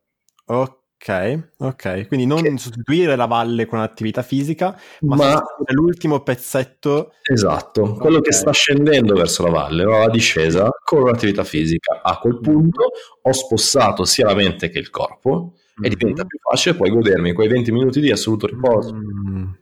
Ok. 0.45 0.80
Ok, 1.03 1.45
ok. 1.57 2.09
Quindi 2.09 2.27
non 2.27 2.43
che... 2.43 2.59
sostituire 2.59 3.17
la 3.17 3.25
valle 3.25 3.65
con 3.65 3.79
un'attività 3.79 4.21
fisica, 4.21 4.79
ma, 5.01 5.17
ma... 5.17 5.43
l'ultimo 5.69 6.21
pezzetto. 6.21 7.15
Esatto, 7.23 7.83
okay. 7.83 7.97
quello 7.97 8.21
che 8.21 8.33
sta 8.33 8.53
scendendo 8.53 9.15
verso 9.15 9.45
la 9.45 9.51
valle, 9.51 9.85
no? 9.85 9.99
la 9.99 10.11
discesa, 10.11 10.69
con 10.85 11.03
un'attività 11.03 11.43
fisica. 11.43 12.03
A 12.03 12.19
quel 12.19 12.39
punto 12.41 12.93
ho 13.23 13.33
spossato 13.33 14.05
sia 14.05 14.27
la 14.27 14.35
mente 14.35 14.69
che 14.69 14.79
il 14.79 14.91
corpo 14.91 15.55
mm-hmm. 15.81 15.91
e 15.91 15.97
diventa 15.97 16.25
più 16.27 16.39
facile 16.39 16.75
poi 16.75 16.91
godermi 16.91 17.33
quei 17.33 17.49
20 17.49 17.73
minuti 17.73 18.01
di 18.01 18.11
assoluto 18.11 18.47
riposo. 18.47 18.95
Mm. 18.95 19.53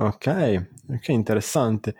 Ok, 0.00 0.68
ok, 0.90 1.08
interessante. 1.08 1.92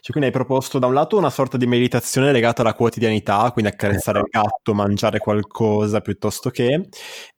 Cioè, 0.00 0.10
quindi 0.10 0.26
hai 0.26 0.32
proposto 0.32 0.80
da 0.80 0.88
un 0.88 0.94
lato 0.94 1.16
una 1.16 1.30
sorta 1.30 1.56
di 1.56 1.66
meditazione 1.66 2.32
legata 2.32 2.62
alla 2.62 2.74
quotidianità, 2.74 3.48
quindi 3.52 3.70
accarezzare 3.70 4.18
il 4.18 4.26
gatto, 4.28 4.74
mangiare 4.74 5.18
qualcosa 5.18 6.00
piuttosto 6.00 6.50
che, 6.50 6.88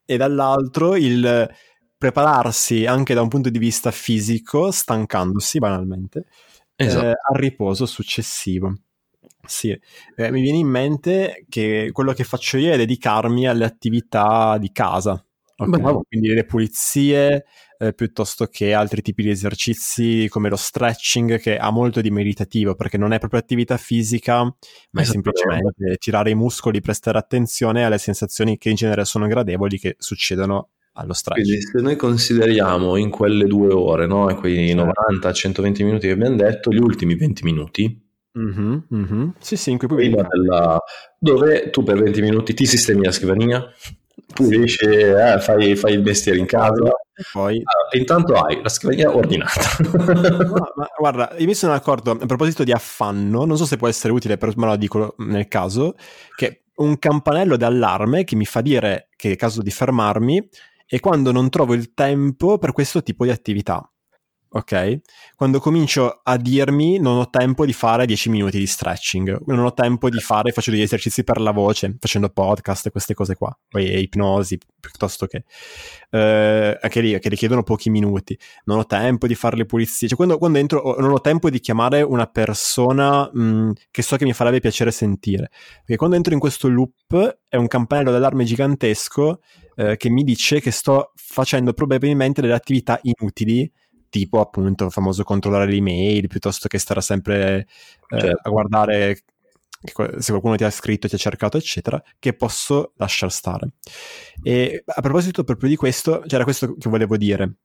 e 0.07 0.17
dall'altro 0.17 0.97
il 0.97 1.49
prepararsi 1.99 2.87
anche 2.87 3.13
da 3.13 3.21
un 3.21 3.29
punto 3.29 3.51
di 3.51 3.59
vista 3.59 3.91
fisico, 3.91 4.71
stancandosi 4.71 5.59
banalmente, 5.59 6.25
esatto. 6.77 7.05
eh, 7.05 7.09
al 7.09 7.39
riposo 7.39 7.85
successivo. 7.85 8.73
Sì, 9.47 9.79
eh, 10.17 10.31
mi 10.33 10.41
viene 10.41 10.59
in 10.59 10.67
mente 10.67 11.45
che 11.49 11.91
quello 11.93 12.13
che 12.15 12.25
faccio 12.25 12.57
io 12.57 12.73
è 12.73 12.77
dedicarmi 12.79 13.47
alle 13.47 13.67
attività 13.67 14.57
di 14.59 14.73
casa, 14.73 15.23
Okay. 15.59 16.03
Quindi 16.09 16.29
le 16.29 16.45
pulizie 16.45 17.47
eh, 17.79 17.93
piuttosto 17.93 18.47
che 18.47 18.73
altri 18.73 19.03
tipi 19.03 19.23
di 19.23 19.31
esercizi 19.31 20.27
come 20.29 20.49
lo 20.49 20.57
stretching 20.57 21.39
che 21.39 21.57
ha 21.57 21.71
molto 21.71 22.01
di 22.01 22.11
meditativo 22.11 22.75
perché 22.75 22.99
non 22.99 23.13
è 23.13 23.19
proprio 23.19 23.41
attività 23.41 23.77
fisica 23.77 24.43
ma 24.43 25.01
è 25.01 25.05
semplicemente 25.05 25.97
tirare 25.99 26.31
i 26.31 26.35
muscoli, 26.35 26.81
prestare 26.81 27.19
attenzione 27.19 27.85
alle 27.85 27.99
sensazioni 27.99 28.59
che 28.59 28.71
in 28.71 28.77
genere 28.77 29.05
sono 29.05 29.27
gradevoli 29.27 29.79
che 29.79 29.97
succedono 29.99 30.71
allo 30.93 31.13
stretching. 31.13 31.47
Quindi 31.47 31.67
se 31.67 31.81
noi 31.83 31.97
consideriamo 31.97 32.97
in 32.97 33.11
quelle 33.11 33.45
due 33.45 33.73
ore, 33.73 34.07
no? 34.07 34.35
quei 34.37 34.69
certo. 34.69 35.61
90-120 35.61 35.85
minuti 35.85 36.07
che 36.07 36.13
abbiamo 36.13 36.37
detto, 36.37 36.71
gli 36.71 36.79
ultimi 36.79 37.15
20 37.15 37.45
minuti 37.45 38.05
Mm-hmm, 38.39 38.77
mm-hmm. 38.95 39.29
Sì, 39.39 39.57
sì, 39.57 39.71
in 39.71 39.79
cui 39.79 39.89
poi 39.89 40.11
della... 40.11 40.79
dove 41.19 41.71
tu 41.71 41.83
per 41.83 41.99
20 41.99 42.21
minuti 42.21 42.53
ti 42.53 42.67
sistemi 42.67 43.05
la 43.05 43.13
scrivania, 43.13 43.67
pulisci, 44.35 44.85
eh, 44.85 45.39
fai, 45.41 45.75
fai, 45.75 45.95
il 45.95 46.03
mestiere 46.03 46.39
in 46.39 46.47
casa. 46.47 46.91
Poi... 47.33 47.57
Ah, 47.57 47.97
intanto 47.97 48.35
hai 48.35 48.61
la 48.63 48.69
scrivania 48.69 49.15
ordinata. 49.15 49.61
no, 49.83 50.73
ma 50.75 50.89
guarda, 50.99 51.35
io 51.39 51.47
mi 51.47 51.55
sono 51.55 51.73
accorto 51.73 52.11
a 52.11 52.27
proposito 52.27 52.65
di 52.65 52.73
affanno, 52.73 53.45
non 53.45 53.57
so 53.57 53.65
se 53.65 53.77
può 53.77 53.89
essere 53.89 54.13
utile, 54.13 54.37
però 54.37 54.53
me 54.57 54.67
lo 54.67 54.77
dico 54.77 55.15
nel 55.19 55.49
caso, 55.49 55.95
che 56.35 56.65
un 56.77 56.99
campanello 56.99 57.57
d'allarme 57.57 58.25
che 58.25 58.37
mi 58.37 58.45
fa 58.45 58.61
dire 58.61 59.09
che 59.17 59.33
è 59.33 59.37
caso 59.37 59.63
di 59.63 59.71
fermarmi 59.71 60.49
e 60.87 61.01
quando 61.01 61.33
non 61.33 61.49
trovo 61.49 61.75
il 61.75 61.95
tempo 61.95 62.59
per 62.59 62.73
questo 62.73 63.03
tipo 63.03 63.25
di 63.25 63.31
attività 63.31 63.91
ok? 64.49 65.01
Quando 65.35 65.61
comincio 65.61 66.21
a 66.23 66.37
dirmi 66.37 66.99
non 66.99 67.19
ho 67.19 67.29
tempo 67.29 67.67
di 67.67 67.73
fare 67.73 68.07
10 68.07 68.31
minuti 68.31 68.59
di 68.59 68.67
stretching, 68.67 69.43
non 69.47 69.61
ho 69.61 69.73
tempo 69.73 70.09
di 70.09 70.19
fare, 70.21 70.53
faccio 70.53 70.71
degli 70.71 70.83
esercizi 70.83 71.25
per 71.25 71.41
la 71.41 71.51
voce, 71.51 71.97
facendo 71.99 72.29
podcast 72.29 72.87
e 72.87 72.91
queste 72.91 73.15
cose 73.15 73.35
qua, 73.37 73.57
poi 73.69 74.01
ipnosi 74.01 74.59
piuttosto 74.81 75.27
che, 75.27 75.45
eh, 76.11 76.79
anche 76.81 77.01
lì, 77.01 77.19
che 77.19 77.29
richiedono 77.29 77.63
pochi 77.63 77.91
minuti, 77.91 78.39
non 78.65 78.79
ho 78.79 78.87
tempo 78.87 79.27
di 79.27 79.35
fare 79.35 79.57
le 79.57 79.67
pulizie, 79.67 80.09
cioè 80.09 80.17
quando, 80.17 80.39
quando 80.39 80.59
entro 80.59 80.97
non 80.99 81.11
ho 81.11 81.21
tempo 81.21 81.51
di 81.51 81.61
chiamare 81.61 82.03
una 82.03 82.27
persona 82.27 83.29
mh, 83.33 83.43
mm, 83.43 83.71
che 83.91 84.03
so 84.03 84.17
che 84.17 84.25
mi 84.25 84.33
farebbe 84.33 84.61
piacere 84.61 84.91
sentire, 84.91 85.51
perché 85.79 85.97
quando 85.97 86.17
entro 86.17 86.33
in 86.33 86.41
questo 86.41 86.69
loop 86.69 87.39
è 87.49 87.57
un 87.57 87.67
campanello 87.67 88.11
d'allarme 88.11 88.45
gigantesco 88.45 89.41
eh, 89.77 89.97
che 89.97 90.09
mi 90.09 90.25
dice 90.25 90.61
che 90.61 90.71
sto 90.71 91.13
facendo 91.15 91.73
probabilmente 91.73 92.41
delle 92.41 92.55
attività 92.55 92.99
inutili 93.03 93.71
tipo 94.09 94.41
appunto 94.41 94.85
il 94.85 94.91
famoso 94.91 95.25
controllare 95.25 95.67
le 95.67 95.77
email 95.77 96.29
piuttosto 96.29 96.69
che 96.69 96.79
stare 96.79 97.01
sempre 97.01 97.67
eh, 98.09 98.21
certo. 98.21 98.49
a 98.49 98.51
guardare 98.51 99.23
se 100.19 100.31
qualcuno 100.33 100.57
ti 100.57 100.65
ha 100.65 100.71
scritto, 100.71 101.09
ti 101.09 101.15
ha 101.15 101.19
cercato, 101.19 101.57
eccetera, 101.57 102.03
che 102.19 102.35
posso 102.35 102.93
lasciar 102.97 103.31
stare. 103.31 103.75
E 104.43 104.83
a 104.85 105.01
proposito 105.01 105.45
proprio 105.45 105.69
di 105.69 105.77
questo, 105.77 106.23
c'era 106.27 106.45
questo 106.45 106.75
che 106.75 106.89
volevo 106.89 107.17
dire. 107.17 107.57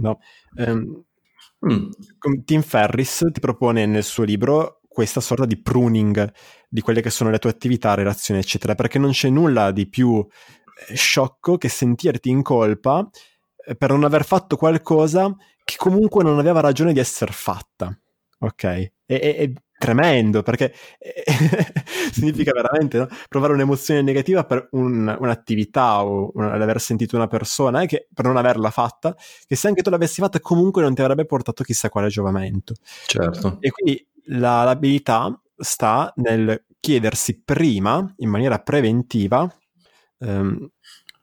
No? 0.00 0.18
Um, 0.56 1.04
mm. 1.66 1.88
Tim 2.44 2.62
Ferris 2.62 3.28
ti 3.30 3.40
propone 3.40 3.86
nel 3.86 4.04
suo 4.04 4.24
libro 4.24 4.80
questa 4.88 5.20
sorta 5.20 5.46
di 5.46 5.60
pruning 5.60 6.32
di 6.68 6.80
quelle 6.80 7.00
che 7.00 7.10
sono 7.10 7.30
le 7.30 7.38
tue 7.38 7.50
attività, 7.50 7.94
relazioni, 7.94 8.40
eccetera, 8.40 8.74
perché 8.74 8.98
non 8.98 9.10
c'è 9.10 9.28
nulla 9.28 9.70
di 9.70 9.88
più 9.88 10.18
eh, 10.88 10.94
sciocco 10.94 11.58
che 11.58 11.68
sentirti 11.68 12.28
in 12.28 12.42
colpa 12.42 13.08
eh, 13.64 13.76
per 13.76 13.90
non 13.90 14.04
aver 14.04 14.24
fatto 14.24 14.56
qualcosa 14.56 15.34
che 15.64 15.76
comunque 15.76 16.22
non 16.22 16.38
aveva 16.38 16.60
ragione 16.60 16.92
di 16.92 17.00
essere 17.00 17.32
fatta. 17.32 17.96
Ok? 18.40 18.64
È, 18.64 18.92
è, 19.06 19.36
è 19.36 19.52
tremendo 19.82 20.42
perché 20.42 20.72
significa 22.12 22.52
veramente 22.52 22.98
no? 22.98 23.08
provare 23.28 23.52
un'emozione 23.52 24.00
negativa 24.00 24.44
per 24.44 24.68
un, 24.72 25.16
un'attività 25.18 26.04
o 26.04 26.30
un, 26.34 26.44
aver 26.44 26.80
sentito 26.80 27.16
una 27.16 27.26
persona 27.26 27.82
eh, 27.82 27.86
che, 27.86 28.06
per 28.14 28.24
non 28.24 28.36
averla 28.36 28.70
fatta, 28.70 29.16
che 29.44 29.56
se 29.56 29.66
anche 29.66 29.82
tu 29.82 29.90
l'avessi 29.90 30.20
fatta 30.20 30.38
comunque 30.38 30.82
non 30.82 30.94
ti 30.94 31.02
avrebbe 31.02 31.26
portato 31.26 31.64
chissà 31.64 31.88
quale 31.88 32.08
giovamento. 32.08 32.74
Certo. 33.06 33.56
E 33.60 33.70
quindi 33.70 34.06
la, 34.26 34.62
l'abilità 34.62 35.36
sta 35.56 36.12
nel 36.16 36.64
chiedersi 36.78 37.42
prima, 37.42 38.12
in 38.18 38.28
maniera 38.28 38.60
preventiva, 38.60 39.52
ehm, 40.18 40.70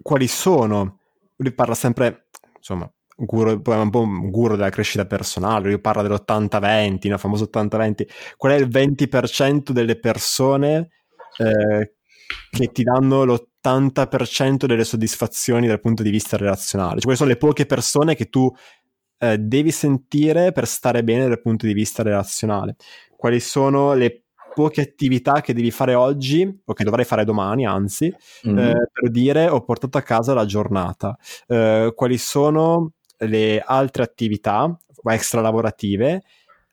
quali 0.01 0.27
sono, 0.27 0.99
lui 1.37 1.53
parla 1.53 1.75
sempre, 1.75 2.27
insomma, 2.57 2.89
guru, 3.25 3.61
un 3.63 3.89
po' 3.89 4.01
un 4.01 4.29
guru 4.29 4.55
della 4.55 4.69
crescita 4.69 5.05
personale, 5.05 5.69
lui 5.69 5.79
parla 5.79 6.01
dell'80-20, 6.01 7.07
il 7.07 7.19
famoso 7.19 7.49
80-20, 7.51 8.07
qual 8.37 8.53
è 8.53 8.55
il 8.55 8.67
20% 8.67 9.71
delle 9.71 9.99
persone 9.99 10.89
eh, 11.37 11.93
che 12.49 12.67
ti 12.71 12.83
danno 12.83 13.23
l'80% 13.23 14.65
delle 14.65 14.83
soddisfazioni 14.83 15.67
dal 15.67 15.79
punto 15.79 16.03
di 16.03 16.09
vista 16.09 16.37
relazionale? 16.37 16.93
Cioè, 16.93 17.03
quali 17.03 17.17
sono 17.17 17.29
le 17.29 17.37
poche 17.37 17.65
persone 17.65 18.15
che 18.15 18.29
tu 18.29 18.51
eh, 19.19 19.37
devi 19.37 19.71
sentire 19.71 20.51
per 20.51 20.65
stare 20.65 21.03
bene 21.03 21.27
dal 21.27 21.41
punto 21.41 21.65
di 21.65 21.73
vista 21.73 22.03
relazionale? 22.03 22.75
Quali 23.15 23.39
sono 23.39 23.93
le 23.93 24.23
poche 24.53 24.81
attività 24.81 25.41
che 25.41 25.53
devi 25.53 25.71
fare 25.71 25.93
oggi 25.93 26.61
o 26.65 26.73
che 26.73 26.83
dovrai 26.83 27.05
fare 27.05 27.23
domani, 27.23 27.65
anzi, 27.65 28.13
mm-hmm. 28.47 28.57
eh, 28.57 28.89
per 28.91 29.09
dire 29.09 29.47
ho 29.47 29.63
portato 29.63 29.97
a 29.97 30.01
casa 30.01 30.33
la 30.33 30.45
giornata. 30.45 31.17
Eh, 31.47 31.93
quali 31.95 32.17
sono 32.17 32.93
le 33.19 33.61
altre 33.65 34.03
attività 34.03 34.77
extra 35.03 35.41
lavorative 35.41 36.23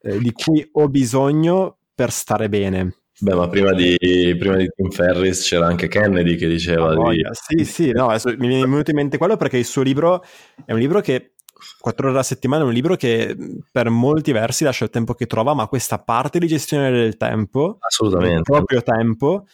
eh, 0.02 0.18
di 0.18 0.32
cui 0.32 0.66
ho 0.72 0.88
bisogno 0.88 1.78
per 1.94 2.10
stare 2.10 2.48
bene. 2.48 2.94
Beh, 3.18 3.34
ma 3.34 3.48
prima 3.48 3.72
di, 3.72 3.96
prima 4.38 4.56
di 4.56 4.68
Tim 4.74 4.90
Ferris 4.90 5.48
c'era 5.48 5.66
anche 5.66 5.88
Kennedy 5.88 6.36
che 6.36 6.46
diceva 6.46 6.92
oh, 6.92 7.10
di... 7.10 7.24
Sì, 7.32 7.64
sì, 7.64 7.90
no, 7.92 8.08
mi 8.36 8.60
è 8.60 8.60
venuto 8.60 8.90
in 8.90 8.96
mente 8.96 9.16
quello 9.16 9.36
perché 9.36 9.56
il 9.56 9.64
suo 9.64 9.80
libro 9.80 10.22
è 10.66 10.72
un 10.72 10.78
libro 10.78 11.00
che 11.00 11.32
quattro 11.80 12.10
ore 12.10 12.18
a 12.18 12.22
settimana 12.22 12.62
è 12.62 12.66
un 12.66 12.72
libro 12.72 12.96
che 12.96 13.34
per 13.72 13.88
molti 13.88 14.32
versi 14.32 14.64
lascia 14.64 14.84
il 14.84 14.90
tempo 14.90 15.14
che 15.14 15.26
trova, 15.26 15.54
ma 15.54 15.66
questa 15.66 15.98
parte 15.98 16.38
di 16.38 16.46
gestione 16.46 16.90
del 16.90 17.16
tempo, 17.16 17.78
assolutamente, 17.80 18.36
il 18.36 18.42
proprio 18.42 18.82
tempo, 18.82 19.46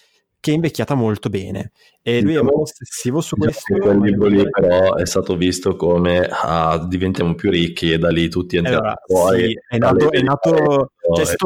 che 0.43 0.51
è 0.51 0.55
invecchiata 0.55 0.95
molto 0.95 1.28
bene 1.28 1.70
e 2.03 2.20
lui 2.20 2.32
diciamo, 2.32 2.51
è 2.51 2.53
molto 2.53 2.72
ossessivo 2.72 3.20
su 3.20 3.36
questo. 3.36 3.76
Quel 3.78 4.01
libro 4.01 4.26
lì 4.26 4.51
però 4.51 4.97
è 4.97 5.07
stato 5.07 5.36
visto 5.36 5.76
come 5.76 6.28
ah, 6.28 6.84
diventiamo 6.84 7.36
più 7.36 7.49
ricchi 7.49 7.93
e 7.93 7.99
da 7.99 8.11
lì 8.11 8.28
tutti 8.28 8.57
entriamo 8.57 8.80
allora, 8.80 9.01
fuori. 9.07 9.47
Sì, 9.47 9.59
è 9.68 9.78
nato, 9.78 10.11
è 10.11 10.20
nato 10.20 10.90
cioè, 11.14 11.36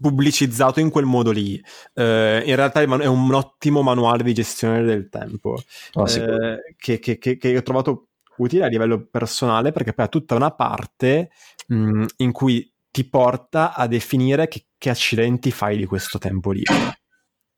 pubblicizzato 0.00 0.80
in 0.80 0.88
quel 0.88 1.04
modo 1.04 1.32
lì. 1.32 1.62
Uh, 1.92 2.40
in 2.42 2.56
realtà 2.56 2.80
è 2.80 3.06
un 3.06 3.34
ottimo 3.34 3.82
manuale 3.82 4.22
di 4.22 4.32
gestione 4.32 4.84
del 4.84 5.10
tempo 5.10 5.58
oh, 5.92 6.02
uh, 6.02 6.56
che, 6.78 6.98
che, 6.98 7.18
che, 7.18 7.36
che, 7.36 7.56
ho 7.58 7.62
trovato 7.62 8.06
utile 8.38 8.64
a 8.64 8.68
livello 8.68 9.04
personale 9.04 9.70
perché 9.70 9.92
poi 9.92 10.06
ha 10.06 10.08
tutta 10.08 10.34
una 10.34 10.50
parte 10.50 11.28
mh, 11.66 12.06
in 12.16 12.32
cui 12.32 12.72
ti 12.90 13.06
porta 13.06 13.74
a 13.74 13.86
definire 13.86 14.48
che, 14.48 14.64
che 14.78 14.88
accidenti 14.88 15.50
fai 15.50 15.76
di 15.76 15.84
questo 15.84 16.16
tempo 16.16 16.52
lì. 16.52 16.62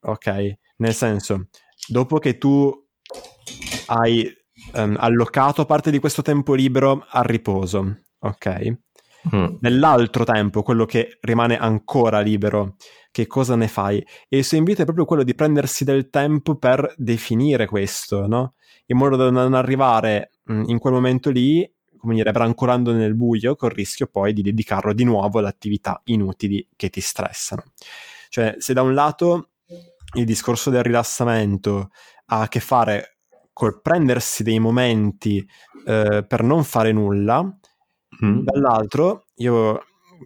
Ok? 0.00 0.56
Nel 0.82 0.94
senso, 0.94 1.46
dopo 1.86 2.18
che 2.18 2.38
tu 2.38 2.68
hai 3.86 4.28
um, 4.74 4.96
allocato 4.98 5.64
parte 5.64 5.92
di 5.92 6.00
questo 6.00 6.22
tempo 6.22 6.54
libero 6.54 7.06
al 7.08 7.22
riposo, 7.22 8.00
ok? 8.18 8.78
Mm. 9.32 9.58
Nell'altro 9.60 10.24
tempo, 10.24 10.62
quello 10.62 10.84
che 10.84 11.18
rimane 11.20 11.56
ancora 11.56 12.18
libero, 12.18 12.74
che 13.12 13.28
cosa 13.28 13.54
ne 13.54 13.68
fai? 13.68 14.04
E 14.28 14.38
il 14.38 14.44
suo 14.44 14.56
invito 14.56 14.82
è 14.82 14.84
proprio 14.84 15.04
quello 15.04 15.22
di 15.22 15.36
prendersi 15.36 15.84
del 15.84 16.10
tempo 16.10 16.56
per 16.56 16.92
definire 16.96 17.66
questo, 17.66 18.26
no? 18.26 18.54
In 18.86 18.96
modo 18.96 19.14
da 19.14 19.30
non 19.30 19.54
arrivare 19.54 20.32
mh, 20.42 20.52
mm, 20.52 20.62
in 20.66 20.78
quel 20.80 20.94
momento 20.94 21.30
lì, 21.30 21.64
come 21.96 22.16
dire, 22.16 22.32
brancolando 22.32 22.92
nel 22.92 23.14
buio, 23.14 23.54
col 23.54 23.70
rischio 23.70 24.08
poi 24.08 24.32
di 24.32 24.42
dedicarlo 24.42 24.92
di 24.92 25.04
nuovo 25.04 25.38
ad 25.38 25.44
attività 25.44 26.00
inutili 26.06 26.66
che 26.74 26.90
ti 26.90 27.00
stressano. 27.00 27.62
Cioè, 28.28 28.56
se 28.58 28.72
da 28.72 28.82
un 28.82 28.94
lato 28.94 29.50
il 30.14 30.24
discorso 30.24 30.70
del 30.70 30.82
rilassamento 30.82 31.90
ha 32.26 32.42
a 32.42 32.48
che 32.48 32.60
fare 32.60 33.18
col 33.52 33.80
prendersi 33.80 34.42
dei 34.42 34.58
momenti 34.58 35.46
eh, 35.86 36.24
per 36.26 36.42
non 36.42 36.64
fare 36.64 36.92
nulla, 36.92 37.42
mm. 37.44 38.40
dall'altro 38.40 39.26
io 39.36 39.84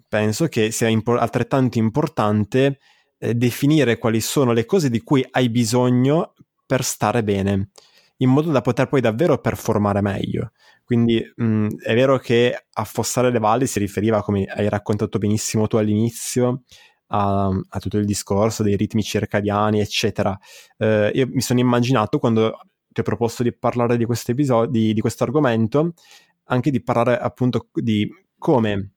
penso 0.09 0.47
che 0.47 0.71
sia 0.71 0.89
impo- 0.89 1.17
altrettanto 1.17 1.79
importante 1.79 2.79
eh, 3.19 3.35
definire 3.35 3.99
quali 3.99 4.21
sono 4.21 4.53
le 4.53 4.65
cose 4.65 4.91
di 4.91 5.01
cui 5.01 5.27
hai 5.31 5.49
bisogno 5.51 6.35
per 6.65 6.83
stare 6.83 7.23
bene, 7.23 7.71
in 8.19 8.31
modo 8.31 8.51
da 8.51 8.61
poter 8.61 8.89
poi 8.89 9.01
davvero 9.01 9.39
performare 9.39 10.01
meglio. 10.01 10.53
Quindi 10.85 11.21
mh, 11.35 11.79
è 11.83 11.95
vero 11.95 12.19
che 12.19 12.67
affossare 12.73 13.31
le 13.31 13.39
valli 13.39 13.67
si 13.67 13.79
riferiva, 13.79 14.23
come 14.23 14.45
hai 14.45 14.69
raccontato 14.69 15.19
benissimo 15.19 15.67
tu 15.67 15.77
all'inizio, 15.77 16.63
a, 17.09 17.47
a 17.47 17.79
tutto 17.79 17.99
il 17.99 18.05
discorso 18.05 18.63
dei 18.63 18.77
ritmi 18.77 19.03
circadiani, 19.03 19.81
eccetera. 19.81 20.37
Eh, 20.77 21.11
io 21.15 21.29
mi 21.29 21.41
sono 21.41 21.61
immaginato 21.61 22.19
quando 22.19 22.59
ti 22.89 23.01
ho 23.01 23.05
proposto 23.05 23.43
di 23.43 23.53
parlare 23.55 23.97
di 23.97 24.05
questo 24.05 24.31
episodio, 24.31 24.71
di, 24.71 25.01
questo 25.01 25.25
argomento, 25.25 25.93
anche 26.45 26.71
di 26.71 26.83
parlare 26.83 27.19
appunto 27.19 27.69
di 27.75 28.09
come 28.39 28.93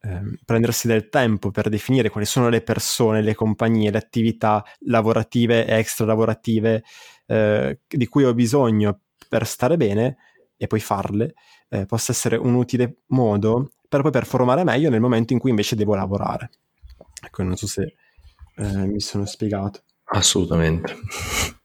eh, 0.00 0.38
prendersi 0.44 0.86
del 0.86 1.08
tempo 1.08 1.50
per 1.50 1.68
definire 1.68 2.08
quali 2.08 2.26
sono 2.26 2.48
le 2.48 2.62
persone, 2.62 3.20
le 3.20 3.34
compagnie, 3.34 3.90
le 3.90 3.98
attività 3.98 4.64
lavorative 4.86 5.66
e 5.66 5.74
extra 5.76 6.06
lavorative 6.06 6.84
eh, 7.26 7.80
di 7.86 8.06
cui 8.06 8.24
ho 8.24 8.34
bisogno 8.34 9.00
per 9.28 9.46
stare 9.46 9.76
bene 9.76 10.16
e 10.56 10.66
poi 10.66 10.80
farle, 10.80 11.34
eh, 11.68 11.86
possa 11.86 12.12
essere 12.12 12.36
un 12.36 12.54
utile 12.54 13.02
modo 13.08 13.72
per 13.88 14.02
poi 14.02 14.10
performare 14.10 14.64
meglio 14.64 14.90
nel 14.90 15.00
momento 15.00 15.32
in 15.32 15.38
cui 15.38 15.50
invece 15.50 15.76
devo 15.76 15.94
lavorare. 15.94 16.50
Ecco, 17.24 17.42
non 17.42 17.56
so 17.56 17.66
se 17.66 17.94
eh, 18.56 18.86
mi 18.86 19.00
sono 19.00 19.24
spiegato. 19.24 19.80
Assolutamente. 20.04 20.94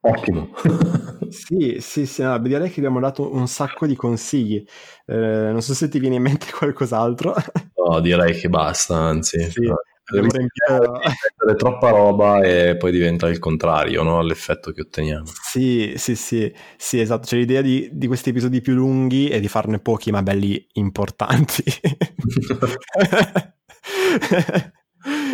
Ottimo. 0.00 0.50
sì, 1.30 1.78
sì, 1.80 2.04
sì, 2.04 2.22
no, 2.22 2.38
direi 2.38 2.70
che 2.70 2.80
abbiamo 2.80 3.00
dato 3.00 3.32
un 3.32 3.48
sacco 3.48 3.86
di 3.86 3.96
consigli. 3.96 4.62
Eh, 5.06 5.14
non 5.50 5.62
so 5.62 5.72
se 5.72 5.88
ti 5.88 5.98
viene 5.98 6.16
in 6.16 6.22
mente 6.22 6.46
qualcos'altro. 6.52 7.34
no, 7.76 8.00
direi 8.00 8.34
che 8.38 8.48
basta, 8.48 8.96
anzi. 8.96 9.50
Sì. 9.50 9.72
Abbiamo 10.06 10.28
riempito 10.32 11.56
troppa 11.56 11.88
roba 11.88 12.42
e 12.42 12.76
poi 12.76 12.92
diventa 12.92 13.26
il 13.28 13.38
contrario, 13.38 14.02
no? 14.02 14.20
L'effetto 14.20 14.70
che 14.70 14.82
otteniamo. 14.82 15.24
Sì, 15.24 15.94
sì, 15.96 16.14
sì, 16.14 16.52
sì, 16.76 17.00
esatto. 17.00 17.26
C'è 17.26 17.36
l'idea 17.36 17.62
di, 17.62 17.88
di 17.90 18.06
questi 18.06 18.28
episodi 18.28 18.60
più 18.60 18.74
lunghi 18.74 19.30
e 19.30 19.40
di 19.40 19.48
farne 19.48 19.78
pochi 19.78 20.10
ma 20.10 20.22
belli 20.22 20.66
importanti. 20.74 21.64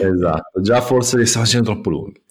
Esatto, 0.02 0.60
già 0.60 0.80
forse 0.80 1.16
li 1.16 1.26
stiamo 1.26 1.46
facendo 1.46 1.72
troppo 1.72 1.90
lunghi. 1.90 2.22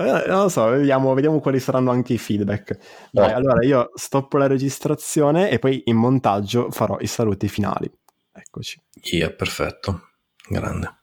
Eh, 0.00 0.24
non 0.28 0.42
lo 0.42 0.48
so, 0.48 0.66
vediamo, 0.66 1.12
vediamo, 1.12 1.40
quali 1.40 1.60
saranno 1.60 1.90
anche 1.90 2.14
i 2.14 2.18
feedback. 2.18 2.78
Dai, 3.10 3.32
oh. 3.32 3.36
allora 3.36 3.64
io 3.64 3.90
stoppo 3.94 4.38
la 4.38 4.46
registrazione 4.46 5.50
e 5.50 5.58
poi 5.58 5.82
in 5.86 5.96
montaggio 5.96 6.70
farò 6.70 6.96
i 7.00 7.06
saluti 7.06 7.48
finali. 7.48 7.90
Eccoci. 8.32 8.80
Yeah, 9.10 9.30
perfetto. 9.30 10.12
Grande. 10.48 10.99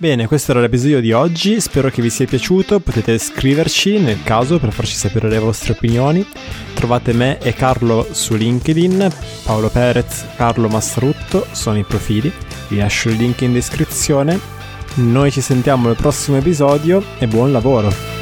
Bene, 0.00 0.26
questo 0.26 0.52
era 0.52 0.62
l'episodio 0.62 0.98
di 0.98 1.12
oggi, 1.12 1.60
spero 1.60 1.90
che 1.90 2.00
vi 2.00 2.08
sia 2.08 2.24
piaciuto, 2.24 2.80
potete 2.80 3.18
scriverci 3.18 3.98
nel 3.98 4.22
caso 4.22 4.58
per 4.58 4.72
farci 4.72 4.94
sapere 4.94 5.28
le 5.28 5.38
vostre 5.38 5.74
opinioni. 5.74 6.26
Trovate 6.72 7.12
me 7.12 7.38
e 7.38 7.52
Carlo 7.52 8.08
su 8.10 8.34
LinkedIn, 8.34 9.12
Paolo 9.44 9.68
Perez, 9.68 10.24
Carlo 10.36 10.68
Mastrutto 10.68 11.46
sono 11.52 11.76
i 11.76 11.84
profili, 11.84 12.32
vi 12.68 12.78
lascio 12.78 13.10
il 13.10 13.16
link 13.16 13.42
in 13.42 13.52
descrizione 13.52 14.58
noi 14.96 15.30
ci 15.30 15.40
sentiamo 15.40 15.88
al 15.88 15.96
prossimo 15.96 16.36
episodio 16.36 17.02
e 17.18 17.26
buon 17.26 17.52
lavoro! 17.52 18.19